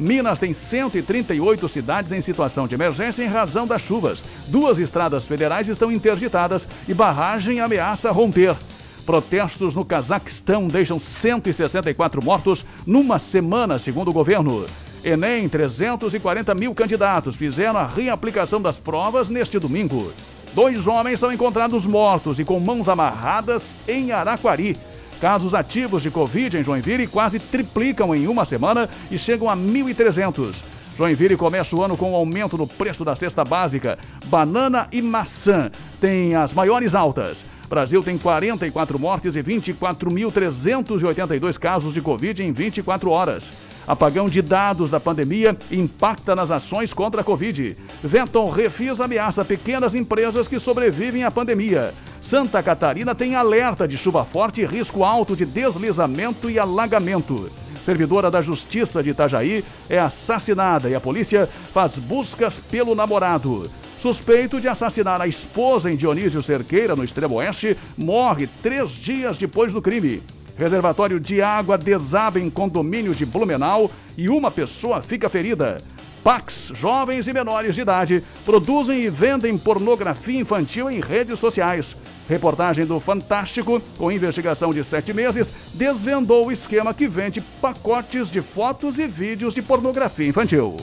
Minas 0.00 0.38
tem 0.38 0.54
138 0.54 1.68
cidades 1.68 2.10
em 2.10 2.22
situação 2.22 2.66
de 2.66 2.74
emergência 2.74 3.22
em 3.22 3.26
razão 3.26 3.66
das 3.66 3.82
chuvas. 3.82 4.22
Duas 4.46 4.78
estradas 4.78 5.26
federais 5.26 5.68
estão 5.68 5.92
interditadas 5.92 6.66
e 6.88 6.94
barragem 6.94 7.60
ameaça 7.60 8.10
romper. 8.10 8.56
Protestos 9.04 9.74
no 9.74 9.84
Cazaquistão 9.84 10.66
deixam 10.66 10.98
164 10.98 12.24
mortos 12.24 12.64
numa 12.86 13.18
semana, 13.18 13.78
segundo 13.78 14.08
o 14.08 14.12
governo. 14.14 14.64
Enem, 15.04 15.46
340 15.50 16.54
mil 16.54 16.74
candidatos 16.74 17.36
fizeram 17.36 17.78
a 17.78 17.86
reaplicação 17.86 18.60
das 18.60 18.78
provas 18.78 19.28
neste 19.28 19.58
domingo. 19.58 20.10
Dois 20.54 20.86
homens 20.86 21.20
são 21.20 21.30
encontrados 21.30 21.84
mortos 21.84 22.38
e 22.38 22.44
com 22.44 22.58
mãos 22.58 22.88
amarradas 22.88 23.70
em 23.86 24.12
Araquari. 24.12 24.78
Casos 25.20 25.52
ativos 25.52 26.02
de 26.02 26.10
Covid 26.10 26.56
em 26.56 26.64
Joinville 26.64 27.06
quase 27.06 27.38
triplicam 27.38 28.14
em 28.14 28.26
uma 28.26 28.46
semana 28.46 28.88
e 29.10 29.18
chegam 29.18 29.50
a 29.50 29.56
1.300. 29.56 30.54
Joinville 30.96 31.36
começa 31.36 31.76
o 31.76 31.82
ano 31.82 31.94
com 31.94 32.12
um 32.12 32.14
aumento 32.14 32.56
no 32.56 32.66
preço 32.66 33.04
da 33.04 33.14
cesta 33.14 33.44
básica. 33.44 33.98
Banana 34.26 34.88
e 34.90 35.02
maçã 35.02 35.70
têm 36.00 36.34
as 36.34 36.54
maiores 36.54 36.94
altas. 36.94 37.44
Brasil 37.68 38.02
tem 38.02 38.16
44 38.16 38.98
mortes 38.98 39.36
e 39.36 39.42
24.382 39.42 41.58
casos 41.58 41.92
de 41.92 42.00
Covid 42.00 42.42
em 42.42 42.50
24 42.50 43.10
horas. 43.10 43.69
Apagão 43.90 44.28
de 44.28 44.40
dados 44.40 44.88
da 44.88 45.00
pandemia 45.00 45.58
impacta 45.68 46.36
nas 46.36 46.52
ações 46.52 46.94
contra 46.94 47.22
a 47.22 47.24
Covid. 47.24 47.76
Venton 48.04 48.48
Refis 48.48 49.00
ameaça 49.00 49.44
pequenas 49.44 49.96
empresas 49.96 50.46
que 50.46 50.60
sobrevivem 50.60 51.24
à 51.24 51.30
pandemia. 51.30 51.92
Santa 52.22 52.62
Catarina 52.62 53.16
tem 53.16 53.34
alerta 53.34 53.88
de 53.88 53.96
chuva 53.96 54.24
forte 54.24 54.60
e 54.60 54.64
risco 54.64 55.02
alto 55.02 55.34
de 55.34 55.44
deslizamento 55.44 56.48
e 56.48 56.56
alagamento. 56.56 57.50
Servidora 57.84 58.30
da 58.30 58.40
Justiça 58.40 59.02
de 59.02 59.10
Itajaí 59.10 59.64
é 59.88 59.98
assassinada 59.98 60.88
e 60.88 60.94
a 60.94 61.00
polícia 61.00 61.48
faz 61.48 61.96
buscas 61.96 62.60
pelo 62.70 62.94
namorado. 62.94 63.68
Suspeito 64.00 64.60
de 64.60 64.68
assassinar 64.68 65.20
a 65.20 65.26
esposa 65.26 65.90
em 65.90 65.96
Dionísio 65.96 66.44
Cerqueira, 66.44 66.94
no 66.94 67.02
extremo 67.02 67.34
oeste, 67.34 67.76
morre 67.98 68.48
três 68.62 68.92
dias 68.92 69.36
depois 69.36 69.72
do 69.72 69.82
crime. 69.82 70.22
Reservatório 70.60 71.18
de 71.18 71.40
água 71.40 71.78
desaba 71.78 72.38
em 72.38 72.50
condomínio 72.50 73.14
de 73.14 73.24
Blumenau 73.24 73.90
e 74.14 74.28
uma 74.28 74.50
pessoa 74.50 75.02
fica 75.02 75.26
ferida. 75.26 75.82
Pax, 76.22 76.70
jovens 76.78 77.26
e 77.26 77.32
menores 77.32 77.74
de 77.74 77.80
idade, 77.80 78.22
produzem 78.44 79.00
e 79.00 79.08
vendem 79.08 79.56
pornografia 79.56 80.38
infantil 80.38 80.90
em 80.90 81.00
redes 81.00 81.38
sociais. 81.38 81.96
Reportagem 82.28 82.84
do 82.84 83.00
Fantástico, 83.00 83.80
com 83.96 84.12
investigação 84.12 84.70
de 84.70 84.84
sete 84.84 85.14
meses, 85.14 85.50
desvendou 85.72 86.48
o 86.48 86.52
esquema 86.52 86.92
que 86.92 87.08
vende 87.08 87.40
pacotes 87.40 88.30
de 88.30 88.42
fotos 88.42 88.98
e 88.98 89.08
vídeos 89.08 89.54
de 89.54 89.62
pornografia 89.62 90.28
infantil. 90.28 90.76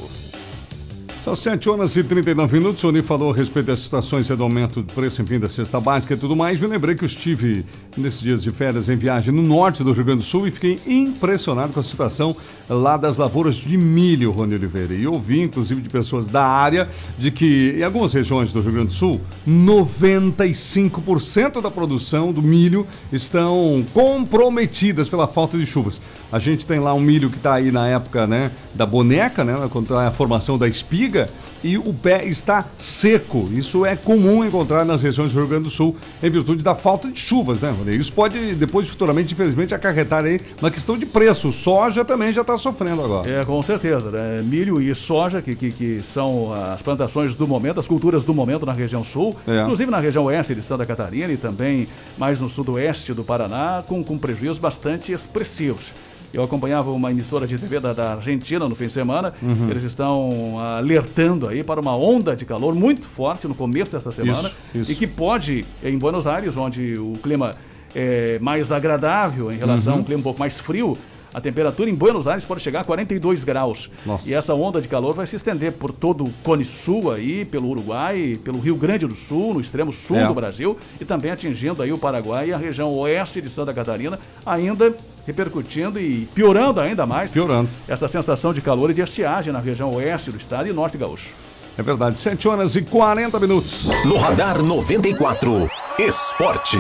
São 1.28 1.36
7 1.36 1.70
horas 1.70 1.98
e 1.98 2.04
39 2.06 2.58
minutos. 2.58 2.82
O 2.86 2.88
Oni 2.88 3.02
falou 3.02 3.34
a 3.34 3.36
respeito 3.36 3.66
das 3.66 3.82
situações 3.82 4.30
do 4.30 4.42
aumento 4.42 4.82
do 4.82 4.94
preço, 4.94 5.22
enfim, 5.22 5.38
da 5.38 5.50
cesta 5.50 5.78
básica 5.78 6.14
e 6.14 6.18
tudo 6.18 6.38
mais. 6.38 6.58
Me 6.58 6.68
lembrei 6.68 6.96
que 6.96 7.04
eu 7.04 7.06
estive 7.06 7.66
nesses 7.98 8.22
dias 8.22 8.42
de 8.42 8.50
férias 8.50 8.88
em 8.88 8.96
viagem 8.96 9.34
no 9.34 9.42
norte 9.42 9.84
do 9.84 9.92
Rio 9.92 10.06
Grande 10.06 10.20
do 10.20 10.26
Sul 10.26 10.48
e 10.48 10.52
fiquei 10.52 10.80
impressionado 10.88 11.74
com 11.74 11.82
a 11.82 11.84
situação 11.84 12.34
lá 12.70 12.96
das 12.96 13.18
lavouras 13.18 13.56
de 13.56 13.78
milho, 13.78 14.32
Rony 14.32 14.56
Oliveira. 14.56 14.94
E 14.94 15.06
ouvi, 15.06 15.42
inclusive, 15.42 15.82
de 15.82 15.90
pessoas 15.90 16.30
da 16.30 16.46
área, 16.46 16.88
de 17.18 17.30
que 17.30 17.76
em 17.78 17.84
algumas 17.84 18.14
regiões 18.14 18.54
do 18.54 18.62
Rio 18.62 18.72
Grande 18.72 18.88
do 18.88 18.94
Sul, 18.94 19.20
95% 19.46 21.62
da 21.62 21.70
produção 21.70 22.32
do 22.32 22.42
milho 22.42 22.88
estão 23.12 23.86
comprometidas 23.94 25.10
pela 25.10 25.28
falta 25.28 25.58
de 25.58 25.66
chuvas. 25.66 26.00
A 26.32 26.40
gente 26.40 26.66
tem 26.66 26.80
lá 26.80 26.94
um 26.94 27.00
milho 27.00 27.30
que 27.30 27.38
está 27.38 27.56
aí 27.56 27.72
na 27.72 27.88
época 27.88 28.28
né, 28.28 28.52
da 28.74 28.86
boneca, 28.86 29.46
né, 29.46 29.56
quando 29.72 29.98
é 29.98 30.08
a 30.08 30.12
formação 30.12 30.58
da 30.58 30.68
espiga, 30.68 31.17
e 31.64 31.78
o 31.78 31.94
pé 31.94 32.26
está 32.26 32.66
seco. 32.78 33.50
Isso 33.52 33.86
é 33.86 33.96
comum 33.96 34.44
encontrar 34.44 34.86
nas 34.86 35.02
regiões 35.02 35.32
do 35.32 35.40
Rio 35.40 35.48
Grande 35.48 35.64
do 35.66 35.70
Sul 35.70 35.96
em 36.22 36.30
virtude 36.30 36.64
da 36.64 36.76
falta 36.76 37.10
de 37.10 37.20
chuvas, 37.20 37.62
né, 37.62 37.72
Rony? 37.72 37.98
Isso 37.98 38.14
pode 38.14 38.56
depois, 38.56 38.88
futuramente, 38.88 39.34
infelizmente, 39.34 39.74
acarretar 39.74 40.26
aí 40.26 40.40
na 40.62 40.70
questão 40.70 40.98
de 40.98 41.06
preço. 41.06 41.52
Soja 41.52 42.06
também 42.06 42.32
já 42.32 42.42
está 42.42 42.58
sofrendo 42.58 43.04
agora. 43.04 43.30
É, 43.30 43.46
com 43.46 43.62
certeza. 43.62 44.12
Né? 44.12 44.42
Milho 44.44 44.82
e 44.82 44.94
soja, 44.94 45.42
que, 45.42 45.56
que, 45.56 45.72
que, 45.72 46.02
são 46.14 46.54
as 46.54 46.82
plantações 46.82 47.36
do 47.36 47.48
momento, 47.48 47.80
as 47.80 47.88
culturas 47.88 48.24
do 48.24 48.34
momento 48.34 48.66
na 48.66 48.74
região 48.74 49.04
sul, 49.04 49.36
é. 49.48 49.64
inclusive 49.64 49.90
na 49.90 50.00
região 50.00 50.26
oeste 50.26 50.54
de 50.54 50.62
Santa 50.62 50.86
Catarina 50.86 51.32
e 51.32 51.38
também 51.38 51.88
mais 52.18 52.40
no 52.40 52.50
sudoeste 52.50 53.14
do 53.14 53.24
Paraná, 53.24 53.84
com, 53.88 54.04
com 54.04 54.18
prejuízos 54.18 54.58
bastante 54.58 55.12
expressivos. 55.12 56.07
Eu 56.34 56.44
acompanhava 56.44 56.92
uma 56.92 57.10
emissora 57.12 57.48
de 57.48 57.58
TV 57.58 57.80
da, 57.80 57.94
da 57.94 58.14
Argentina 58.16 58.68
no 58.68 58.76
fim 58.76 58.88
de 58.88 58.94
semana. 58.94 59.34
Uhum. 59.42 59.70
Eles 59.70 59.84
estão 59.84 60.60
alertando 60.60 61.48
aí 61.48 61.64
para 61.64 61.80
uma 61.80 61.96
onda 61.96 62.36
de 62.36 62.46
calor 62.46 62.76
muito 62.76 63.08
forte 63.08 63.48
no 63.48 63.56
começo 63.56 63.92
dessa 63.92 64.12
semana 64.12 64.50
isso, 64.50 64.78
isso. 64.82 64.92
e 64.92 64.96
que 64.96 65.08
pode, 65.08 65.66
em 65.84 65.98
Buenos 65.98 66.28
Aires, 66.28 66.56
onde 66.58 66.98
o 66.98 67.14
clima 67.14 67.56
é 67.96 68.38
mais 68.40 68.72
agradável 68.72 69.52
em 69.52 69.58
relação 69.58 69.94
uhum. 69.94 70.00
a 70.00 70.02
um 70.02 70.04
clima 70.04 70.20
um 70.20 70.24
pouco 70.24 70.40
mais 70.40 70.60
frio, 70.60 70.98
a 71.38 71.42
temperatura 71.42 71.88
em 71.88 71.94
Buenos 71.94 72.26
Aires 72.26 72.44
pode 72.44 72.62
chegar 72.62 72.82
a 72.82 72.84
42 72.84 73.44
graus. 73.44 73.92
Nossa. 74.04 74.28
E 74.28 74.34
essa 74.34 74.56
onda 74.56 74.82
de 74.82 74.88
calor 74.88 75.14
vai 75.14 75.28
se 75.28 75.36
estender 75.36 75.72
por 75.72 75.92
todo 75.92 76.24
o 76.24 76.34
Cone 76.44 76.66
Sul 76.66 77.12
aí, 77.12 77.46
pelo 77.46 77.70
Uruguai, 77.70 78.40
pelo 78.44 78.60
Rio 78.60 78.76
Grande 78.76 79.06
do 79.06 79.16
Sul, 79.16 79.54
no 79.54 79.62
extremo 79.62 79.94
sul 79.94 80.18
é. 80.18 80.28
do 80.28 80.34
Brasil, 80.34 80.76
e 81.00 81.06
também 81.06 81.30
atingindo 81.30 81.84
aí 81.84 81.94
o 81.94 81.98
Paraguai 81.98 82.50
e 82.50 82.54
a 82.54 82.58
região 82.58 82.92
oeste 82.92 83.40
de 83.40 83.52
Santa 83.52 83.72
Catarina, 83.72 84.20
ainda 84.44 84.96
repercutindo 85.28 86.00
e 86.00 86.28
piorando 86.34 86.82
ainda 86.82 87.06
mais 87.06 87.30
piorando. 87.30 87.70
essa 87.88 88.08
sensação 88.08 88.52
de 88.52 88.60
calor 88.60 88.90
e 88.90 88.96
de 88.96 89.02
estiagem 89.02 89.54
na 89.54 89.60
região 89.60 89.92
oeste 89.92 90.32
do 90.32 90.38
estado 90.38 90.68
e 90.68 90.74
norte 90.74 90.98
gaúcho. 90.98 91.30
É 91.78 91.84
verdade, 91.84 92.20
7 92.20 92.48
horas 92.48 92.76
e 92.76 92.82
40 92.82 93.40
minutos. 93.40 93.86
No 94.04 94.18
Radar 94.18 94.64
94, 94.64 95.70
Esporte. 96.00 96.80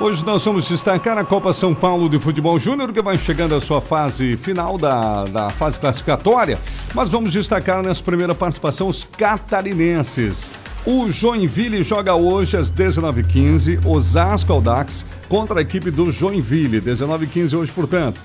Hoje 0.00 0.24
nós 0.24 0.42
vamos 0.42 0.66
destacar 0.66 1.18
a 1.18 1.24
Copa 1.26 1.52
São 1.52 1.74
Paulo 1.74 2.08
de 2.08 2.18
Futebol 2.18 2.58
Júnior, 2.58 2.90
que 2.90 3.02
vai 3.02 3.18
chegando 3.18 3.54
à 3.54 3.60
sua 3.60 3.82
fase 3.82 4.34
final 4.34 4.78
da, 4.78 5.24
da 5.24 5.50
fase 5.50 5.78
classificatória. 5.78 6.58
Mas 6.94 7.10
vamos 7.10 7.30
destacar 7.30 7.82
nessa 7.82 8.02
primeira 8.02 8.34
participação 8.34 8.88
os 8.88 9.04
catarinenses. 9.04 10.50
O 10.86 11.12
Joinville 11.12 11.82
joga 11.82 12.14
hoje 12.14 12.56
às 12.56 12.72
19h15, 12.72 13.84
Osasco 13.84 14.50
Aldax 14.54 15.04
contra 15.28 15.58
a 15.58 15.62
equipe 15.62 15.90
do 15.90 16.10
Joinville, 16.10 16.80
19h15 16.80 17.58
hoje, 17.58 17.70
portanto. 17.70 18.18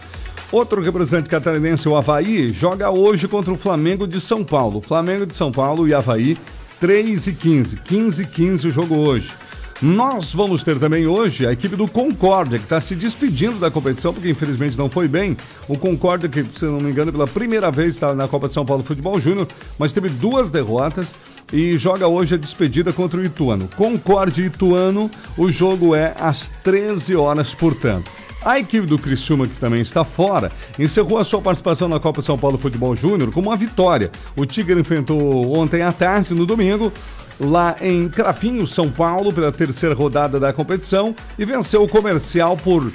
Outro 0.53 0.81
representante 0.81 1.27
catarinense, 1.27 1.89
o 1.89 1.97
Havaí, 1.97 2.53
joga 2.53 2.89
hoje 2.89 3.27
contra 3.27 3.51
o 3.51 3.57
Flamengo 3.57 4.07
de 4.07 4.21
São 4.21 4.45
Paulo. 4.45 4.79
Flamengo 4.79 5.25
de 5.25 5.35
São 5.35 5.51
Paulo 5.51 5.85
e 5.85 5.93
Havaí, 5.93 6.37
3 6.79 7.27
e 7.27 7.33
15. 7.33 7.75
15 7.81 8.23
e 8.23 8.25
15 8.27 8.67
o 8.69 8.71
jogo 8.71 8.95
hoje. 8.95 9.29
Nós 9.85 10.33
vamos 10.33 10.63
ter 10.63 10.79
também 10.79 11.05
hoje 11.05 11.45
a 11.45 11.51
equipe 11.51 11.75
do 11.75 11.87
Concórdia, 11.87 12.57
que 12.57 12.65
está 12.65 12.81
se 12.81 12.95
despedindo 12.95 13.59
da 13.59 13.69
competição, 13.69 14.11
porque 14.11 14.27
infelizmente 14.27 14.75
não 14.75 14.89
foi 14.89 15.07
bem. 15.07 15.37
O 15.67 15.77
Concórdia, 15.77 16.27
que, 16.27 16.43
se 16.43 16.65
não 16.65 16.79
me 16.79 16.89
engano, 16.89 17.11
pela 17.11 17.27
primeira 17.27 17.69
vez 17.69 17.93
está 17.93 18.15
na 18.15 18.27
Copa 18.27 18.47
de 18.47 18.55
São 18.55 18.65
Paulo 18.65 18.81
Futebol 18.83 19.21
Júnior, 19.21 19.47
mas 19.77 19.93
teve 19.93 20.09
duas 20.09 20.49
derrotas 20.49 21.13
e 21.53 21.77
joga 21.77 22.07
hoje 22.07 22.33
a 22.33 22.37
despedida 22.37 22.91
contra 22.91 23.19
o 23.19 23.23
Ituano. 23.23 23.69
Concorde 23.77 24.41
Ituano, 24.41 25.11
o 25.37 25.51
jogo 25.51 25.93
é 25.93 26.15
às 26.19 26.49
13 26.63 27.15
horas, 27.15 27.53
portanto. 27.53 28.09
A 28.43 28.59
equipe 28.59 28.87
do 28.87 28.97
Criciúma, 28.97 29.47
que 29.47 29.57
também 29.57 29.81
está 29.81 30.03
fora, 30.03 30.51
encerrou 30.79 31.19
a 31.19 31.23
sua 31.23 31.41
participação 31.41 31.87
na 31.87 31.99
Copa 31.99 32.23
São 32.23 32.39
Paulo 32.39 32.57
Futebol 32.57 32.95
Júnior 32.95 33.31
com 33.31 33.39
uma 33.39 33.55
vitória. 33.55 34.11
O 34.35 34.47
Tigre 34.47 34.79
enfrentou 34.79 35.55
ontem 35.55 35.83
à 35.83 35.91
tarde, 35.91 36.33
no 36.33 36.45
domingo, 36.45 36.91
lá 37.39 37.75
em 37.81 38.07
Crafinho, 38.09 38.65
São 38.65 38.89
Paulo, 38.89 39.33
pela 39.33 39.51
terceira 39.51 39.95
rodada 39.95 40.39
da 40.39 40.53
competição 40.53 41.15
e 41.37 41.45
venceu 41.45 41.83
o 41.83 41.89
comercial 41.89 42.55
por 42.57 42.91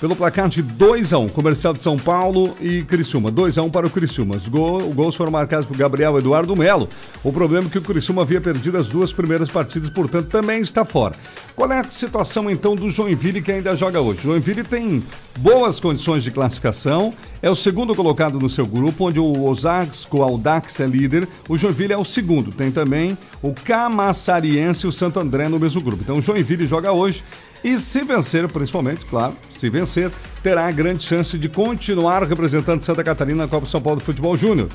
pelo 0.00 0.16
placar 0.16 0.48
de 0.48 0.62
2 0.62 1.12
a 1.12 1.18
1 1.18 1.22
um, 1.22 1.28
Comercial 1.28 1.72
de 1.72 1.82
São 1.82 1.96
Paulo 1.96 2.54
e 2.60 2.82
Criciúma. 2.82 3.30
2 3.30 3.58
a 3.58 3.62
1 3.62 3.66
um 3.66 3.70
para 3.70 3.86
o 3.86 3.90
Criciúma. 3.90 4.36
Os, 4.36 4.48
gol, 4.48 4.78
os 4.88 4.94
gols 4.94 5.14
foram 5.14 5.30
marcados 5.30 5.66
por 5.66 5.76
Gabriel 5.76 6.18
Eduardo 6.18 6.54
Melo. 6.56 6.88
O 7.22 7.32
problema 7.32 7.66
é 7.68 7.70
que 7.70 7.78
o 7.78 7.82
Criciúma 7.82 8.22
havia 8.22 8.40
perdido 8.40 8.76
as 8.76 8.88
duas 8.88 9.12
primeiras 9.12 9.48
partidas, 9.48 9.88
portanto 9.88 10.28
também 10.28 10.60
está 10.60 10.84
fora. 10.84 11.14
Qual 11.54 11.70
é 11.70 11.80
a 11.80 11.84
situação 11.84 12.50
então 12.50 12.74
do 12.74 12.90
Joinville 12.90 13.40
que 13.40 13.52
ainda 13.52 13.76
joga 13.76 14.00
hoje? 14.00 14.20
Joinville 14.22 14.64
tem 14.64 15.02
boas 15.38 15.78
condições 15.78 16.24
de 16.24 16.30
classificação, 16.30 17.14
é 17.40 17.48
o 17.48 17.54
segundo 17.54 17.94
colocado 17.94 18.38
no 18.40 18.50
seu 18.50 18.66
grupo, 18.66 19.06
onde 19.06 19.20
o 19.20 19.44
Osasco 19.44 20.22
Aldax 20.22 20.80
é 20.80 20.86
líder, 20.86 21.28
o 21.48 21.56
Joinville 21.56 21.92
é 21.92 21.98
o 21.98 22.04
segundo. 22.04 22.50
Tem 22.50 22.70
também 22.70 23.16
o 23.40 23.52
Camassariense 23.52 24.86
e 24.86 24.88
o 24.88 24.92
Santo 24.92 25.20
André 25.20 25.48
no 25.48 25.60
mesmo 25.60 25.80
grupo. 25.80 26.02
Então 26.02 26.18
o 26.18 26.22
Joinville 26.22 26.66
joga 26.66 26.92
hoje 26.92 27.22
e 27.64 27.78
se 27.78 28.04
vencer, 28.04 28.46
principalmente, 28.46 29.06
claro, 29.06 29.34
se 29.58 29.70
vencer, 29.70 30.12
terá 30.42 30.66
a 30.66 30.70
grande 30.70 31.02
chance 31.02 31.38
de 31.38 31.48
continuar 31.48 32.22
representando 32.22 32.82
Santa 32.82 33.02
Catarina 33.02 33.44
na 33.44 33.48
Copa 33.48 33.66
São 33.66 33.80
Paulo 33.80 33.98
de 33.98 34.04
Futebol 34.04 34.36
Júnior. 34.36 34.68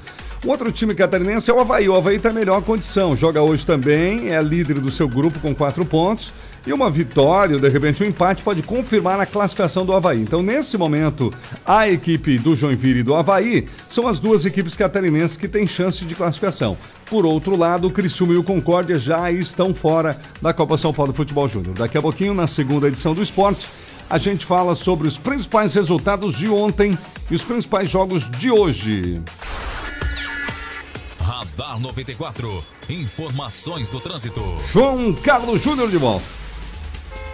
O 0.44 0.50
outro 0.50 0.72
time 0.72 0.96
catarinense 0.96 1.52
é 1.52 1.54
o 1.54 1.60
Havaí. 1.60 1.88
O 1.88 1.96
Havaí 1.96 2.16
está 2.16 2.32
em 2.32 2.34
melhor 2.34 2.64
condição. 2.64 3.16
Joga 3.16 3.44
hoje 3.44 3.64
também, 3.64 4.30
é 4.30 4.42
líder 4.42 4.80
do 4.80 4.90
seu 4.90 5.08
grupo 5.08 5.40
com 5.40 5.54
quatro 5.54 5.86
pontos. 5.86 6.34
E 6.70 6.72
uma 6.72 6.91
vitória, 6.91 7.57
de 7.57 7.67
repente 7.67 8.03
um 8.03 8.05
empate, 8.05 8.43
pode 8.43 8.61
confirmar 8.61 9.20
a 9.20 9.26
classificação 9.26 9.84
do 9.84 9.91
Havaí. 9.91 10.22
Então, 10.22 10.43
nesse 10.43 10.78
momento, 10.78 11.34
a 11.65 11.89
equipe 11.89 12.38
do 12.38 12.55
Joinville 12.55 12.99
e 12.99 13.03
do 13.03 13.15
Havaí 13.15 13.67
são 13.89 14.07
as 14.07 14.20
duas 14.20 14.45
equipes 14.45 14.76
catarinenses 14.76 15.36
que 15.36 15.47
têm 15.47 15.65
chance 15.65 16.05
de 16.05 16.13
classificação. 16.13 16.78
Por 17.07 17.26
outro 17.26 17.55
lado, 17.55 17.88
o 17.88 17.91
Criciúma 17.91 18.34
e 18.34 18.38
o 18.38 18.43
Concórdia 18.43 18.99
já 18.99 19.32
estão 19.32 19.74
fora 19.74 20.15
da 20.39 20.53
Copa 20.53 20.78
São 20.78 20.93
Paulo 20.93 21.11
Futebol 21.11 21.49
Júnior. 21.49 21.74
Daqui 21.74 21.97
a 21.97 22.03
pouquinho, 22.03 22.36
na 22.36 22.45
segunda 22.45 22.88
edição 22.88 23.15
do 23.15 23.24
esporte, 23.24 23.67
a 24.07 24.20
gente 24.20 24.45
fala 24.45 24.76
sobre 24.76 25.07
os 25.07 25.17
principais 25.17 25.74
resultados 25.74 26.38
de 26.38 26.49
ontem 26.49 26.95
e 27.32 27.34
os 27.34 27.43
principais 27.43 27.89
jogos 27.89 28.30
de 28.30 28.51
hoje. 28.51 29.20
Radar 31.20 31.80
94. 31.80 32.63
Informações 32.88 33.89
do 33.89 33.99
trânsito. 33.99 34.43
João 34.72 35.11
Carlos 35.13 35.63
Júnior 35.63 35.89
de 35.89 35.97
volta. 35.97 36.39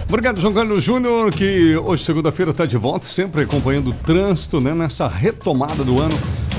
Obrigado, 0.08 0.40
João 0.40 0.54
Carlos 0.54 0.84
Júnior, 0.84 1.32
que 1.34 1.76
hoje, 1.78 2.06
segunda-feira, 2.06 2.52
está 2.52 2.68
de 2.68 2.78
volta, 2.78 3.08
sempre 3.08 3.42
acompanhando 3.42 3.90
o 3.90 3.94
trânsito, 3.94 4.62
né, 4.62 4.72
nessa 4.72 5.08
retomada 5.08 5.84
do 5.84 6.00
ano, 6.00 6.16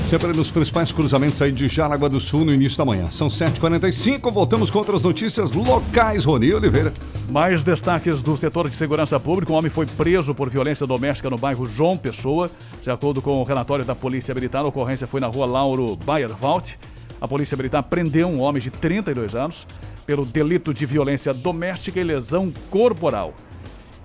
sempre 0.09 0.33
nos 0.33 0.51
principais 0.51 0.91
cruzamentos 0.91 1.41
aí 1.41 1.53
de 1.53 1.69
Jaraguá 1.69 2.09
do 2.09 2.19
Sul 2.19 2.43
no 2.43 2.53
início 2.53 2.77
da 2.77 2.83
manhã. 2.83 3.09
São 3.09 3.29
7h45, 3.29 4.29
voltamos 4.33 4.69
com 4.69 4.79
outras 4.79 5.01
notícias 5.01 5.53
locais, 5.53 6.25
Rony 6.25 6.53
Oliveira. 6.53 6.91
Mais 7.29 7.61
destaques 7.61 8.23
do 8.23 8.37
setor 8.37 8.69
de 8.69 8.75
segurança 8.75 9.19
pública. 9.19 9.51
Um 9.51 9.55
homem 9.55 9.69
foi 9.69 9.85
preso 9.85 10.33
por 10.33 10.49
violência 10.49 10.87
doméstica 10.87 11.29
no 11.29 11.37
bairro 11.37 11.65
João 11.65 11.97
Pessoa. 11.97 12.49
De 12.81 12.89
acordo 12.89 13.21
com 13.21 13.41
o 13.41 13.43
relatório 13.43 13.83
da 13.83 13.93
Polícia 13.93 14.33
Militar, 14.33 14.63
a 14.63 14.67
ocorrência 14.67 15.05
foi 15.05 15.19
na 15.19 15.27
rua 15.27 15.45
Lauro 15.45 15.97
Bayerwald. 15.97 16.79
A 17.19 17.27
Polícia 17.27 17.57
Militar 17.57 17.83
prendeu 17.83 18.29
um 18.29 18.39
homem 18.39 18.61
de 18.61 18.71
32 18.71 19.35
anos 19.35 19.67
pelo 20.05 20.25
delito 20.25 20.73
de 20.73 20.85
violência 20.85 21.33
doméstica 21.33 21.99
e 21.99 22.03
lesão 22.03 22.51
corporal. 22.69 23.33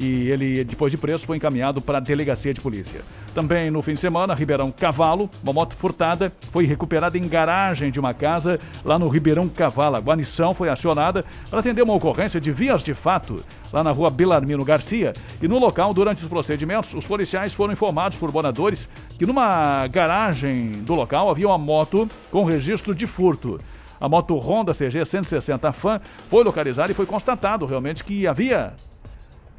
E 0.03 0.29
ele, 0.31 0.65
depois 0.65 0.91
de 0.91 0.99
preso, 0.99 1.25
foi 1.25 1.37
encaminhado 1.37 1.81
para 1.81 1.99
a 1.99 2.01
delegacia 2.01 2.53
de 2.53 2.61
polícia. 2.61 3.03
Também 3.33 3.71
no 3.71 3.81
fim 3.83 3.95
de 3.95 4.01
semana, 4.01 4.35
Ribeirão 4.35 4.73
Cavalo, 4.73 5.31
uma 5.45 5.53
moto 5.53 5.77
furtada 5.77 6.33
foi 6.51 6.67
recuperada 6.67 7.17
em 7.17 7.29
garagem 7.29 7.89
de 7.89 8.01
uma 8.01 8.13
casa 8.13 8.59
lá 8.85 8.99
no 8.99 9.07
Ribeirão 9.07 9.49
Cavalo. 9.49 9.95
A 9.95 10.01
guarnição 10.01 10.55
foi 10.55 10.69
acionada 10.69 11.25
para 11.49 11.61
atender 11.61 11.83
uma 11.83 11.95
ocorrência 11.95 12.41
de 12.41 12.51
vias 12.51 12.83
de 12.83 12.95
fato 12.95 13.45
lá 13.73 13.85
na 13.85 13.93
rua 13.93 14.11
Belarmino 14.11 14.65
Garcia. 14.65 15.13
E 15.41 15.47
no 15.47 15.57
local, 15.57 15.95
durante 15.95 16.21
os 16.25 16.29
procedimentos, 16.29 16.93
os 16.95 17.07
policiais 17.07 17.55
foram 17.55 17.73
informados 17.73 18.19
por 18.19 18.33
moradores 18.33 18.89
que 19.17 19.25
numa 19.25 19.87
garagem 19.87 20.73
do 20.83 20.97
local 20.97 21.31
havia 21.31 21.47
uma 21.47 21.59
moto 21.59 22.11
com 22.29 22.43
registro 22.43 22.93
de 22.93 23.07
furto. 23.07 23.57
A 24.01 24.09
moto 24.09 24.37
Honda 24.37 24.75
CG 24.75 25.05
160 25.05 25.73
Fan 25.73 26.01
foi 26.29 26.43
localizada 26.43 26.91
e 26.91 26.95
foi 26.95 27.07
constatado 27.07 27.65
realmente 27.67 28.03
que 28.03 28.27
havia 28.27 28.75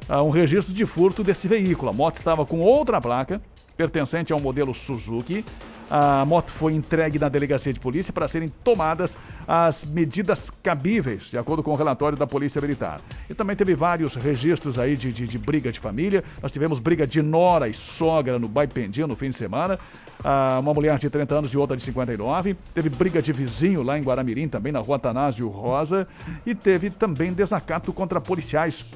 um 0.08 0.30
registro 0.30 0.72
de 0.72 0.84
furto 0.86 1.22
desse 1.22 1.48
veículo. 1.48 1.90
A 1.90 1.92
moto 1.92 2.16
estava 2.16 2.44
com 2.44 2.60
outra 2.60 3.00
placa, 3.00 3.40
pertencente 3.76 4.32
ao 4.32 4.40
modelo 4.40 4.74
Suzuki. 4.74 5.44
A 5.90 6.24
moto 6.24 6.50
foi 6.50 6.72
entregue 6.72 7.18
na 7.18 7.28
delegacia 7.28 7.72
de 7.72 7.78
polícia 7.78 8.12
para 8.12 8.26
serem 8.26 8.48
tomadas 8.48 9.16
as 9.46 9.84
medidas 9.84 10.50
cabíveis, 10.62 11.24
de 11.24 11.36
acordo 11.36 11.62
com 11.62 11.72
o 11.72 11.74
relatório 11.74 12.16
da 12.16 12.26
Polícia 12.26 12.60
Militar. 12.60 13.00
E 13.28 13.34
também 13.34 13.54
teve 13.54 13.74
vários 13.74 14.14
registros 14.14 14.78
aí 14.78 14.96
de, 14.96 15.12
de, 15.12 15.28
de 15.28 15.38
briga 15.38 15.70
de 15.70 15.78
família. 15.78 16.24
Nós 16.42 16.50
tivemos 16.50 16.78
briga 16.78 17.06
de 17.06 17.20
nora 17.20 17.68
e 17.68 17.74
sogra 17.74 18.38
no 18.38 18.48
Baipendia 18.48 19.06
no 19.06 19.14
fim 19.14 19.28
de 19.28 19.36
semana. 19.36 19.78
Ah, 20.24 20.58
uma 20.58 20.72
mulher 20.72 20.98
de 20.98 21.10
30 21.10 21.34
anos 21.34 21.52
e 21.52 21.58
outra 21.58 21.76
de 21.76 21.82
59. 21.82 22.56
Teve 22.72 22.88
briga 22.88 23.20
de 23.20 23.32
vizinho 23.32 23.82
lá 23.82 23.98
em 23.98 24.02
Guaramirim, 24.02 24.48
também 24.48 24.72
na 24.72 24.80
rua 24.80 24.98
Tanásio 24.98 25.48
Rosa. 25.48 26.08
E 26.46 26.54
teve 26.54 26.88
também 26.88 27.32
desacato 27.32 27.92
contra 27.92 28.20
policiais 28.22 28.86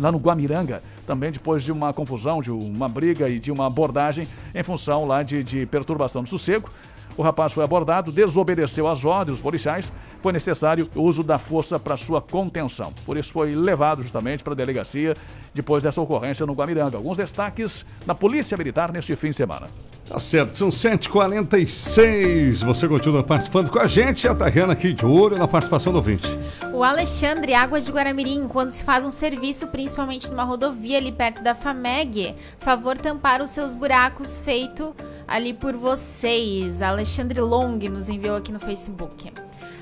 lá 0.00 0.12
no 0.12 0.18
Guamiranga, 0.18 0.82
também 1.06 1.30
depois 1.30 1.62
de 1.62 1.72
uma 1.72 1.92
confusão, 1.92 2.40
de 2.40 2.50
uma 2.50 2.88
briga 2.88 3.28
e 3.28 3.38
de 3.38 3.50
uma 3.50 3.66
abordagem 3.66 4.26
em 4.54 4.62
função 4.62 5.06
lá 5.06 5.22
de, 5.22 5.42
de 5.42 5.66
perturbação 5.66 6.22
do 6.22 6.28
sossego. 6.28 6.70
O 7.16 7.22
rapaz 7.22 7.52
foi 7.52 7.64
abordado, 7.64 8.12
desobedeceu 8.12 8.86
às 8.86 9.04
ordens 9.04 9.34
dos 9.34 9.40
policiais, 9.40 9.92
foi 10.22 10.32
necessário 10.32 10.88
o 10.94 11.02
uso 11.02 11.24
da 11.24 11.36
força 11.36 11.78
para 11.78 11.96
sua 11.96 12.22
contenção. 12.22 12.92
Por 13.04 13.16
isso 13.16 13.32
foi 13.32 13.56
levado 13.56 14.02
justamente 14.02 14.44
para 14.44 14.52
a 14.52 14.56
delegacia 14.56 15.16
depois 15.52 15.82
dessa 15.82 16.00
ocorrência 16.00 16.46
no 16.46 16.52
Guamiranga. 16.52 16.96
Alguns 16.96 17.16
destaques 17.16 17.84
da 18.06 18.14
Polícia 18.14 18.56
Militar 18.56 18.92
neste 18.92 19.16
fim 19.16 19.30
de 19.30 19.36
semana. 19.36 19.66
Tá 20.08 20.18
certo, 20.18 20.56
são 20.56 20.70
7h46. 20.70 22.64
Você 22.64 22.88
continua 22.88 23.22
participando 23.22 23.70
com 23.70 23.78
a 23.78 23.86
gente. 23.86 24.26
A 24.26 24.34
Tariana 24.34 24.72
aqui 24.72 24.94
de 24.94 25.04
olho 25.04 25.36
na 25.36 25.46
participação 25.46 25.92
do 25.92 25.96
ouvinte. 25.96 26.26
O 26.72 26.82
Alexandre 26.82 27.52
Águas 27.52 27.84
de 27.84 27.92
Guaramirim, 27.92 28.48
quando 28.48 28.70
se 28.70 28.82
faz 28.82 29.04
um 29.04 29.10
serviço, 29.10 29.66
principalmente 29.66 30.30
numa 30.30 30.44
rodovia 30.44 30.96
ali 30.96 31.12
perto 31.12 31.42
da 31.42 31.54
FAMEG, 31.54 32.34
favor 32.58 32.96
tampar 32.96 33.42
os 33.42 33.50
seus 33.50 33.74
buracos 33.74 34.38
feito 34.38 34.96
ali 35.26 35.52
por 35.52 35.74
vocês. 35.74 36.80
Alexandre 36.80 37.40
Long 37.42 37.76
nos 37.90 38.08
enviou 38.08 38.36
aqui 38.36 38.50
no 38.50 38.60
Facebook. 38.60 39.30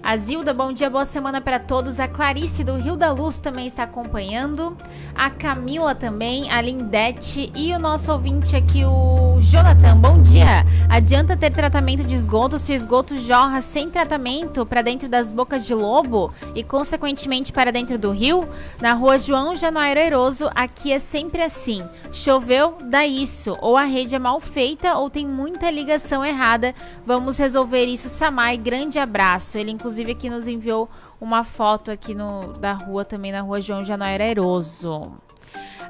A 0.02 0.16
Zilda, 0.16 0.54
bom 0.54 0.72
dia, 0.72 0.88
boa 0.88 1.04
semana 1.04 1.40
para 1.40 1.58
todos. 1.58 1.98
A 1.98 2.06
Clarice 2.06 2.62
do 2.62 2.76
Rio 2.76 2.96
da 2.96 3.10
Luz 3.10 3.38
também 3.38 3.66
está 3.66 3.82
acompanhando. 3.82 4.76
A 5.16 5.28
Camila 5.28 5.94
também, 5.96 6.48
a 6.50 6.60
Lindete 6.60 7.50
e 7.56 7.72
o 7.72 7.78
nosso 7.78 8.12
ouvinte 8.12 8.54
aqui, 8.54 8.84
o 8.84 9.35
Jonathan. 9.50 9.96
Bom 9.96 10.20
dia. 10.20 10.66
Adianta 10.88 11.36
ter 11.36 11.52
tratamento 11.52 12.02
de 12.02 12.14
esgoto 12.14 12.58
se 12.58 12.72
o 12.72 12.74
esgoto 12.74 13.16
jorra 13.16 13.60
sem 13.60 13.88
tratamento 13.88 14.66
para 14.66 14.82
dentro 14.82 15.08
das 15.08 15.30
bocas 15.30 15.64
de 15.64 15.72
lobo 15.72 16.34
e, 16.54 16.64
consequentemente, 16.64 17.52
para 17.52 17.70
dentro 17.70 17.96
do 17.96 18.10
rio? 18.10 18.48
Na 18.80 18.92
rua 18.92 19.18
João 19.18 19.54
Januário 19.54 20.02
Airoso, 20.02 20.50
aqui 20.52 20.92
é 20.92 20.98
sempre 20.98 21.42
assim. 21.42 21.82
Choveu, 22.10 22.76
dá 22.82 23.06
isso. 23.06 23.56
Ou 23.60 23.76
a 23.76 23.84
rede 23.84 24.16
é 24.16 24.18
mal 24.18 24.40
feita 24.40 24.96
ou 24.96 25.08
tem 25.08 25.26
muita 25.26 25.70
ligação 25.70 26.24
errada. 26.24 26.74
Vamos 27.04 27.38
resolver 27.38 27.84
isso, 27.84 28.08
Samai. 28.08 28.56
Grande 28.56 28.98
abraço. 28.98 29.58
Ele, 29.58 29.70
inclusive, 29.70 30.12
aqui 30.12 30.28
nos 30.28 30.48
enviou 30.48 30.88
uma 31.20 31.44
foto 31.44 31.90
aqui 31.92 32.14
no, 32.14 32.52
da 32.54 32.72
rua, 32.72 33.04
também 33.04 33.30
na 33.30 33.42
rua 33.42 33.60
João 33.60 33.84
Januário 33.84 34.26
Eroso. 34.26 35.12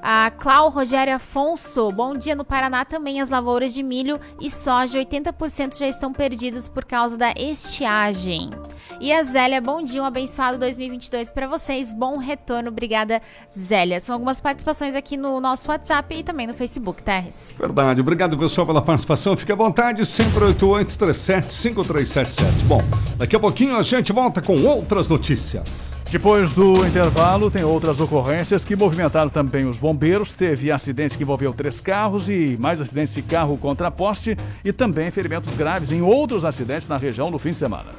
A 0.02 0.30
Clau 0.30 0.68
Rogério 0.68 1.14
Afonso, 1.14 1.90
bom 1.90 2.14
dia 2.14 2.34
no 2.34 2.44
Paraná 2.44 2.84
também 2.84 3.20
as 3.20 3.30
lavouras 3.30 3.72
de 3.74 3.82
milho 3.82 4.20
e 4.40 4.50
soja 4.50 4.98
80% 4.98 5.78
já 5.78 5.88
estão 5.88 6.12
perdidos 6.12 6.68
por 6.68 6.84
causa 6.84 7.16
da 7.16 7.32
estiagem. 7.32 8.50
E 8.98 9.12
a 9.12 9.22
Zélia, 9.22 9.60
bom 9.60 9.82
dia, 9.82 10.02
um 10.02 10.06
abençoado 10.06 10.56
2022 10.58 11.30
para 11.30 11.46
vocês, 11.46 11.92
bom 11.92 12.16
retorno, 12.16 12.68
obrigada 12.68 13.20
Zélia. 13.50 14.00
São 14.00 14.14
algumas 14.14 14.40
participações 14.40 14.94
aqui 14.94 15.18
no 15.18 15.38
nosso 15.40 15.70
WhatsApp 15.70 16.14
e 16.14 16.22
também 16.22 16.46
no 16.46 16.54
Facebook, 16.54 17.02
Terres. 17.02 17.54
Verdade, 17.58 18.00
obrigado 18.00 18.38
pessoal 18.38 18.66
pela 18.66 18.80
participação. 18.80 19.36
Fique 19.36 19.52
à 19.52 19.56
vontade, 19.56 20.06
sempre 20.06 20.40
8837-5377. 20.54 22.62
Bom, 22.66 22.80
daqui 23.18 23.36
a 23.36 23.40
pouquinho 23.40 23.76
a 23.76 23.82
gente 23.82 24.10
volta 24.12 24.40
com 24.40 24.62
outras 24.62 25.08
notícias. 25.08 25.94
Depois 26.10 26.52
do 26.52 26.86
intervalo, 26.86 27.50
tem 27.50 27.64
outras 27.64 28.00
ocorrências 28.00 28.64
que 28.64 28.76
movimentaram 28.76 29.28
também 29.28 29.66
os 29.66 29.78
bombeiros. 29.86 30.34
Teve 30.34 30.72
acidente 30.72 31.16
que 31.16 31.22
envolveu 31.22 31.54
três 31.54 31.80
carros 31.80 32.28
e 32.28 32.58
mais 32.58 32.80
acidentes 32.80 33.14
de 33.14 33.22
carro 33.22 33.56
contra 33.56 33.88
poste 33.88 34.36
e 34.64 34.72
também 34.72 35.12
ferimentos 35.12 35.54
graves 35.54 35.92
em 35.92 36.02
outros 36.02 36.44
acidentes 36.44 36.88
na 36.88 36.96
região 36.96 37.30
no 37.30 37.38
fim 37.38 37.50
de 37.50 37.56
semana. 37.56 37.90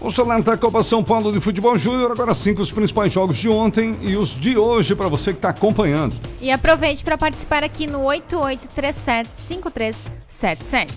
O 0.00 0.10
celular 0.10 0.40
da 0.42 0.56
Copa 0.56 0.82
São 0.82 1.04
Paulo 1.04 1.30
de 1.32 1.40
Futebol 1.40 1.76
Júnior, 1.76 2.12
agora 2.12 2.34
cinco 2.34 2.62
os 2.62 2.72
principais 2.72 3.12
jogos 3.12 3.36
de 3.36 3.50
ontem 3.50 3.98
e 4.02 4.16
os 4.16 4.30
de 4.30 4.56
hoje 4.56 4.94
para 4.94 5.08
você 5.08 5.32
que 5.32 5.38
está 5.38 5.50
acompanhando. 5.50 6.14
E 6.40 6.50
aproveite 6.50 7.04
para 7.04 7.18
participar 7.18 7.62
aqui 7.64 7.86
no 7.86 8.00
8837-5377. 8.00 10.88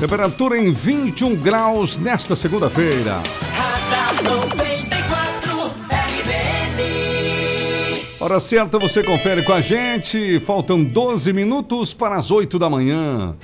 Temperatura 0.00 0.58
em 0.58 0.72
21 0.72 1.36
graus 1.36 1.98
nesta 1.98 2.34
segunda-feira. 2.36 3.22
Hora 8.24 8.40
certa, 8.40 8.78
você 8.78 9.02
confere 9.02 9.42
com 9.42 9.52
a 9.52 9.60
gente. 9.60 10.40
Faltam 10.40 10.82
12 10.82 11.30
minutos 11.34 11.92
para 11.92 12.16
as 12.16 12.30
8 12.30 12.58
da 12.58 12.70
manhã. 12.70 13.36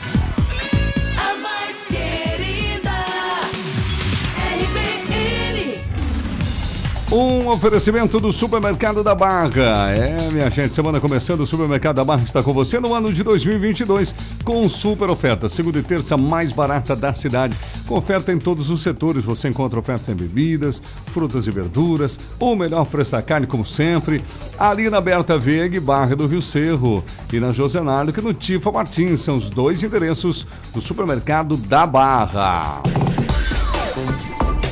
Um 7.12 7.48
oferecimento 7.48 8.20
do 8.20 8.32
Supermercado 8.32 9.02
da 9.02 9.16
Barra. 9.16 9.90
É, 9.90 10.30
minha 10.30 10.48
gente, 10.48 10.72
semana 10.72 11.00
começando, 11.00 11.40
o 11.40 11.46
Supermercado 11.46 11.96
da 11.96 12.04
Barra 12.04 12.22
está 12.22 12.40
com 12.40 12.52
você 12.52 12.78
no 12.78 12.94
ano 12.94 13.12
de 13.12 13.24
2022 13.24 14.14
com 14.44 14.68
super 14.68 15.10
oferta. 15.10 15.48
Segunda 15.48 15.80
e 15.80 15.82
terça 15.82 16.16
mais 16.16 16.52
barata 16.52 16.94
da 16.94 17.12
cidade. 17.12 17.56
Com 17.88 17.96
oferta 17.96 18.32
em 18.32 18.38
todos 18.38 18.70
os 18.70 18.80
setores. 18.80 19.24
Você 19.24 19.48
encontra 19.48 19.80
ofertas 19.80 20.08
em 20.08 20.14
bebidas, 20.14 20.80
frutas 21.06 21.48
e 21.48 21.50
verduras. 21.50 22.16
O 22.38 22.54
melhor 22.54 22.86
preço 22.86 23.10
da 23.10 23.22
carne, 23.22 23.44
como 23.44 23.64
sempre. 23.64 24.22
Ali 24.56 24.88
na 24.88 25.00
Berta 25.00 25.36
Veg, 25.36 25.80
Barra 25.80 26.14
do 26.14 26.28
Rio 26.28 26.40
Cerro. 26.40 27.04
E 27.32 27.40
na 27.40 27.50
Josenardo, 27.50 28.12
que 28.12 28.20
no 28.20 28.32
Tifa 28.32 28.70
Martins. 28.70 29.22
São 29.22 29.36
os 29.36 29.50
dois 29.50 29.82
endereços 29.82 30.46
do 30.72 30.80
Supermercado 30.80 31.56
da 31.56 31.84
Barra. 31.84 32.80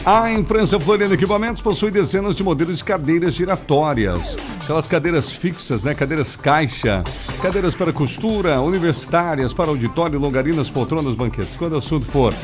A 0.05 0.31
empresa 0.31 0.79
Floriano 0.81 1.15
Equipamentos 1.15 1.61
possui 1.61 1.91
dezenas 1.91 2.35
de 2.35 2.43
modelos 2.43 2.79
de 2.79 2.85
cadeiras 2.85 3.35
giratórias. 3.35 4.37
Aquelas 4.63 4.87
cadeiras 4.87 5.33
fixas, 5.33 5.85
né? 5.85 5.95
Cadeiras 5.95 6.37
caixa, 6.37 7.05
cadeiras 7.43 7.75
para 7.75 7.93
costura, 7.93 8.61
universitárias, 8.61 9.53
para 9.53 9.71
auditório, 9.71 10.19
longarinas, 10.19 10.71
poltronas, 10.71 11.15
banquetes. 11.15 11.57
Quando 11.57 11.75
o 11.75 11.79
assunto 11.79 12.07
for 12.07 12.35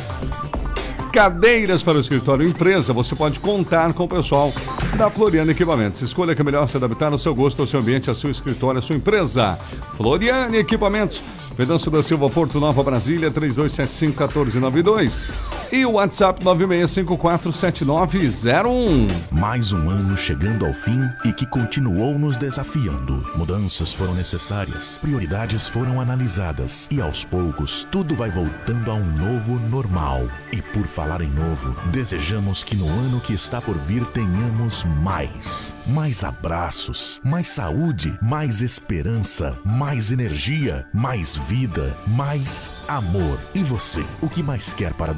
cadeiras 1.12 1.82
para 1.82 1.96
o 1.96 2.00
escritório 2.00 2.46
empresa, 2.46 2.92
você 2.92 3.14
pode 3.14 3.38
contar 3.38 3.92
com 3.92 4.02
o 4.02 4.08
pessoal 4.08 4.52
da 4.96 5.08
Floriano 5.08 5.50
Equipamentos. 5.50 6.02
Escolha 6.02 6.34
que 6.34 6.40
é 6.40 6.44
melhor 6.44 6.68
se 6.68 6.76
adaptar 6.76 7.12
ao 7.12 7.18
seu 7.18 7.34
gosto, 7.34 7.62
ao 7.62 7.68
seu 7.68 7.80
ambiente, 7.80 8.10
ao 8.10 8.16
seu 8.16 8.30
escritório, 8.30 8.80
à 8.80 8.82
sua 8.82 8.96
empresa. 8.96 9.56
Floriano 9.96 10.56
Equipamentos. 10.56 11.22
Vedanço 11.56 11.88
da 11.88 12.02
Silva 12.02 12.28
Porto 12.28 12.58
Nova 12.58 12.82
Brasília 12.82 13.30
3275-1492 13.30 15.63
e 15.74 15.84
o 15.84 15.92
WhatsApp 15.94 16.44
96547901. 16.44 19.08
Mais 19.32 19.72
um 19.72 19.90
ano 19.90 20.16
chegando 20.16 20.64
ao 20.64 20.72
fim 20.72 21.00
e 21.24 21.32
que 21.32 21.44
continuou 21.44 22.16
nos 22.16 22.36
desafiando. 22.36 23.28
Mudanças 23.34 23.92
foram 23.92 24.14
necessárias, 24.14 24.98
prioridades 24.98 25.66
foram 25.66 26.00
analisadas 26.00 26.86
e 26.92 27.00
aos 27.00 27.24
poucos 27.24 27.84
tudo 27.90 28.14
vai 28.14 28.30
voltando 28.30 28.88
a 28.88 28.94
um 28.94 29.04
novo 29.04 29.58
normal. 29.68 30.28
E 30.52 30.62
por 30.62 30.86
falar 30.86 31.20
em 31.20 31.30
novo, 31.30 31.74
desejamos 31.90 32.62
que 32.62 32.76
no 32.76 32.88
ano 32.88 33.20
que 33.20 33.34
está 33.34 33.60
por 33.60 33.76
vir 33.76 34.04
tenhamos 34.06 34.84
mais. 35.02 35.74
Mais 35.88 36.22
abraços, 36.22 37.20
mais 37.24 37.48
saúde, 37.48 38.16
mais 38.22 38.60
esperança, 38.60 39.58
mais 39.64 40.12
energia, 40.12 40.86
mais 40.94 41.36
vida, 41.36 41.98
mais 42.06 42.70
amor. 42.86 43.40
E 43.52 43.64
você, 43.64 44.04
o 44.22 44.28
que 44.28 44.40
mais 44.40 44.72
quer 44.72 44.92
para 44.92 45.12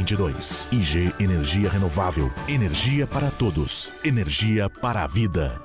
2022? 0.00 0.68
IG 0.72 1.14
Energia 1.20 1.68
Renovável. 1.68 2.30
Energia 2.48 3.06
para 3.06 3.30
todos. 3.30 3.92
Energia 4.04 4.68
para 4.68 5.04
a 5.04 5.06
vida. 5.06 5.60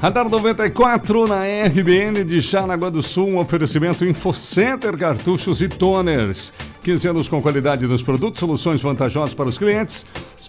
Radar 0.00 0.28
94 0.28 1.26
na 1.26 1.44
RBN 1.66 2.24
de 2.24 2.40
Jaraguá 2.40 2.90
do 2.90 3.00
Sul, 3.00 3.28
um 3.28 3.38
oferecimento 3.38 4.04
InfoCenter 4.04 4.98
Cartuchos 4.98 5.62
e 5.62 5.68
Toners. 5.68 6.52
15 6.82 7.08
anos 7.08 7.28
com 7.28 7.40
qualidade 7.40 7.86
nos 7.86 8.02
produtos, 8.02 8.38
soluções 8.38 8.82
vantajosas 8.82 9.32
para 9.32 9.48
os 9.48 9.56
clientes. 9.56 10.04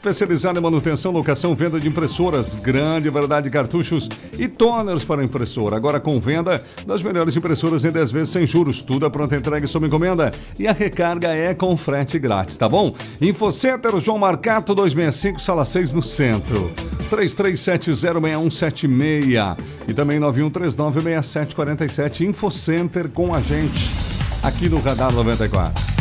Especializado 0.06 0.60
em 0.60 0.62
manutenção, 0.62 1.12
locação, 1.12 1.56
venda 1.56 1.80
de 1.80 1.88
impressoras, 1.88 2.54
grande 2.54 3.10
variedade 3.10 3.46
de 3.46 3.50
cartuchos 3.50 4.08
e 4.38 4.48
toners 4.48 5.04
para 5.04 5.24
impressora. 5.24 5.76
Agora 5.76 6.00
com 6.00 6.20
venda 6.20 6.64
das 6.86 7.02
melhores 7.02 7.36
impressoras 7.36 7.84
em 7.84 7.90
10 7.90 8.12
vezes 8.12 8.30
sem 8.30 8.46
juros. 8.46 8.84
Tudo 8.84 9.08
a 9.08 9.10
pronta 9.10 9.36
entrega 9.36 9.66
sob 9.66 9.88
encomenda. 9.88 10.32
E 10.60 10.68
a 10.68 10.74
recarga 10.74 11.30
é 11.30 11.56
com 11.56 11.76
frete 11.76 12.20
grátis, 12.20 12.56
tá 12.56 12.70
bom? 12.70 12.94
Infocenter 13.20 14.00
João 14.00 14.20
Marcato 14.20 14.76
265, 14.76 15.42
sala 15.42 15.66
6 15.66 15.94
no 15.94 16.04
centro. 16.04 16.72
33706176 17.10 19.58
e 19.88 19.94
também 19.96 20.20
91396747 20.20 22.28
Infocenter 22.28 23.10
com 23.10 23.34
a 23.34 23.42
gente 23.42 23.90
aqui 24.44 24.70
no 24.70 24.80
Radar 24.80 25.12
94. 25.12 25.95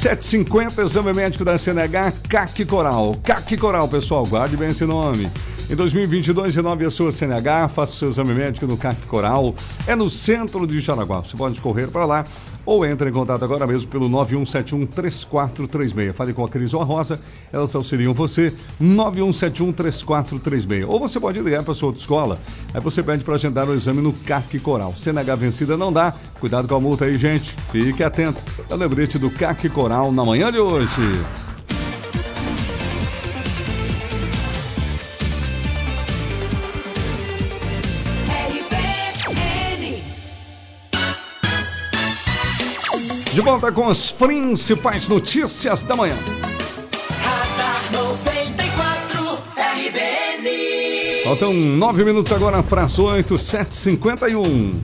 750, 0.00 0.80
exame 0.80 1.12
médico 1.12 1.44
da 1.44 1.58
CNH, 1.58 2.12
CAC 2.26 2.64
Coral. 2.64 3.14
CAC 3.22 3.54
Coral, 3.58 3.86
pessoal, 3.86 4.24
guarde 4.24 4.56
bem 4.56 4.68
esse 4.68 4.86
nome. 4.86 5.30
Em 5.68 5.76
2022, 5.76 6.54
renove 6.54 6.86
a 6.86 6.90
sua 6.90 7.12
CNH, 7.12 7.68
faça 7.68 7.92
o 7.92 7.96
seu 7.96 8.08
exame 8.08 8.32
médico 8.32 8.66
no 8.66 8.78
CAC 8.78 8.98
Coral. 9.02 9.54
É 9.86 9.94
no 9.94 10.08
centro 10.08 10.66
de 10.66 10.80
Jaraguá. 10.80 11.20
Você 11.20 11.36
pode 11.36 11.60
correr 11.60 11.86
para 11.88 12.06
lá 12.06 12.24
ou 12.64 12.86
entre 12.86 13.08
em 13.08 13.12
contato 13.12 13.44
agora 13.44 13.66
mesmo 13.66 13.90
pelo 13.90 14.08
9171-3436. 14.10 16.12
Fale 16.12 16.32
com 16.32 16.44
a 16.44 16.48
Cris 16.48 16.72
ou 16.74 16.82
a 16.82 16.84
Rosa, 16.84 17.20
elas 17.52 17.74
auxiliam 17.74 18.14
você. 18.14 18.52
9171-3436. 18.80 20.86
Ou 20.86 21.00
você 21.00 21.18
pode 21.18 21.40
ligar 21.40 21.62
para 21.62 21.72
sua 21.74 21.88
autoescola. 21.88 22.38
Aí 22.72 22.80
você 22.80 23.02
pede 23.02 23.24
para 23.24 23.34
agendar 23.34 23.68
o 23.68 23.74
exame 23.74 24.00
no 24.00 24.12
CAC 24.12 24.60
Coral. 24.60 24.94
CNH 24.96 25.34
vencida 25.36 25.76
não 25.76 25.92
dá. 25.92 26.14
Cuidado 26.38 26.68
com 26.68 26.74
a 26.74 26.80
multa 26.80 27.06
aí, 27.06 27.18
gente. 27.18 27.54
Fique 27.70 28.02
atento. 28.02 28.40
É 28.68 28.74
o 28.74 28.76
lembrete 28.76 29.18
do 29.18 29.30
CAC 29.30 29.68
Coral 29.68 30.10
na 30.12 30.24
manhã 30.24 30.52
de 30.52 30.58
hoje. 30.58 30.90
De 43.40 43.46
volta 43.46 43.72
com 43.72 43.88
as 43.88 44.12
principais 44.12 45.08
notícias 45.08 45.82
da 45.82 45.96
manhã. 45.96 46.14
Radar 47.22 47.90
94 47.90 49.38
RBN. 49.56 51.24
Faltam 51.24 51.54
nove 51.54 52.04
minutos 52.04 52.30
agora 52.32 52.62
para 52.62 52.84
as 52.84 52.98
8, 52.98 53.34
7h51. 53.36 54.82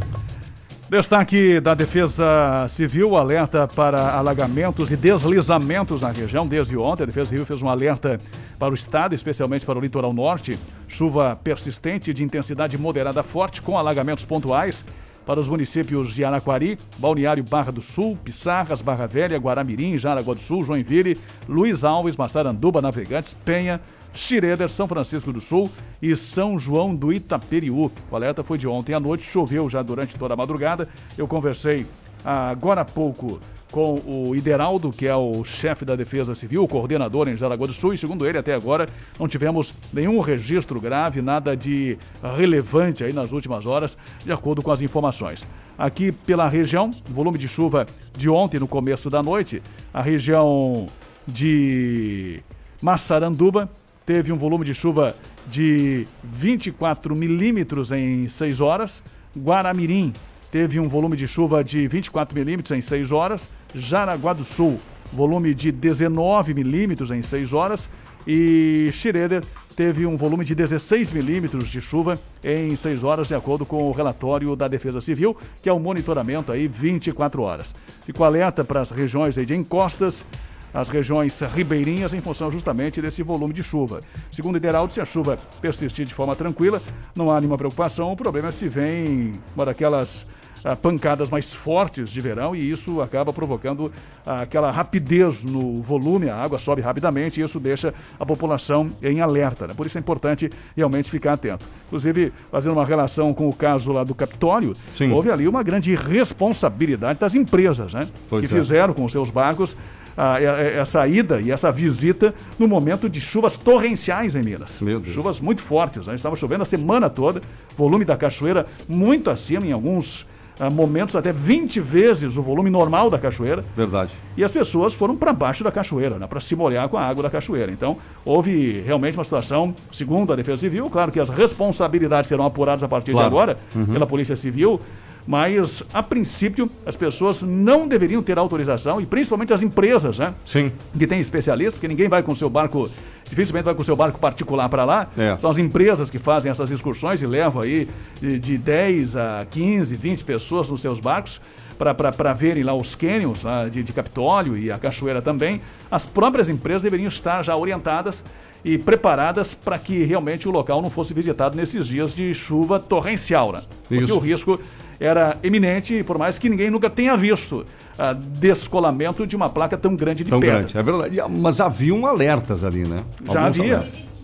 Destaque 0.89 1.61
da 1.61 1.75
Defesa 1.75 2.67
Civil, 2.71 3.15
alerta 3.15 3.69
para 3.69 4.13
alagamentos 4.13 4.91
e 4.91 4.97
deslizamentos 4.97 6.01
na 6.01 6.11
região. 6.11 6.47
Desde 6.47 6.79
ontem, 6.79 7.03
a 7.03 7.07
Defesa 7.07 7.29
Civil 7.29 7.45
fez 7.45 7.61
um 7.61 7.69
alerta 7.69 8.19
para 8.59 8.73
o 8.73 8.75
estado, 8.75 9.15
especialmente 9.15 9.67
para 9.67 9.79
o 9.79 9.83
litoral 9.83 10.15
norte. 10.15 10.59
Chuva 10.89 11.39
persistente 11.45 12.15
de 12.15 12.25
intensidade 12.25 12.79
moderada 12.79 13.23
forte, 13.23 13.61
com 13.61 13.77
alagamentos 13.77 14.25
pontuais 14.25 14.83
para 15.27 15.41
os 15.41 15.49
municípios 15.49 16.15
de 16.15 16.25
Araquari, 16.25 16.79
Balneário 16.99 17.43
Barra 17.43 17.73
do 17.73 17.83
Sul, 17.83 18.17
Pissarras, 18.17 18.81
Barra 18.81 19.09
Velha, 19.09 19.37
Guaramirim, 19.37 19.99
Jaraguá 19.99 20.35
do 20.35 20.41
Sul, 20.41 20.65
Joinville, 20.65 21.19
Luiz 21.49 21.83
Alves, 21.83 22.17
Massaranduba, 22.17 22.81
Navegantes, 22.81 23.35
Penha, 23.45 23.81
Xireder, 24.15 24.71
São 24.71 24.87
Francisco 24.87 25.33
do 25.33 25.41
Sul 25.41 25.69
e 26.01 26.15
São 26.15 26.57
João 26.59 26.95
do 26.95 27.13
Itaperiú. 27.13 27.91
O 28.11 28.17
alerta 28.17 28.45
foi 28.45 28.57
de 28.57 28.69
ontem 28.69 28.95
à 28.95 29.01
noite, 29.01 29.29
choveu 29.29 29.69
já 29.69 29.83
durante 29.83 30.17
toda 30.17 30.35
a 30.35 30.37
madrugada. 30.37 30.89
Eu 31.19 31.27
conversei 31.27 31.85
agora 32.25 32.83
há 32.83 32.85
pouco 32.85 33.41
com 33.71 34.01
o 34.07 34.35
Ideraldo, 34.35 34.91
que 34.91 35.07
é 35.07 35.15
o 35.15 35.45
chefe 35.45 35.85
da 35.85 35.97
Defesa 35.97 36.35
Civil, 36.35 36.67
coordenador 36.69 37.29
em 37.29 37.37
Jaraguá 37.37 37.67
do 37.67 37.73
Sul, 37.73 37.95
e 37.95 37.99
segundo 37.99 38.27
ele, 38.27 38.39
até 38.39 38.55
agora 38.55 38.89
não 39.19 39.29
tivemos 39.29 39.75
nenhum 39.93 40.21
registro 40.21 40.81
grave, 40.81 41.21
nada 41.21 41.57
de 41.57 41.99
relevante 42.37 43.05
aí 43.05 43.13
nas 43.13 43.33
últimas 43.33 43.67
horas, 43.67 43.97
de 44.25 44.33
acordo 44.33 44.63
com 44.63 44.71
as 44.71 44.81
informações. 44.81 45.47
Aqui 45.77 46.11
pela 46.11 46.49
região, 46.49 46.91
volume 47.11 47.39
de 47.39 47.49
chuva 47.49 47.87
de 48.17 48.29
ontem, 48.29 48.59
no 48.59 48.69
começo 48.69 49.11
da 49.11 49.23
noite, 49.23 49.63
a 49.93 50.01
região 50.01 50.87
de 51.27 52.41
Massaranduba 52.81 53.69
teve 54.07 54.33
um 54.33 54.37
volume 54.37 54.65
de 54.65 54.75
chuva 54.75 55.15
de 55.49 56.07
24 56.23 57.15
milímetros 57.15 57.93
em 57.93 58.29
6 58.29 58.61
horas. 58.61 59.03
Guaramirim 59.37 60.13
teve 60.57 60.81
um 60.81 60.89
volume 60.89 61.19
de 61.19 61.29
chuva 61.29 61.63
de 61.63 61.87
24 61.87 62.35
milímetros 62.35 62.75
em 62.75 62.81
6 62.81 63.13
horas. 63.13 63.51
Jaraguá 63.75 64.33
do 64.33 64.43
Sul, 64.43 64.79
volume 65.13 65.53
de 65.53 65.71
19 65.71 66.55
milímetros 66.55 67.11
em 67.11 67.21
6 67.21 67.53
horas. 67.53 67.91
E 68.27 68.89
Schroeder 68.91 69.45
teve 69.77 70.07
um 70.07 70.17
volume 70.17 70.47
de 70.47 70.55
16 70.55 71.13
milímetros 71.13 71.69
de 71.69 71.83
chuva 71.83 72.19
em 72.43 72.75
6 72.75 73.05
horas, 73.05 73.29
de 73.29 73.35
acordo 73.35 73.67
com 73.67 73.83
o 73.83 73.93
relatório 73.93 74.57
da 74.57 74.67
Defesa 74.67 75.03
Civil, 75.03 75.37
que 75.61 75.69
é 75.69 75.73
o 75.75 75.79
monitoramento 75.79 76.51
aí 76.51 76.67
24 76.67 77.43
horas. 77.43 77.75
Ficou 78.07 78.25
alerta 78.25 78.65
para 78.65 78.81
as 78.81 78.91
regiões 78.91 79.35
de 79.35 79.55
encostas, 79.55 80.25
as 80.73 80.89
regiões 80.89 81.39
ribeirinhas 81.55 82.15
em 82.15 82.23
função 82.23 82.51
justamente 82.51 83.03
desse 83.03 83.23
volume 83.23 83.53
de 83.53 83.63
chuva. 83.63 84.01
Segundo 84.33 84.57
Ideraldo, 84.57 84.91
se 84.91 85.03
a 85.03 85.05
chuva 85.05 85.39
persistir 85.61 86.07
de 86.07 86.15
forma 86.15 86.35
tranquila, 86.35 86.81
não 87.15 87.31
há 87.31 87.39
nenhuma 87.39 87.59
preocupação. 87.59 88.11
O 88.11 88.17
problema 88.17 88.49
é 88.49 88.53
se 88.53 88.67
vem 88.69 89.35
uma 89.55 89.67
daquelas 89.67 90.27
ah, 90.65 90.75
pancadas 90.77 91.31
mais 91.31 91.55
fortes 91.55 92.09
de 92.09 92.21
verão 92.21 92.55
e 92.55 92.71
isso 92.71 93.01
acaba 93.01 93.33
provocando 93.33 93.93
ah, 94.25 94.43
aquela 94.43 94.71
rapidez 94.71 95.43
no 95.43 95.81
volume, 95.83 96.29
a 96.29 96.37
água 96.37 96.59
sobe 96.59 96.83
rapidamente 96.83 97.41
e 97.41 97.45
isso 97.45 97.61
deixa 97.61 97.95
a 98.19 98.27
população 98.27 98.91
em 99.03 99.21
alerta. 99.21 99.67
né? 99.67 99.75
Por 99.75 99.87
isso 99.87 99.97
é 99.97 100.01
importante 100.01 100.51
realmente 100.77 101.11
ficar 101.11 101.35
atento. 101.35 101.65
Inclusive, 101.87 102.33
fazendo 102.51 102.73
uma 102.73 102.85
relação 102.85 103.33
com 103.33 103.49
o 103.49 103.53
caso 103.55 103.93
lá 103.93 104.03
do 104.05 104.15
Capitólio, 104.15 104.77
Sim. 104.89 105.13
houve 105.13 105.31
ali 105.31 105.47
uma 105.47 105.63
grande 105.63 105.93
irresponsabilidade 105.93 107.19
das 107.19 107.35
empresas, 107.35 107.93
né? 107.93 108.09
Pois 108.29 108.47
que 108.47 108.53
é. 108.55 108.59
fizeram 108.59 108.93
com 108.95 109.05
os 109.05 109.13
seus 109.13 109.31
barcos 109.31 109.77
ah, 110.17 110.41
e- 110.41 110.45
essa 110.79 111.07
ida 111.07 111.41
e 111.41 111.51
essa 111.51 111.71
visita 111.71 112.35
no 112.59 112.67
momento 112.67 113.09
de 113.09 113.21
chuvas 113.21 113.57
torrenciais 113.57 114.35
em 114.35 114.43
Minas. 114.43 114.79
Chuvas 115.13 115.41
muito 115.41 115.61
fortes, 115.63 116.07
né? 116.07 116.15
Estava 116.15 116.37
chovendo 116.37 116.63
a 116.63 116.67
semana 116.67 117.11
toda, 117.11 117.41
volume 117.77 118.05
da 118.05 118.17
cachoeira 118.17 118.67
muito 118.89 119.31
acima, 119.31 119.67
em 119.67 119.73
alguns 119.73 120.27
ah, 120.59 120.71
momentos 120.71 121.15
até 121.17 121.33
20 121.33 121.81
vezes 121.81 122.37
o 122.37 122.43
volume 122.43 122.71
normal 122.71 123.11
da 123.11 123.19
cachoeira. 123.19 123.65
Verdade. 123.77 124.13
E 124.37 124.43
as 124.45 124.51
pessoas 124.51 124.95
foram 124.95 125.17
para 125.17 125.33
baixo 125.33 125.63
da 125.63 125.71
cachoeira, 125.71 126.19
né, 126.19 126.27
para 126.27 126.41
se 126.41 126.57
molhar 126.57 126.89
com 126.89 126.97
a 126.97 127.03
água 127.03 127.23
da 127.25 127.31
cachoeira. 127.31 127.71
Então, 127.71 127.97
houve 128.25 128.81
realmente 128.81 129.17
uma 129.17 129.25
situação, 129.25 129.75
segundo 129.93 130.33
a 130.33 130.37
Defesa 130.37 130.59
Civil, 130.59 130.89
claro 130.91 131.13
que 131.13 131.21
as 131.21 131.29
responsabilidades 131.29 132.29
serão 132.29 132.45
apuradas 132.47 132.83
a 132.83 132.89
partir 132.89 133.13
Claro. 133.13 133.29
de 133.29 133.35
agora 133.35 133.59
Uhum. 133.75 133.87
pela 133.87 134.07
Polícia 134.07 134.37
Civil, 134.37 134.81
mas 135.27 135.83
a 135.93 136.03
princípio 136.03 136.71
as 136.85 136.97
pessoas 136.97 137.43
não 137.43 137.89
deveriam 137.89 138.23
ter 138.23 138.39
autorização, 138.39 139.01
e 139.01 139.07
principalmente 139.07 139.53
as 139.53 139.63
empresas, 139.63 140.19
né? 140.19 140.35
Sim. 140.45 140.71
Que 140.97 141.07
tem 141.07 141.19
especialistas, 141.19 141.75
porque 141.75 141.89
ninguém 141.89 142.09
vai 142.09 142.23
com 142.23 142.33
o 142.33 142.37
seu 142.37 142.49
barco, 142.49 142.89
dificilmente 143.29 143.65
vai 143.65 143.75
com 143.75 143.83
o 143.83 143.85
seu 143.85 143.97
barco 143.97 144.19
particular 144.21 144.69
para 144.69 144.85
lá. 144.85 145.09
É. 145.19 145.37
São 145.39 145.51
as 145.51 145.59
empresas 145.59 146.11
que 146.11 146.19
fazem 146.19 146.51
essas 146.51 146.71
excursões 146.71 147.21
e 147.23 147.27
levam 147.27 147.63
aí 147.63 147.89
de, 148.21 148.39
de 148.39 148.57
10 148.57 149.17
a 149.17 149.47
15, 149.51 149.97
20 149.97 150.25
pessoas 150.25 150.69
nos 150.69 150.81
seus 150.81 151.01
barcos 151.01 151.41
para 151.77 152.33
verem 152.33 152.63
lá 152.63 152.75
os 152.75 152.95
canyons 152.95 153.43
lá 153.43 153.69
de, 153.69 153.83
de 153.83 153.93
Capitólio 153.93 154.57
e 154.57 154.71
a 154.71 154.79
cachoeira 154.79 155.21
também. 155.21 155.61
As 155.91 156.07
próprias 156.07 156.49
empresas 156.49 156.83
deveriam 156.83 157.09
estar 157.09 157.43
já 157.43 157.55
orientadas 157.55 158.25
e 158.65 158.79
preparadas 158.79 159.55
para 159.55 159.79
que 159.79 160.03
realmente 160.03 160.49
o 160.49 160.51
local 160.51 160.81
não 160.81 160.91
fosse 160.91 161.13
visitado 161.13 161.57
nesses 161.57 161.87
dias 161.87 162.15
de 162.15 162.35
chuva 162.35 162.81
torrencial, 162.81 163.53
né? 163.53 163.63
Porque 163.87 164.05
Isso. 164.05 164.17
o 164.17 164.19
risco 164.19 164.61
era 165.01 165.37
iminente, 165.43 166.03
por 166.03 166.19
mais 166.19 166.39
que 166.39 166.49
ninguém 166.49 166.71
nunca 166.71 166.89
tenha 166.91 167.17
visto 167.17 167.67
ah, 167.99 168.13
descolamento 168.13 169.27
de 169.27 169.35
uma 169.37 169.49
placa 169.49 169.77
tão 169.77 169.95
grande 169.97 170.25
de 170.25 170.31
Tão 170.31 170.41
pedra. 170.41 170.59
grande, 170.61 170.79
é 170.79 170.83
verdade. 170.83 171.17
E, 171.19 171.29
Mas 171.39 171.61
haviam 171.61 172.07
alertas 172.07 172.63
ali, 172.65 172.87
né? 172.87 172.99
Já 173.31 173.41
Alguns 173.45 173.61
havia. 173.61 173.77
alertas. 173.79 174.16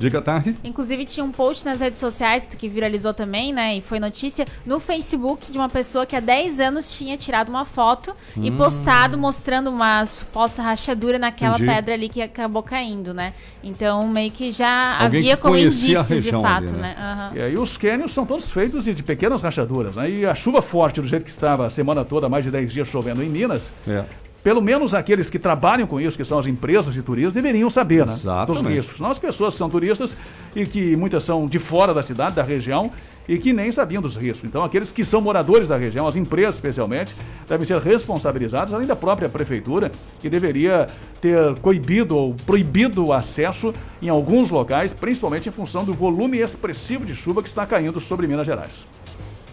Diga, 0.00 0.22
Tarri. 0.22 0.56
Inclusive 0.64 1.04
tinha 1.04 1.22
um 1.22 1.30
post 1.30 1.64
nas 1.64 1.80
redes 1.80 2.00
sociais 2.00 2.48
que 2.58 2.68
viralizou 2.68 3.12
também, 3.12 3.52
né? 3.52 3.76
E 3.76 3.80
foi 3.82 4.00
notícia 4.00 4.46
no 4.64 4.80
Facebook 4.80 5.52
de 5.52 5.58
uma 5.58 5.68
pessoa 5.68 6.06
que 6.06 6.16
há 6.16 6.20
10 6.20 6.58
anos 6.58 6.92
tinha 6.92 7.16
tirado 7.18 7.50
uma 7.50 7.64
foto 7.66 8.12
e 8.36 8.50
Hum. 8.50 8.56
postado 8.56 9.18
mostrando 9.18 9.68
uma 9.68 10.04
suposta 10.06 10.62
rachadura 10.62 11.18
naquela 11.18 11.54
Entendi. 11.56 11.70
pedra 11.70 11.94
ali 11.94 12.08
que 12.08 12.22
acabou 12.22 12.62
caindo, 12.62 13.12
né? 13.12 13.34
Então 13.62 14.08
meio 14.08 14.30
que 14.30 14.50
já 14.50 14.94
Alguém 14.98 15.20
havia 15.20 15.36
que 15.36 15.42
como 15.42 15.56
indícios 15.58 16.22
de 16.22 16.30
fato, 16.32 16.70
ali, 16.70 16.72
né? 16.72 16.78
né? 16.80 16.96
Aham. 16.98 17.30
E 17.34 17.40
aí 17.42 17.58
os 17.58 17.76
cânions 17.76 18.12
são 18.12 18.24
todos 18.24 18.48
feitos 18.48 18.84
de, 18.84 18.94
de 18.94 19.02
pequenas 19.02 19.42
rachaduras, 19.42 19.94
né? 19.96 20.08
E 20.10 20.24
a 20.24 20.34
chuva 20.34 20.62
forte, 20.62 21.00
do 21.00 21.06
jeito 21.06 21.24
que 21.24 21.30
estava 21.30 21.66
a 21.66 21.70
semana 21.70 22.04
toda, 22.06 22.26
mais 22.28 22.42
de 22.44 22.50
10 22.50 22.72
dias 22.72 22.88
chovendo 22.88 23.22
em 23.22 23.28
Minas, 23.28 23.70
É. 23.86 24.04
pelo 24.42 24.62
menos 24.62 24.94
aqueles 24.94 25.28
que 25.28 25.38
trabalham 25.38 25.86
com 25.86 26.00
isso, 26.00 26.16
que 26.16 26.24
são 26.24 26.38
as 26.38 26.46
empresas 26.46 26.94
de 26.94 27.02
turismo, 27.02 27.32
deveriam 27.32 27.68
saber, 27.70 28.06
né? 28.06 28.12
Dos 28.12 28.22
Exatamente. 28.22 28.74
riscos. 28.74 29.00
Não 29.00 29.10
as 29.10 29.18
pessoas 29.18 29.54
que 29.54 29.58
são 29.58 29.68
turistas 29.68 30.16
e 30.54 30.66
que 30.66 30.96
muitas 30.96 31.24
são 31.24 31.46
de 31.46 31.58
fora 31.58 31.92
da 31.92 32.02
cidade, 32.02 32.34
da 32.34 32.42
região, 32.42 32.90
e 33.28 33.38
que 33.38 33.52
nem 33.52 33.70
sabiam 33.70 34.02
dos 34.02 34.16
riscos. 34.16 34.48
Então, 34.48 34.64
aqueles 34.64 34.90
que 34.90 35.04
são 35.04 35.20
moradores 35.20 35.68
da 35.68 35.76
região, 35.76 36.08
as 36.08 36.16
empresas 36.16 36.56
especialmente, 36.56 37.14
devem 37.48 37.64
ser 37.64 37.78
responsabilizados, 37.78 38.74
além 38.74 38.86
da 38.86 38.96
própria 38.96 39.28
prefeitura, 39.28 39.90
que 40.20 40.28
deveria 40.28 40.88
ter 41.20 41.54
coibido 41.60 42.16
ou 42.16 42.34
proibido 42.46 43.06
o 43.06 43.12
acesso 43.12 43.72
em 44.02 44.08
alguns 44.08 44.50
locais, 44.50 44.92
principalmente 44.92 45.48
em 45.48 45.52
função 45.52 45.84
do 45.84 45.92
volume 45.92 46.38
expressivo 46.38 47.04
de 47.04 47.14
chuva 47.14 47.42
que 47.42 47.48
está 47.48 47.64
caindo 47.66 48.00
sobre 48.00 48.26
Minas 48.26 48.46
Gerais. 48.46 48.84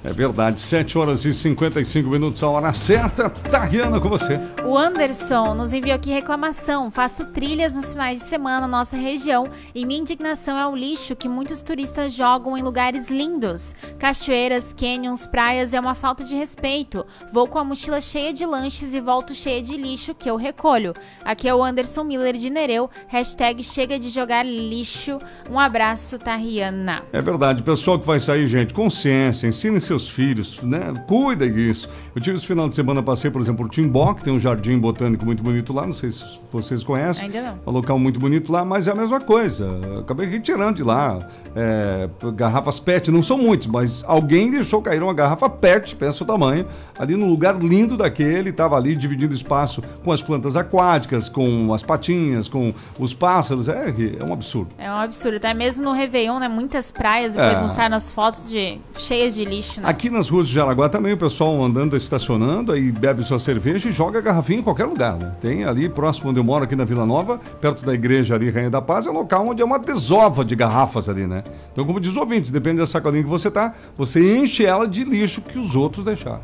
É 0.07 0.13
verdade, 0.13 0.61
7 0.61 0.97
horas 0.97 1.25
e 1.25 1.33
55 1.33 2.09
minutos, 2.09 2.41
a 2.41 2.47
hora 2.47 2.71
certa. 2.71 3.29
Tariana 3.29 3.99
com 3.99 4.07
você. 4.07 4.39
O 4.63 4.77
Anderson 4.77 5.53
nos 5.53 5.73
enviou 5.73 5.97
aqui 5.97 6.09
reclamação. 6.09 6.89
Faço 6.89 7.25
trilhas 7.33 7.75
nos 7.75 7.91
finais 7.91 8.21
de 8.21 8.25
semana 8.25 8.61
na 8.61 8.67
nossa 8.69 8.95
região 8.95 9.49
e 9.75 9.85
minha 9.85 9.99
indignação 9.99 10.57
é 10.57 10.65
o 10.65 10.73
lixo 10.73 11.13
que 11.13 11.27
muitos 11.27 11.61
turistas 11.61 12.13
jogam 12.13 12.57
em 12.57 12.61
lugares 12.61 13.09
lindos. 13.09 13.75
Cachoeiras, 13.99 14.71
canyons, 14.71 15.27
praias 15.27 15.73
é 15.73 15.79
uma 15.79 15.93
falta 15.93 16.23
de 16.23 16.35
respeito. 16.35 17.05
Vou 17.33 17.45
com 17.45 17.59
a 17.59 17.65
mochila 17.65 17.99
cheia 17.99 18.31
de 18.31 18.45
lanches 18.45 18.93
e 18.93 19.01
volto 19.01 19.35
cheia 19.35 19.61
de 19.61 19.75
lixo 19.75 20.15
que 20.15 20.29
eu 20.29 20.37
recolho. 20.37 20.93
Aqui 21.25 21.49
é 21.49 21.53
o 21.53 21.61
Anderson 21.61 22.05
Miller 22.05 22.37
de 22.37 22.49
Nereu. 22.49 22.89
Hashtag 23.09 23.61
chega 23.61 23.99
de 23.99 24.07
jogar 24.07 24.45
lixo. 24.45 25.19
Um 25.51 25.59
abraço, 25.59 26.17
Tariana. 26.17 27.03
É 27.11 27.21
verdade, 27.21 27.61
pessoal 27.61 27.99
que 27.99 28.07
vai 28.07 28.21
sair, 28.21 28.47
gente, 28.47 28.73
consciência, 28.73 29.47
ensine 29.47 29.81
seus 29.81 29.96
filhos, 30.05 30.61
né? 30.61 30.93
Cuida 31.07 31.49
disso. 31.49 31.87
Eu 32.13 32.21
tive 32.21 32.35
esse 32.35 32.45
final 32.45 32.67
de 32.67 32.75
semana, 32.75 33.01
passei, 33.01 33.31
por 33.31 33.39
exemplo, 33.41 33.65
por 33.65 33.71
Timbó, 33.71 34.13
que 34.13 34.21
tem 34.25 34.33
um 34.33 34.39
jardim 34.39 34.77
botânico 34.77 35.23
muito 35.23 35.41
bonito 35.41 35.71
lá, 35.71 35.87
não 35.87 35.93
sei 35.93 36.11
se 36.11 36.25
vocês 36.51 36.83
conhecem. 36.83 37.23
Ainda 37.25 37.41
não. 37.41 37.59
Um 37.65 37.71
local 37.71 37.97
muito 37.97 38.19
bonito 38.19 38.51
lá, 38.51 38.65
mas 38.65 38.89
é 38.89 38.91
a 38.91 38.95
mesma 38.95 39.21
coisa. 39.21 39.79
Acabei 39.99 40.27
retirando 40.27 40.75
de 40.75 40.83
lá 40.83 41.19
é, 41.55 42.09
garrafas 42.35 42.79
PET, 42.81 43.09
não 43.09 43.23
são 43.23 43.37
muitos, 43.37 43.67
mas 43.67 44.03
alguém 44.05 44.51
deixou 44.51 44.81
cair 44.81 45.01
uma 45.01 45.13
garrafa 45.13 45.49
PET, 45.49 45.95
pensa 45.95 46.23
o 46.23 46.27
tamanho, 46.27 46.65
ali 46.99 47.15
num 47.15 47.29
lugar 47.29 47.57
lindo 47.57 47.95
daquele, 47.95 48.49
estava 48.49 48.75
ali 48.75 48.93
dividindo 48.95 49.33
espaço 49.33 49.81
com 50.03 50.11
as 50.11 50.21
plantas 50.21 50.57
aquáticas, 50.57 51.29
com 51.29 51.73
as 51.73 51.81
patinhas, 51.83 52.49
com 52.49 52.73
os 52.99 53.13
pássaros. 53.13 53.69
É, 53.69 53.93
é 54.19 54.23
um 54.27 54.33
absurdo. 54.33 54.69
É 54.77 54.91
um 54.91 54.95
absurdo. 54.95 55.37
Até 55.37 55.53
mesmo 55.53 55.83
no 55.85 55.91
Réveillon, 55.93 56.39
né? 56.39 56.47
Muitas 56.47 56.91
praias, 56.91 57.33
depois 57.33 57.57
É. 57.57 57.61
mostraram 57.61 57.95
as 57.95 58.09
fotos 58.11 58.49
de 58.49 58.79
cheias 58.97 59.35
de 59.35 59.45
lixo, 59.45 59.76
né? 59.81 59.87
Aqui 59.87 60.09
nas 60.09 60.29
ruas 60.29 60.47
de 60.47 60.53
Jaraguá 60.53 60.89
também 60.89 61.13
o 61.13 61.17
pessoal 61.17 61.63
andando, 61.63 61.95
estacionando, 61.95 62.71
aí 62.71 62.91
bebe 62.91 63.23
sua 63.23 63.39
cerveja 63.39 63.89
e 63.89 63.91
joga 63.91 64.19
a 64.19 64.21
garrafinha 64.21 64.59
em 64.59 64.63
qualquer 64.63 64.85
lugar, 64.85 65.17
né? 65.17 65.33
Tem 65.41 65.63
ali 65.63 65.87
próximo 65.89 66.29
onde 66.29 66.39
eu 66.39 66.43
moro, 66.43 66.63
aqui 66.63 66.75
na 66.75 66.85
Vila 66.85 67.05
Nova, 67.05 67.39
perto 67.61 67.85
da 67.85 67.93
igreja 67.93 68.35
ali, 68.35 68.49
Rainha 68.49 68.69
da 68.69 68.81
Paz, 68.81 69.05
é 69.05 69.09
um 69.09 69.13
local 69.13 69.47
onde 69.47 69.61
é 69.61 69.65
uma 69.65 69.79
desova 69.79 70.43
de 70.43 70.55
garrafas 70.55 71.07
ali, 71.09 71.27
né? 71.27 71.43
Então, 71.71 71.85
como 71.85 71.99
diz 71.99 72.15
o 72.15 72.19
ouvinte, 72.19 72.51
depende 72.51 72.77
da 72.77 72.87
sacolinha 72.87 73.23
que 73.23 73.29
você 73.29 73.49
tá, 73.49 73.73
você 73.97 74.37
enche 74.37 74.65
ela 74.65 74.87
de 74.87 75.03
lixo 75.03 75.41
que 75.41 75.57
os 75.57 75.75
outros 75.75 76.03
deixaram. 76.03 76.41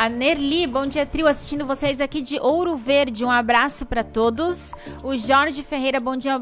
A 0.00 0.08
Nerli, 0.08 0.66
bom 0.66 0.86
dia, 0.86 1.04
trio, 1.04 1.26
assistindo 1.26 1.66
vocês 1.66 2.00
aqui 2.00 2.22
de 2.22 2.40
Ouro 2.40 2.74
Verde. 2.74 3.22
Um 3.22 3.30
abraço 3.30 3.84
pra 3.84 4.02
todos. 4.02 4.72
O 5.04 5.14
Jorge 5.14 5.62
Ferreira, 5.62 6.00
bom 6.00 6.16
dia, 6.16 6.40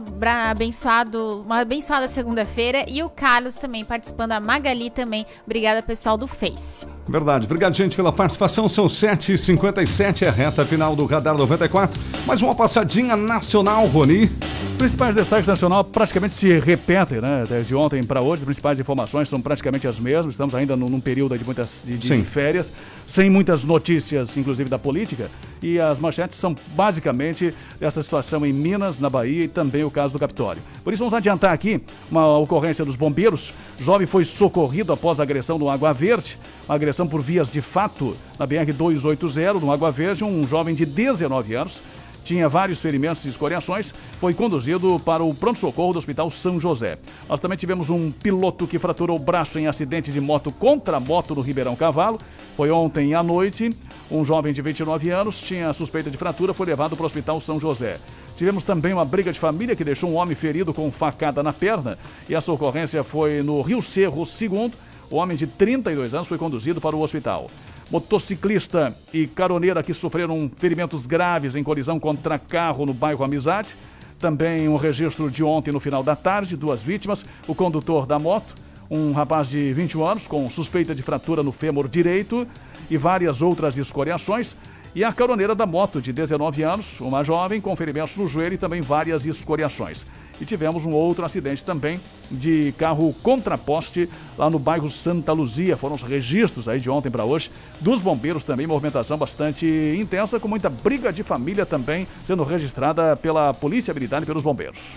abençoado, 0.49 1.43
uma 1.45 1.59
abençoada 1.63 2.07
segunda-feira. 2.07 2.85
E 2.87 3.03
o 3.03 3.11
Carlos 3.11 3.57
também 3.57 3.85
participando, 3.85 4.31
a 4.31 4.39
Magali 4.39 4.91
também. 4.91 5.27
Obrigada, 5.45 5.83
pessoal 5.83 6.17
do 6.17 6.29
Face. 6.29 6.87
Verdade. 7.09 7.47
Obrigado, 7.47 7.75
gente, 7.75 7.97
pela 7.97 8.13
participação. 8.13 8.69
São 8.69 8.87
7h57, 8.87 10.23
é 10.23 10.29
a 10.29 10.31
reta 10.31 10.65
final 10.65 10.95
do 10.95 11.05
Radar 11.05 11.37
94. 11.37 12.01
Mais 12.27 12.41
uma 12.41 12.55
passadinha 12.55 13.17
nacional, 13.17 13.85
Roni. 13.87 14.31
Principais 14.79 15.17
destaques 15.17 15.49
nacional 15.49 15.83
praticamente 15.83 16.37
se 16.37 16.57
repetem, 16.61 17.21
né? 17.21 17.43
Desde 17.49 17.75
ontem 17.75 18.05
para 18.05 18.23
hoje, 18.23 18.43
as 18.43 18.45
principais 18.45 18.79
informações 18.79 19.29
são 19.29 19.41
praticamente 19.41 19.89
as 19.89 19.99
mesmas. 19.99 20.35
Estamos 20.35 20.55
ainda 20.55 20.77
num, 20.77 21.01
período 21.01 21.37
de 21.37 21.45
muitas 21.45 21.83
de, 21.85 21.99
de 21.99 22.07
Sim. 22.07 22.23
férias, 22.23 22.71
sem 23.09 23.31
muitas 23.31 23.65
notícias, 23.65 24.37
inclusive 24.37 24.69
da 24.69 24.79
política. 24.79 25.31
E 25.63 25.81
as 25.81 25.99
manchetes 25.99 26.39
são 26.39 26.55
basicamente 26.77 27.53
essa 27.81 28.03
situação 28.03 28.45
em 28.45 28.53
Minas, 28.53 29.01
na 29.01 29.09
Bahia 29.09 29.45
e 29.45 29.49
também 29.49 29.83
o 29.83 29.91
caso 29.91 30.13
do 30.13 30.19
Capitólio. 30.21 30.63
Por 30.85 30.93
isso 30.93 31.01
vamos 31.01 31.15
adiantar 31.15 31.53
aqui 31.53 31.81
uma 32.11 32.39
ocorrência 32.39 32.85
dos 32.85 32.95
bombeiros. 32.95 33.53
Jovem 33.81 34.07
foi 34.07 34.25
socorrido 34.25 34.93
após 34.93 35.19
agressão 35.19 35.59
no 35.59 35.71
Água 35.71 35.93
Verde, 35.93 36.39
uma 36.69 36.75
agressão 36.77 37.09
por 37.09 37.23
vias 37.23 37.51
de 37.51 37.63
fato 37.63 38.15
na 38.39 38.47
BR-280, 38.47 39.61
no 39.61 39.73
Água 39.73 39.91
Verde, 39.91 40.23
um 40.23 40.47
jovem 40.47 40.75
de 40.75 40.85
19 40.85 41.55
anos 41.55 41.98
tinha 42.29 42.47
vários 42.47 42.79
ferimentos 42.79 43.25
e 43.25 43.29
escoriações, 43.29 43.91
foi 44.21 44.35
conduzido 44.35 45.01
para 45.03 45.25
o 45.25 45.35
pronto-socorro 45.35 45.95
do 45.95 45.99
Hospital 45.99 46.31
São 46.31 46.61
José. 46.61 46.99
Nós 47.27 47.41
também 47.41 47.57
tivemos 47.57 47.89
um 47.89 48.11
piloto 48.11 48.67
que 48.67 48.79
fraturou 48.79 49.17
o 49.17 49.21
braço 49.21 49.59
em 49.59 49.67
acidente 49.67 50.13
de 50.13 50.21
moto 50.21 50.53
contra 50.53 51.01
moto 51.01 51.35
no 51.35 51.41
Ribeirão 51.41 51.75
Cavalo. 51.75 52.21
Foi 52.55 52.71
ontem 52.71 53.15
à 53.15 53.23
noite. 53.23 53.75
Um 54.11 54.27
jovem 54.27 54.53
de 54.53 54.61
29 54.61 55.09
anos 55.09 55.41
tinha 55.41 55.73
suspeita 55.73 56.11
de 56.11 56.19
fratura, 56.19 56.53
foi 56.53 56.67
levado 56.67 56.95
para 56.95 57.03
o 57.03 57.07
Hospital 57.07 57.41
São 57.41 57.59
José. 57.59 57.99
Tivemos 58.37 58.63
também 58.63 58.93
uma 58.93 59.07
briga 59.07 59.33
de 59.33 59.41
família 59.41 59.75
que 59.75 59.83
deixou 59.83 60.11
um 60.11 60.17
homem 60.17 60.35
ferido 60.35 60.75
com 60.75 60.93
facada 60.93 61.43
na 61.43 61.53
perna. 61.53 61.99
E 62.29 62.35
essa 62.35 62.53
ocorrência 62.53 63.03
foi 63.03 63.43
no 63.43 63.63
Rio 63.63 63.81
Cerro 63.81 64.23
II. 64.23 64.71
O 65.11 65.17
homem 65.17 65.35
de 65.35 65.47
32 65.47 66.13
anos 66.13 66.29
foi 66.29 66.37
conduzido 66.37 66.79
para 66.79 66.95
o 66.95 67.01
hospital. 67.01 67.47
Motociclista 67.91 68.95
e 69.15 69.27
caroneira 69.27 69.83
que 69.83 69.95
sofreram 69.95 70.51
ferimentos 70.57 71.07
graves 71.07 71.57
em 71.57 71.63
colisão 71.63 71.99
contra 71.99 72.39
carro 72.39 72.85
no 72.85 72.93
bairro 72.93 73.25
Amizade. 73.25 73.71
Também 74.19 74.69
um 74.69 74.77
registro 74.77 75.31
de 75.31 75.43
ontem 75.43 75.73
no 75.73 75.81
final 75.81 76.03
da 76.03 76.15
tarde, 76.15 76.57
duas 76.57 76.83
vítimas. 76.83 77.25
O 77.47 77.55
condutor 77.55 78.05
da 78.05 78.19
moto, 78.19 78.55
um 78.91 79.13
rapaz 79.13 79.49
de 79.49 79.73
21 79.73 80.05
anos 80.05 80.27
com 80.27 80.49
suspeita 80.51 80.95
de 80.95 81.03
fratura 81.03 81.43
no 81.43 81.53
fêmur 81.53 81.89
direito 81.89 82.47
e 82.91 82.97
várias 82.97 83.41
outras 83.41 83.79
escoriações. 83.79 84.55
E 84.95 85.05
a 85.05 85.13
caroneira 85.13 85.55
da 85.55 85.65
moto, 85.65 86.01
de 86.01 86.13
19 86.13 86.63
anos, 86.63 87.01
uma 87.01 87.23
jovem 87.23 87.61
com 87.61 87.75
ferimentos 87.77 88.17
no 88.17 88.29
joelho 88.29 88.55
e 88.55 88.59
também 88.59 88.81
várias 88.81 89.25
escoriações. 89.25 90.05
E 90.41 90.45
tivemos 90.45 90.85
um 90.85 90.93
outro 90.93 91.25
acidente 91.25 91.65
também 91.65 92.01
de 92.31 92.73
carro 92.79 93.15
contraposte 93.23 94.09
lá 94.37 94.49
no 94.49 94.59
bairro 94.59 94.91
Santa 94.91 95.33
Luzia. 95.33 95.77
Foram 95.77 95.97
os 95.97 96.03
registros 96.03 96.69
aí 96.69 96.81
de 96.81 96.89
ontem 96.89 97.11
para 97.11 97.25
hoje 97.25 97.51
dos 97.81 98.01
bombeiros 98.01 98.45
também, 98.45 98.67
movimentação 98.67 99.17
bastante 99.17 99.67
intensa, 99.99 100.39
com 100.39 100.49
muita 100.49 100.69
briga 100.69 101.13
de 101.13 101.23
família 101.23 101.67
também 101.67 102.07
sendo 102.27 102.45
registrada 102.45 103.17
pela 103.17 103.53
Polícia 103.55 103.93
Militar 103.93 104.23
e 104.23 104.27
pelos 104.27 104.43
bombeiros. 104.43 104.97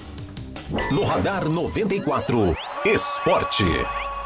No 0.92 1.04
Radar 1.04 1.50
94, 1.50 2.56
Esporte. 2.86 3.66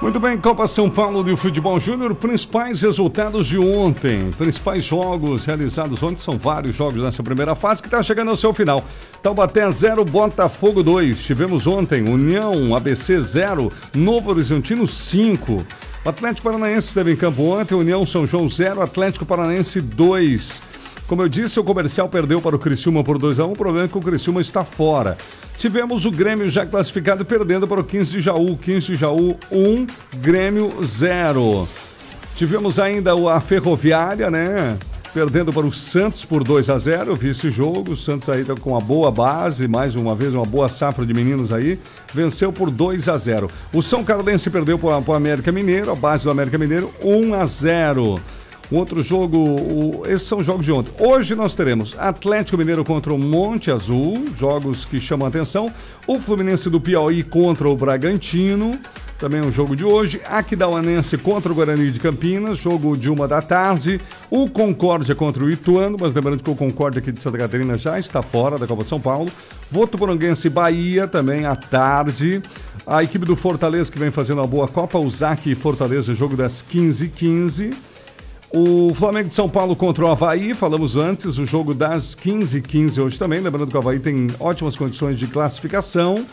Muito 0.02 0.20
bem, 0.20 0.38
Copa 0.38 0.68
São 0.68 0.90
Paulo 0.90 1.24
de 1.24 1.36
Futebol 1.38 1.80
Júnior, 1.80 2.14
principais 2.14 2.82
resultados 2.82 3.48
de 3.48 3.58
ontem. 3.58 4.30
Principais 4.38 4.84
jogos 4.84 5.46
realizados 5.46 6.04
ontem, 6.04 6.18
são 6.18 6.38
vários 6.38 6.76
jogos 6.76 7.02
nessa 7.02 7.24
primeira 7.24 7.56
fase 7.56 7.82
que 7.82 7.88
está 7.88 8.04
chegando 8.04 8.30
ao 8.30 8.36
seu 8.36 8.54
final. 8.54 8.84
Taubaté 9.24 9.70
0, 9.72 10.04
Botafogo 10.04 10.84
2. 10.84 11.24
Tivemos 11.24 11.66
ontem 11.66 12.04
União 12.10 12.76
ABC 12.76 13.22
0, 13.22 13.72
Novo 13.94 14.32
Horizontino 14.32 14.86
5. 14.86 15.66
O 16.04 16.10
Atlético 16.10 16.50
Paranaense 16.50 16.90
esteve 16.90 17.14
em 17.14 17.16
campo 17.16 17.42
ontem, 17.44 17.74
União 17.74 18.06
São 18.06 18.28
João 18.28 18.50
0, 18.50 18.82
Atlético 18.82 19.26
Paranaense 19.26 19.80
2. 19.80 20.75
Como 21.08 21.22
eu 21.22 21.30
disse, 21.30 21.60
o 21.60 21.64
comercial 21.64 22.10
perdeu 22.10 22.42
para 22.42 22.56
o 22.56 22.60
Criciúma 22.60 23.04
por 23.04 23.20
2 23.20 23.40
a 23.40 23.46
1 23.46 23.52
O 23.52 23.56
problema 23.56 23.86
é 23.86 23.88
que 23.88 23.98
o 23.98 24.02
Criciúma 24.02 24.42
está 24.42 24.66
fora. 24.66 25.16
Tivemos 25.56 26.04
o 26.04 26.12
Grêmio 26.12 26.50
já 26.50 26.66
classificado 26.66 27.24
perdendo 27.24 27.68
para 27.68 27.80
o 27.80 27.84
15 27.84 28.12
de 28.12 28.22
Jaú. 28.22 28.58
15 28.58 28.88
de 28.88 28.96
Jaú 28.96 29.38
1, 29.52 29.86
Grêmio 30.18 30.72
0. 30.84 31.68
Tivemos 32.36 32.80
ainda 32.80 33.14
a 33.32 33.40
Ferroviária, 33.40 34.32
né? 34.32 34.78
Perdendo 35.14 35.54
para 35.54 35.66
o 35.66 35.72
Santos 35.72 36.26
por 36.26 36.44
2 36.44 36.70
a 36.70 36.78
0 36.78 37.12
Eu 37.12 37.16
vi 37.16 37.30
esse 37.30 37.52
jogo. 37.52 37.92
O 37.92 37.96
Santos 37.96 38.28
aí 38.28 38.44
tá 38.44 38.56
com 38.56 38.72
uma 38.72 38.82
boa 38.82 39.12
base, 39.12 39.68
mais 39.68 39.96
uma 39.96 40.16
vez, 40.16 40.34
uma 40.34 40.46
boa 40.46 40.68
safra 40.68 41.06
de 41.06 41.14
meninos 41.14 41.54
aí. 41.54 41.80
Venceu 42.16 42.52
por 42.52 42.72
2 42.72 43.08
a 43.10 43.18
0 43.18 43.48
O 43.72 43.84
São 43.84 44.04
Carlense 44.04 44.50
perdeu 44.50 44.80
para 44.80 45.00
o 45.00 45.14
América 45.14 45.52
Mineiro, 45.52 45.92
a 45.92 45.96
base 45.96 46.24
do 46.24 46.32
América 46.32 46.58
Mineiro, 46.58 46.92
1 47.04 47.34
a 47.36 47.46
0 47.46 48.20
um 48.72 48.78
outro 48.78 49.02
jogo, 49.04 49.38
o- 49.38 50.04
esses 50.08 50.28
são 50.28 50.44
jogos 50.44 50.66
de 50.66 50.72
ontem. 50.72 50.92
Hoje 51.00 51.36
nós 51.36 51.56
teremos 51.56 51.96
Atlético 51.98 52.58
Mineiro 52.58 52.84
contra 52.84 53.14
o 53.14 53.18
Monte 53.18 53.70
Azul, 53.72 54.26
jogos 54.38 54.86
que 54.86 55.00
chamam 55.00 55.26
a 55.26 55.30
atenção. 55.30 55.72
O 56.08 56.20
Fluminense 56.20 56.70
do 56.70 56.80
Piauí 56.82 57.24
contra 57.24 57.70
o 57.70 57.76
Bragantino, 57.76 58.78
também 59.20 59.40
um 59.42 59.52
jogo 59.52 59.76
de 59.76 59.86
hoje. 59.86 60.20
Aquidauanense 60.30 61.18
contra 61.18 61.52
o 61.52 61.56
Guarani 61.56 61.90
de 61.92 62.00
Campinas, 62.00 62.58
jogo 62.58 62.98
de 62.98 63.10
uma 63.10 63.28
da 63.28 63.42
tarde. 63.42 64.00
O 64.30 64.50
Concórdia 64.50 65.16
contra 65.16 65.44
o 65.44 65.50
Ituano, 65.50 65.98
mas 66.00 66.14
lembrando 66.14 66.44
que 66.44 66.50
o 66.50 66.56
Concórdia 66.56 67.00
aqui 67.00 67.12
de 67.12 67.22
Santa 67.22 67.38
Catarina 67.38 67.78
já 67.78 67.98
está 68.00 68.22
fora 68.22 68.58
da 68.58 68.68
Copa 68.68 68.84
São 68.84 69.00
Paulo. 69.00 69.32
Votuporanguense 69.72 70.50
Bahia 70.50 71.08
também 71.08 71.46
à 71.46 71.56
tarde. 71.56 72.42
A 72.86 73.02
equipe 73.04 73.26
do 73.26 73.36
Fortaleza 73.36 73.92
que 73.92 73.98
vem 73.98 74.12
fazendo 74.12 74.40
uma 74.40 74.48
boa 74.48 74.68
Copa, 74.68 75.00
o 75.00 75.10
Zac 75.10 75.50
e 75.50 75.56
Fortaleza, 75.56 76.14
jogo 76.14 76.36
das 76.36 76.62
15h15. 76.62 77.74
O 78.58 78.94
Flamengo 78.94 79.28
de 79.28 79.36
São 79.36 79.50
Paulo 79.50 79.76
contra 79.76 80.06
o 80.06 80.08
Havaí, 80.08 80.54
falamos 80.54 80.96
antes, 80.96 81.38
o 81.38 81.46
jogo 81.46 81.74
das 81.74 82.16
15h15 82.16 83.04
hoje 83.04 83.20
também. 83.20 83.42
Lembrando 83.42 83.68
que 83.68 83.76
o 83.76 83.80
Havaí 83.80 84.00
tem 84.00 84.28
ótimas 84.40 84.78
condições 84.78 85.20
de 85.20 85.28
classificação. 85.28 86.26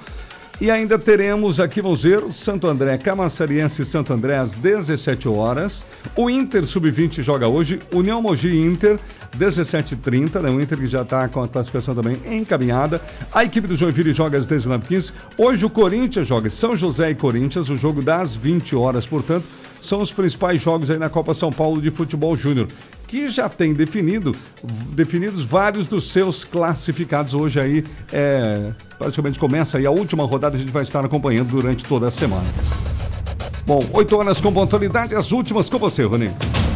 E 0.60 0.70
ainda 0.70 0.96
teremos 0.96 1.58
aqui, 1.58 1.82
vamos 1.82 2.04
ver, 2.04 2.22
Santo 2.30 2.68
André, 2.68 2.96
Camassariense 2.96 3.82
e 3.82 3.84
Santo 3.84 4.12
André 4.12 4.36
às 4.36 4.52
17 4.52 5.28
horas. 5.28 5.82
O 6.14 6.30
Inter 6.30 6.64
Sub-20 6.64 7.22
joga 7.22 7.48
hoje, 7.48 7.80
União 7.92 8.22
Mogi 8.22 8.56
Inter, 8.56 9.00
17h30, 9.36 10.42
né? 10.42 10.48
O 10.48 10.60
Inter 10.60 10.78
que 10.78 10.86
já 10.86 11.02
está 11.02 11.26
com 11.26 11.42
a 11.42 11.48
classificação 11.48 11.92
também 11.92 12.20
encaminhada. 12.30 13.02
A 13.32 13.42
equipe 13.42 13.66
do 13.66 13.74
Joinville 13.74 14.12
joga 14.12 14.38
às 14.38 14.46
19h15. 14.46 15.12
Hoje 15.36 15.64
o 15.64 15.70
Corinthians 15.70 16.28
joga 16.28 16.48
São 16.48 16.76
José 16.76 17.10
e 17.10 17.16
Corinthians, 17.16 17.68
o 17.68 17.76
jogo 17.76 18.00
das 18.00 18.36
20 18.36 18.76
horas, 18.76 19.08
portanto, 19.08 19.44
são 19.82 20.00
os 20.00 20.12
principais 20.12 20.62
jogos 20.62 20.90
aí 20.90 20.98
na 20.98 21.10
Copa 21.10 21.34
São 21.34 21.50
Paulo 21.50 21.82
de 21.82 21.90
Futebol 21.90 22.36
Júnior, 22.36 22.68
que 23.08 23.28
já 23.28 23.48
tem 23.48 23.74
definido, 23.74 24.34
definidos 24.90 25.44
vários 25.44 25.86
dos 25.86 26.10
seus 26.10 26.44
classificados 26.44 27.34
hoje 27.34 27.60
aí, 27.60 27.84
é, 28.10 28.72
praticamente 28.96 29.38
começa 29.38 29.76
aí 29.76 29.84
a 29.84 29.90
última 29.90 30.24
rodada, 30.24 30.56
a 30.56 30.58
gente 30.58 30.72
vai 30.72 30.84
estar 30.84 31.04
acompanhando 31.04 31.48
durante 31.50 31.84
toda 31.84 32.06
a 32.06 32.10
semana. 32.10 32.46
Bom, 33.66 33.84
8 33.92 34.16
horas 34.16 34.40
com 34.40 34.52
pontualidade, 34.52 35.14
as 35.14 35.30
últimas 35.30 35.68
com 35.68 35.78
você, 35.78 36.04
Rony. 36.04 36.32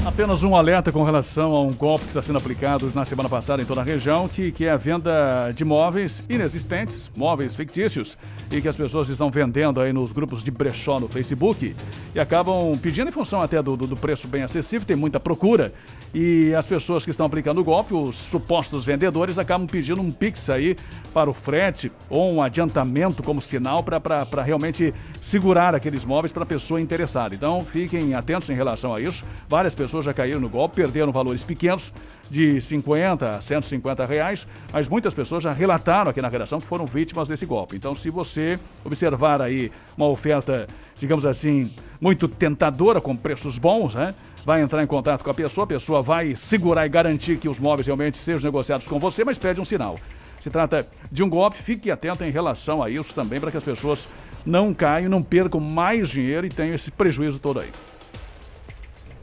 Apenas 0.06 0.44
um 0.44 0.54
alerta 0.54 0.92
com 0.92 1.02
relação 1.02 1.52
a 1.52 1.60
um 1.62 1.72
golpe 1.74 2.04
que 2.04 2.10
está 2.10 2.22
sendo 2.22 2.38
aplicado 2.38 2.92
na 2.94 3.04
semana 3.04 3.28
passada 3.28 3.60
em 3.60 3.66
toda 3.66 3.80
a 3.80 3.84
região, 3.84 4.28
que, 4.28 4.52
que 4.52 4.64
é 4.64 4.70
a 4.70 4.76
venda 4.76 5.50
de 5.50 5.64
móveis 5.64 6.22
inexistentes, 6.30 7.10
móveis 7.16 7.56
fictícios, 7.56 8.16
e 8.52 8.60
que 8.62 8.68
as 8.68 8.76
pessoas 8.76 9.08
estão 9.08 9.30
vendendo 9.32 9.80
aí 9.80 9.92
nos 9.92 10.12
grupos 10.12 10.44
de 10.44 10.50
brechó 10.52 11.00
no 11.00 11.08
Facebook 11.08 11.74
e 12.14 12.20
acabam 12.20 12.78
pedindo 12.80 13.08
em 13.08 13.12
função 13.12 13.42
até 13.42 13.60
do, 13.60 13.76
do- 13.76 13.88
do 13.88 13.96
preço 13.96 14.28
bem 14.28 14.44
acessível, 14.44 14.86
tem 14.86 14.96
muita 14.96 15.18
procura, 15.18 15.74
e 16.14 16.54
as 16.54 16.64
pessoas 16.66 17.04
que 17.04 17.10
estão 17.10 17.26
aplicando 17.26 17.60
o 17.60 17.64
golpe, 17.64 17.92
os 17.92 18.14
supostos 18.14 18.84
vendedores, 18.84 19.38
acabam 19.38 19.66
pedindo 19.66 20.00
um 20.00 20.12
pix 20.12 20.48
aí 20.48 20.76
para 21.12 21.28
o 21.28 21.34
frete 21.34 21.90
ou 22.08 22.32
um 22.32 22.40
adiantamento 22.40 23.24
como 23.24 23.42
sinal 23.42 23.82
para 23.82 24.42
realmente 24.44 24.94
segurar 25.20 25.74
aqueles 25.74 26.04
móveis 26.04 26.30
para 26.30 26.44
a 26.44 26.46
pessoa 26.46 26.80
interessada. 26.80 27.34
Então 27.34 27.66
fiquem 27.72 28.14
atentos 28.14 28.48
em 28.48 28.54
relação 28.54 28.94
a 28.94 29.00
isso. 29.00 29.24
Várias 29.48 29.74
pessoas 29.74 29.95
já 30.04 30.12
caíram 30.12 30.40
no 30.40 30.48
golpe, 30.48 30.76
perderam 30.76 31.12
valores 31.12 31.42
pequenos 31.42 31.92
de 32.30 32.60
50 32.60 33.36
a 33.36 33.40
150 33.40 34.04
reais, 34.04 34.46
mas 34.72 34.88
muitas 34.88 35.14
pessoas 35.14 35.42
já 35.42 35.52
relataram 35.52 36.10
aqui 36.10 36.20
na 36.20 36.28
redação 36.28 36.60
que 36.60 36.66
foram 36.66 36.86
vítimas 36.86 37.28
desse 37.28 37.46
golpe. 37.46 37.76
Então, 37.76 37.94
se 37.94 38.10
você 38.10 38.58
observar 38.84 39.40
aí 39.40 39.70
uma 39.96 40.08
oferta, 40.08 40.66
digamos 40.98 41.24
assim, 41.24 41.70
muito 42.00 42.28
tentadora, 42.28 43.00
com 43.00 43.16
preços 43.16 43.58
bons, 43.58 43.94
né? 43.94 44.14
Vai 44.44 44.62
entrar 44.62 44.82
em 44.82 44.86
contato 44.86 45.24
com 45.24 45.30
a 45.30 45.34
pessoa, 45.34 45.64
a 45.64 45.68
pessoa 45.68 46.02
vai 46.02 46.36
segurar 46.36 46.86
e 46.86 46.88
garantir 46.88 47.36
que 47.36 47.48
os 47.48 47.58
móveis 47.58 47.86
realmente 47.86 48.18
sejam 48.18 48.42
negociados 48.42 48.86
com 48.86 48.98
você, 48.98 49.24
mas 49.24 49.38
pede 49.38 49.60
um 49.60 49.64
sinal. 49.64 49.98
Se 50.40 50.50
trata 50.50 50.86
de 51.10 51.22
um 51.22 51.28
golpe, 51.28 51.56
fique 51.56 51.90
atento 51.90 52.22
em 52.22 52.30
relação 52.30 52.82
a 52.82 52.88
isso 52.88 53.12
também, 53.12 53.40
para 53.40 53.50
que 53.50 53.56
as 53.56 53.64
pessoas 53.64 54.06
não 54.44 54.72
caiam, 54.72 55.10
não 55.10 55.22
percam 55.22 55.60
mais 55.60 56.08
dinheiro 56.08 56.46
e 56.46 56.48
tenham 56.48 56.74
esse 56.74 56.90
prejuízo 56.90 57.40
todo 57.40 57.58
aí. 57.58 57.70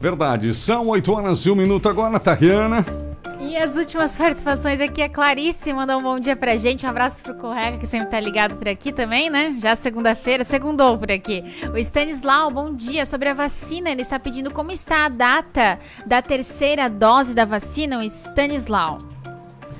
Verdade, 0.00 0.52
são 0.54 0.88
8 0.88 1.12
horas 1.12 1.46
e 1.46 1.50
1 1.50 1.54
minuto 1.54 1.88
agora, 1.88 2.18
Tariana. 2.20 2.84
E 3.40 3.56
as 3.56 3.76
últimas 3.76 4.16
participações 4.18 4.80
aqui, 4.80 5.02
a 5.02 5.08
Clarice 5.08 5.72
mandou 5.72 5.98
um 5.98 6.02
bom 6.02 6.18
dia 6.18 6.34
pra 6.34 6.56
gente. 6.56 6.84
Um 6.84 6.88
abraço 6.88 7.22
pro 7.22 7.34
Correia, 7.34 7.78
que 7.78 7.86
sempre 7.86 8.08
tá 8.08 8.18
ligado 8.18 8.56
por 8.56 8.68
aqui 8.68 8.92
também, 8.92 9.30
né? 9.30 9.56
Já 9.60 9.76
segunda-feira, 9.76 10.42
segundou 10.44 10.98
por 10.98 11.12
aqui. 11.12 11.44
O 11.72 11.78
Stanislau, 11.78 12.50
bom 12.50 12.72
dia. 12.72 13.06
Sobre 13.06 13.28
a 13.28 13.34
vacina, 13.34 13.90
ele 13.90 14.02
está 14.02 14.18
pedindo 14.18 14.50
como 14.50 14.72
está 14.72 15.04
a 15.04 15.08
data 15.08 15.78
da 16.04 16.20
terceira 16.20 16.88
dose 16.88 17.34
da 17.34 17.44
vacina, 17.44 17.98
o 17.98 18.02
Stanislau. 18.02 19.13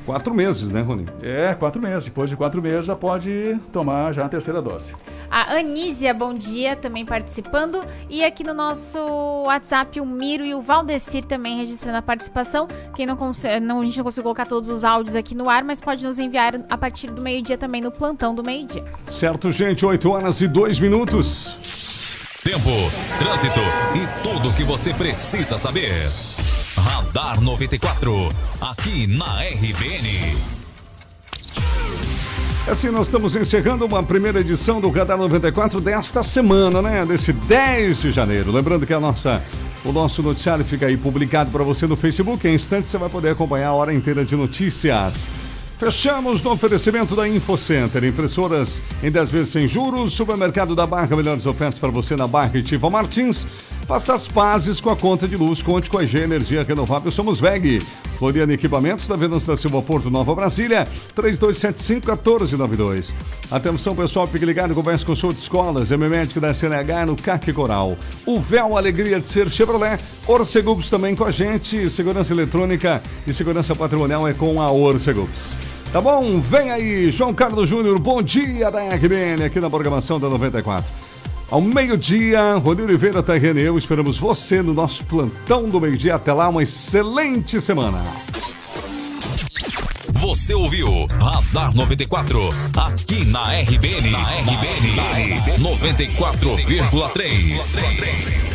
Quatro 0.07 0.35
meses, 0.35 0.69
né, 0.69 0.83
Rony? 0.83 1.07
É, 1.23 1.55
quatro 1.55 1.81
meses. 1.81 2.05
Depois 2.05 2.29
de 2.29 2.37
quatro 2.37 2.61
meses 2.61 2.85
já 2.85 2.95
pode 2.95 3.59
tomar 3.73 4.13
já 4.13 4.27
a 4.27 4.29
terceira 4.29 4.61
dose. 4.61 4.95
A 5.31 5.55
Anísia, 5.55 6.13
bom 6.13 6.35
dia, 6.35 6.77
também 6.77 7.05
participando. 7.05 7.81
E 8.11 8.23
aqui 8.23 8.45
no 8.45 8.53
nosso 8.53 8.99
WhatsApp, 9.47 10.01
o 10.01 10.07
Miro 10.07 10.45
e 10.45 10.55
o 10.55 10.61
Valdecir 10.61 11.25
também 11.25 11.57
registrando 11.57 11.99
a 11.99 12.03
participação. 12.03 12.69
Quem 12.95 13.07
não, 13.07 13.17
consegue, 13.17 13.65
não 13.65 13.81
a 13.81 13.85
gente 13.85 13.97
não 13.97 14.05
conseguiu 14.05 14.25
colocar 14.25 14.47
todos 14.47 14.69
os 14.69 14.85
áudios 14.85 15.17
aqui 15.17 15.35
no 15.35 15.49
ar, 15.49 15.65
mas 15.65 15.81
pode 15.81 16.05
nos 16.05 16.19
enviar 16.19 16.55
a 16.69 16.79
partir 16.79 17.11
do 17.11 17.23
meio-dia 17.23 17.57
também 17.57 17.81
no 17.81 17.91
plantão 17.91 18.35
do 18.35 18.45
meio-dia. 18.45 18.85
Certo, 19.09 19.51
gente, 19.51 19.85
8 19.87 20.11
horas 20.11 20.41
e 20.41 20.47
2 20.47 20.79
minutos. 20.79 22.43
Tempo, 22.45 22.69
trânsito 23.19 23.61
e 23.97 24.23
tudo 24.23 24.51
o 24.51 24.55
que 24.55 24.65
você 24.65 24.93
precisa 24.93 25.57
saber. 25.57 26.11
Radar 26.85 27.41
94, 27.41 28.29
aqui 28.61 29.07
na 29.07 29.41
RBN. 29.41 30.37
Assim, 32.71 32.91
nós 32.91 33.07
estamos 33.07 33.35
encerrando 33.35 33.87
uma 33.87 34.03
primeira 34.03 34.41
edição 34.41 34.83
do 34.83 34.91
Radar 34.91 35.17
94 35.17 35.81
desta 35.81 36.23
semana, 36.23 36.83
né? 36.83 37.07
Desse 37.07 37.33
10 37.33 38.03
de 38.03 38.13
janeiro. 38.13 38.53
Lembrando 38.53 38.87
que 38.87 38.93
a 38.93 39.01
nossa, 39.01 39.43
o 39.83 39.93
nosso 39.93 40.23
noticiário 40.23 40.63
fica 40.63 40.85
aí 40.85 40.99
publicado 40.99 41.51
para 41.51 41.65
você 41.65 41.87
no 41.87 41.97
Facebook. 41.97 42.47
Em 42.47 42.55
instantes 42.55 42.91
você 42.91 42.99
vai 42.99 43.09
poder 43.09 43.31
acompanhar 43.31 43.69
a 43.69 43.73
hora 43.73 43.95
inteira 43.95 44.23
de 44.23 44.37
notícias. 44.37 45.27
Fechamos 45.79 46.43
no 46.43 46.53
oferecimento 46.53 47.17
da 47.17 47.27
InfoCenter. 47.27 48.05
Impressoras 48.05 48.81
em 49.03 49.11
10 49.11 49.31
vezes 49.31 49.49
sem 49.49 49.67
juros. 49.67 50.13
Supermercado 50.13 50.77
da 50.77 50.87
Barra, 50.87 51.17
melhores 51.17 51.47
ofertas 51.47 51.79
para 51.79 51.91
você 51.91 52.15
na 52.15 52.27
Barra 52.27 52.59
e 52.59 52.63
Tiva 52.63 52.91
Martins. 52.91 53.47
Faça 53.87 54.15
as 54.15 54.27
pazes 54.27 54.81
com 54.81 54.89
a 54.89 54.97
conta 54.97 55.29
de 55.29 55.37
luz. 55.37 55.63
Conte 55.63 55.91
com 55.91 55.99
a 55.99 56.07
G 56.07 56.21
Energia 56.21 56.63
Renovável. 56.63 57.11
Somos 57.11 57.39
VEG. 57.39 57.83
Floriano 58.19 58.53
Equipamentos, 58.53 59.07
da 59.07 59.15
Venâncio 59.15 59.49
da 59.49 59.57
Silva 59.59 59.83
Porto, 59.83 60.11
Nova 60.11 60.35
Brasília. 60.35 60.89
3275-1492. 61.15 63.13
Atenção, 63.51 63.95
pessoal, 63.95 64.27
fique 64.27 64.47
ligado. 64.47 64.75
Converse 64.75 65.05
com 65.05 65.13
o 65.13 65.17
show 65.17 65.35
de 65.35 65.39
escolas. 65.39 65.91
M 65.91 66.09
Médico 66.09 66.41
da 66.41 66.55
CNH 66.55 67.05
no 67.05 67.15
CAC 67.15 67.53
Coral. 67.53 67.95
O 68.25 68.41
véu 68.41 68.75
Alegria 68.77 69.21
de 69.21 69.29
Ser 69.29 69.51
Chevrolet. 69.51 70.01
Orcegups 70.27 70.89
também 70.89 71.15
com 71.15 71.25
a 71.25 71.31
gente. 71.31 71.91
Segurança 71.91 72.33
eletrônica 72.33 73.03
e 73.27 73.35
segurança 73.35 73.75
patrimonial 73.75 74.27
é 74.27 74.33
com 74.33 74.63
a 74.63 74.73
Orcegups. 74.73 75.55
Tá 75.93 76.01
bom? 76.01 76.41
Vem 76.41 76.71
aí, 76.71 77.11
João 77.11 77.35
Carlos 77.35 77.69
Júnior. 77.69 77.99
Bom 77.99 78.23
dia 78.23 78.71
da 78.71 78.81
RBN 78.81 79.45
aqui 79.45 79.61
na 79.61 79.69
programação 79.69 80.19
da 80.19 80.31
94. 80.31 81.04
Ao 81.55 81.61
meio-dia, 81.61 82.55
Rodrigo 82.55 82.89
Oliveira, 82.89 83.23
Terreno 83.23 83.61
e 83.61 83.63
eu 83.63 83.79
esperamos 83.79 84.19
você 84.19 84.61
no 84.61 84.75
nosso 84.75 85.05
plantão 85.05 85.69
do 85.69 85.81
meio-dia. 85.81 86.17
Até 86.17 86.33
lá, 86.33 86.49
uma 86.49 86.65
excelente 86.65 87.61
semana. 87.61 88.03
Você 90.15 90.53
ouviu 90.53 91.07
Radar 91.07 91.73
94, 91.73 92.49
aqui 92.77 93.25
na 93.27 93.45
RBN. 93.61 94.11
Na 94.11 94.19
RBN, 94.19 95.61
94,3. 95.61 98.54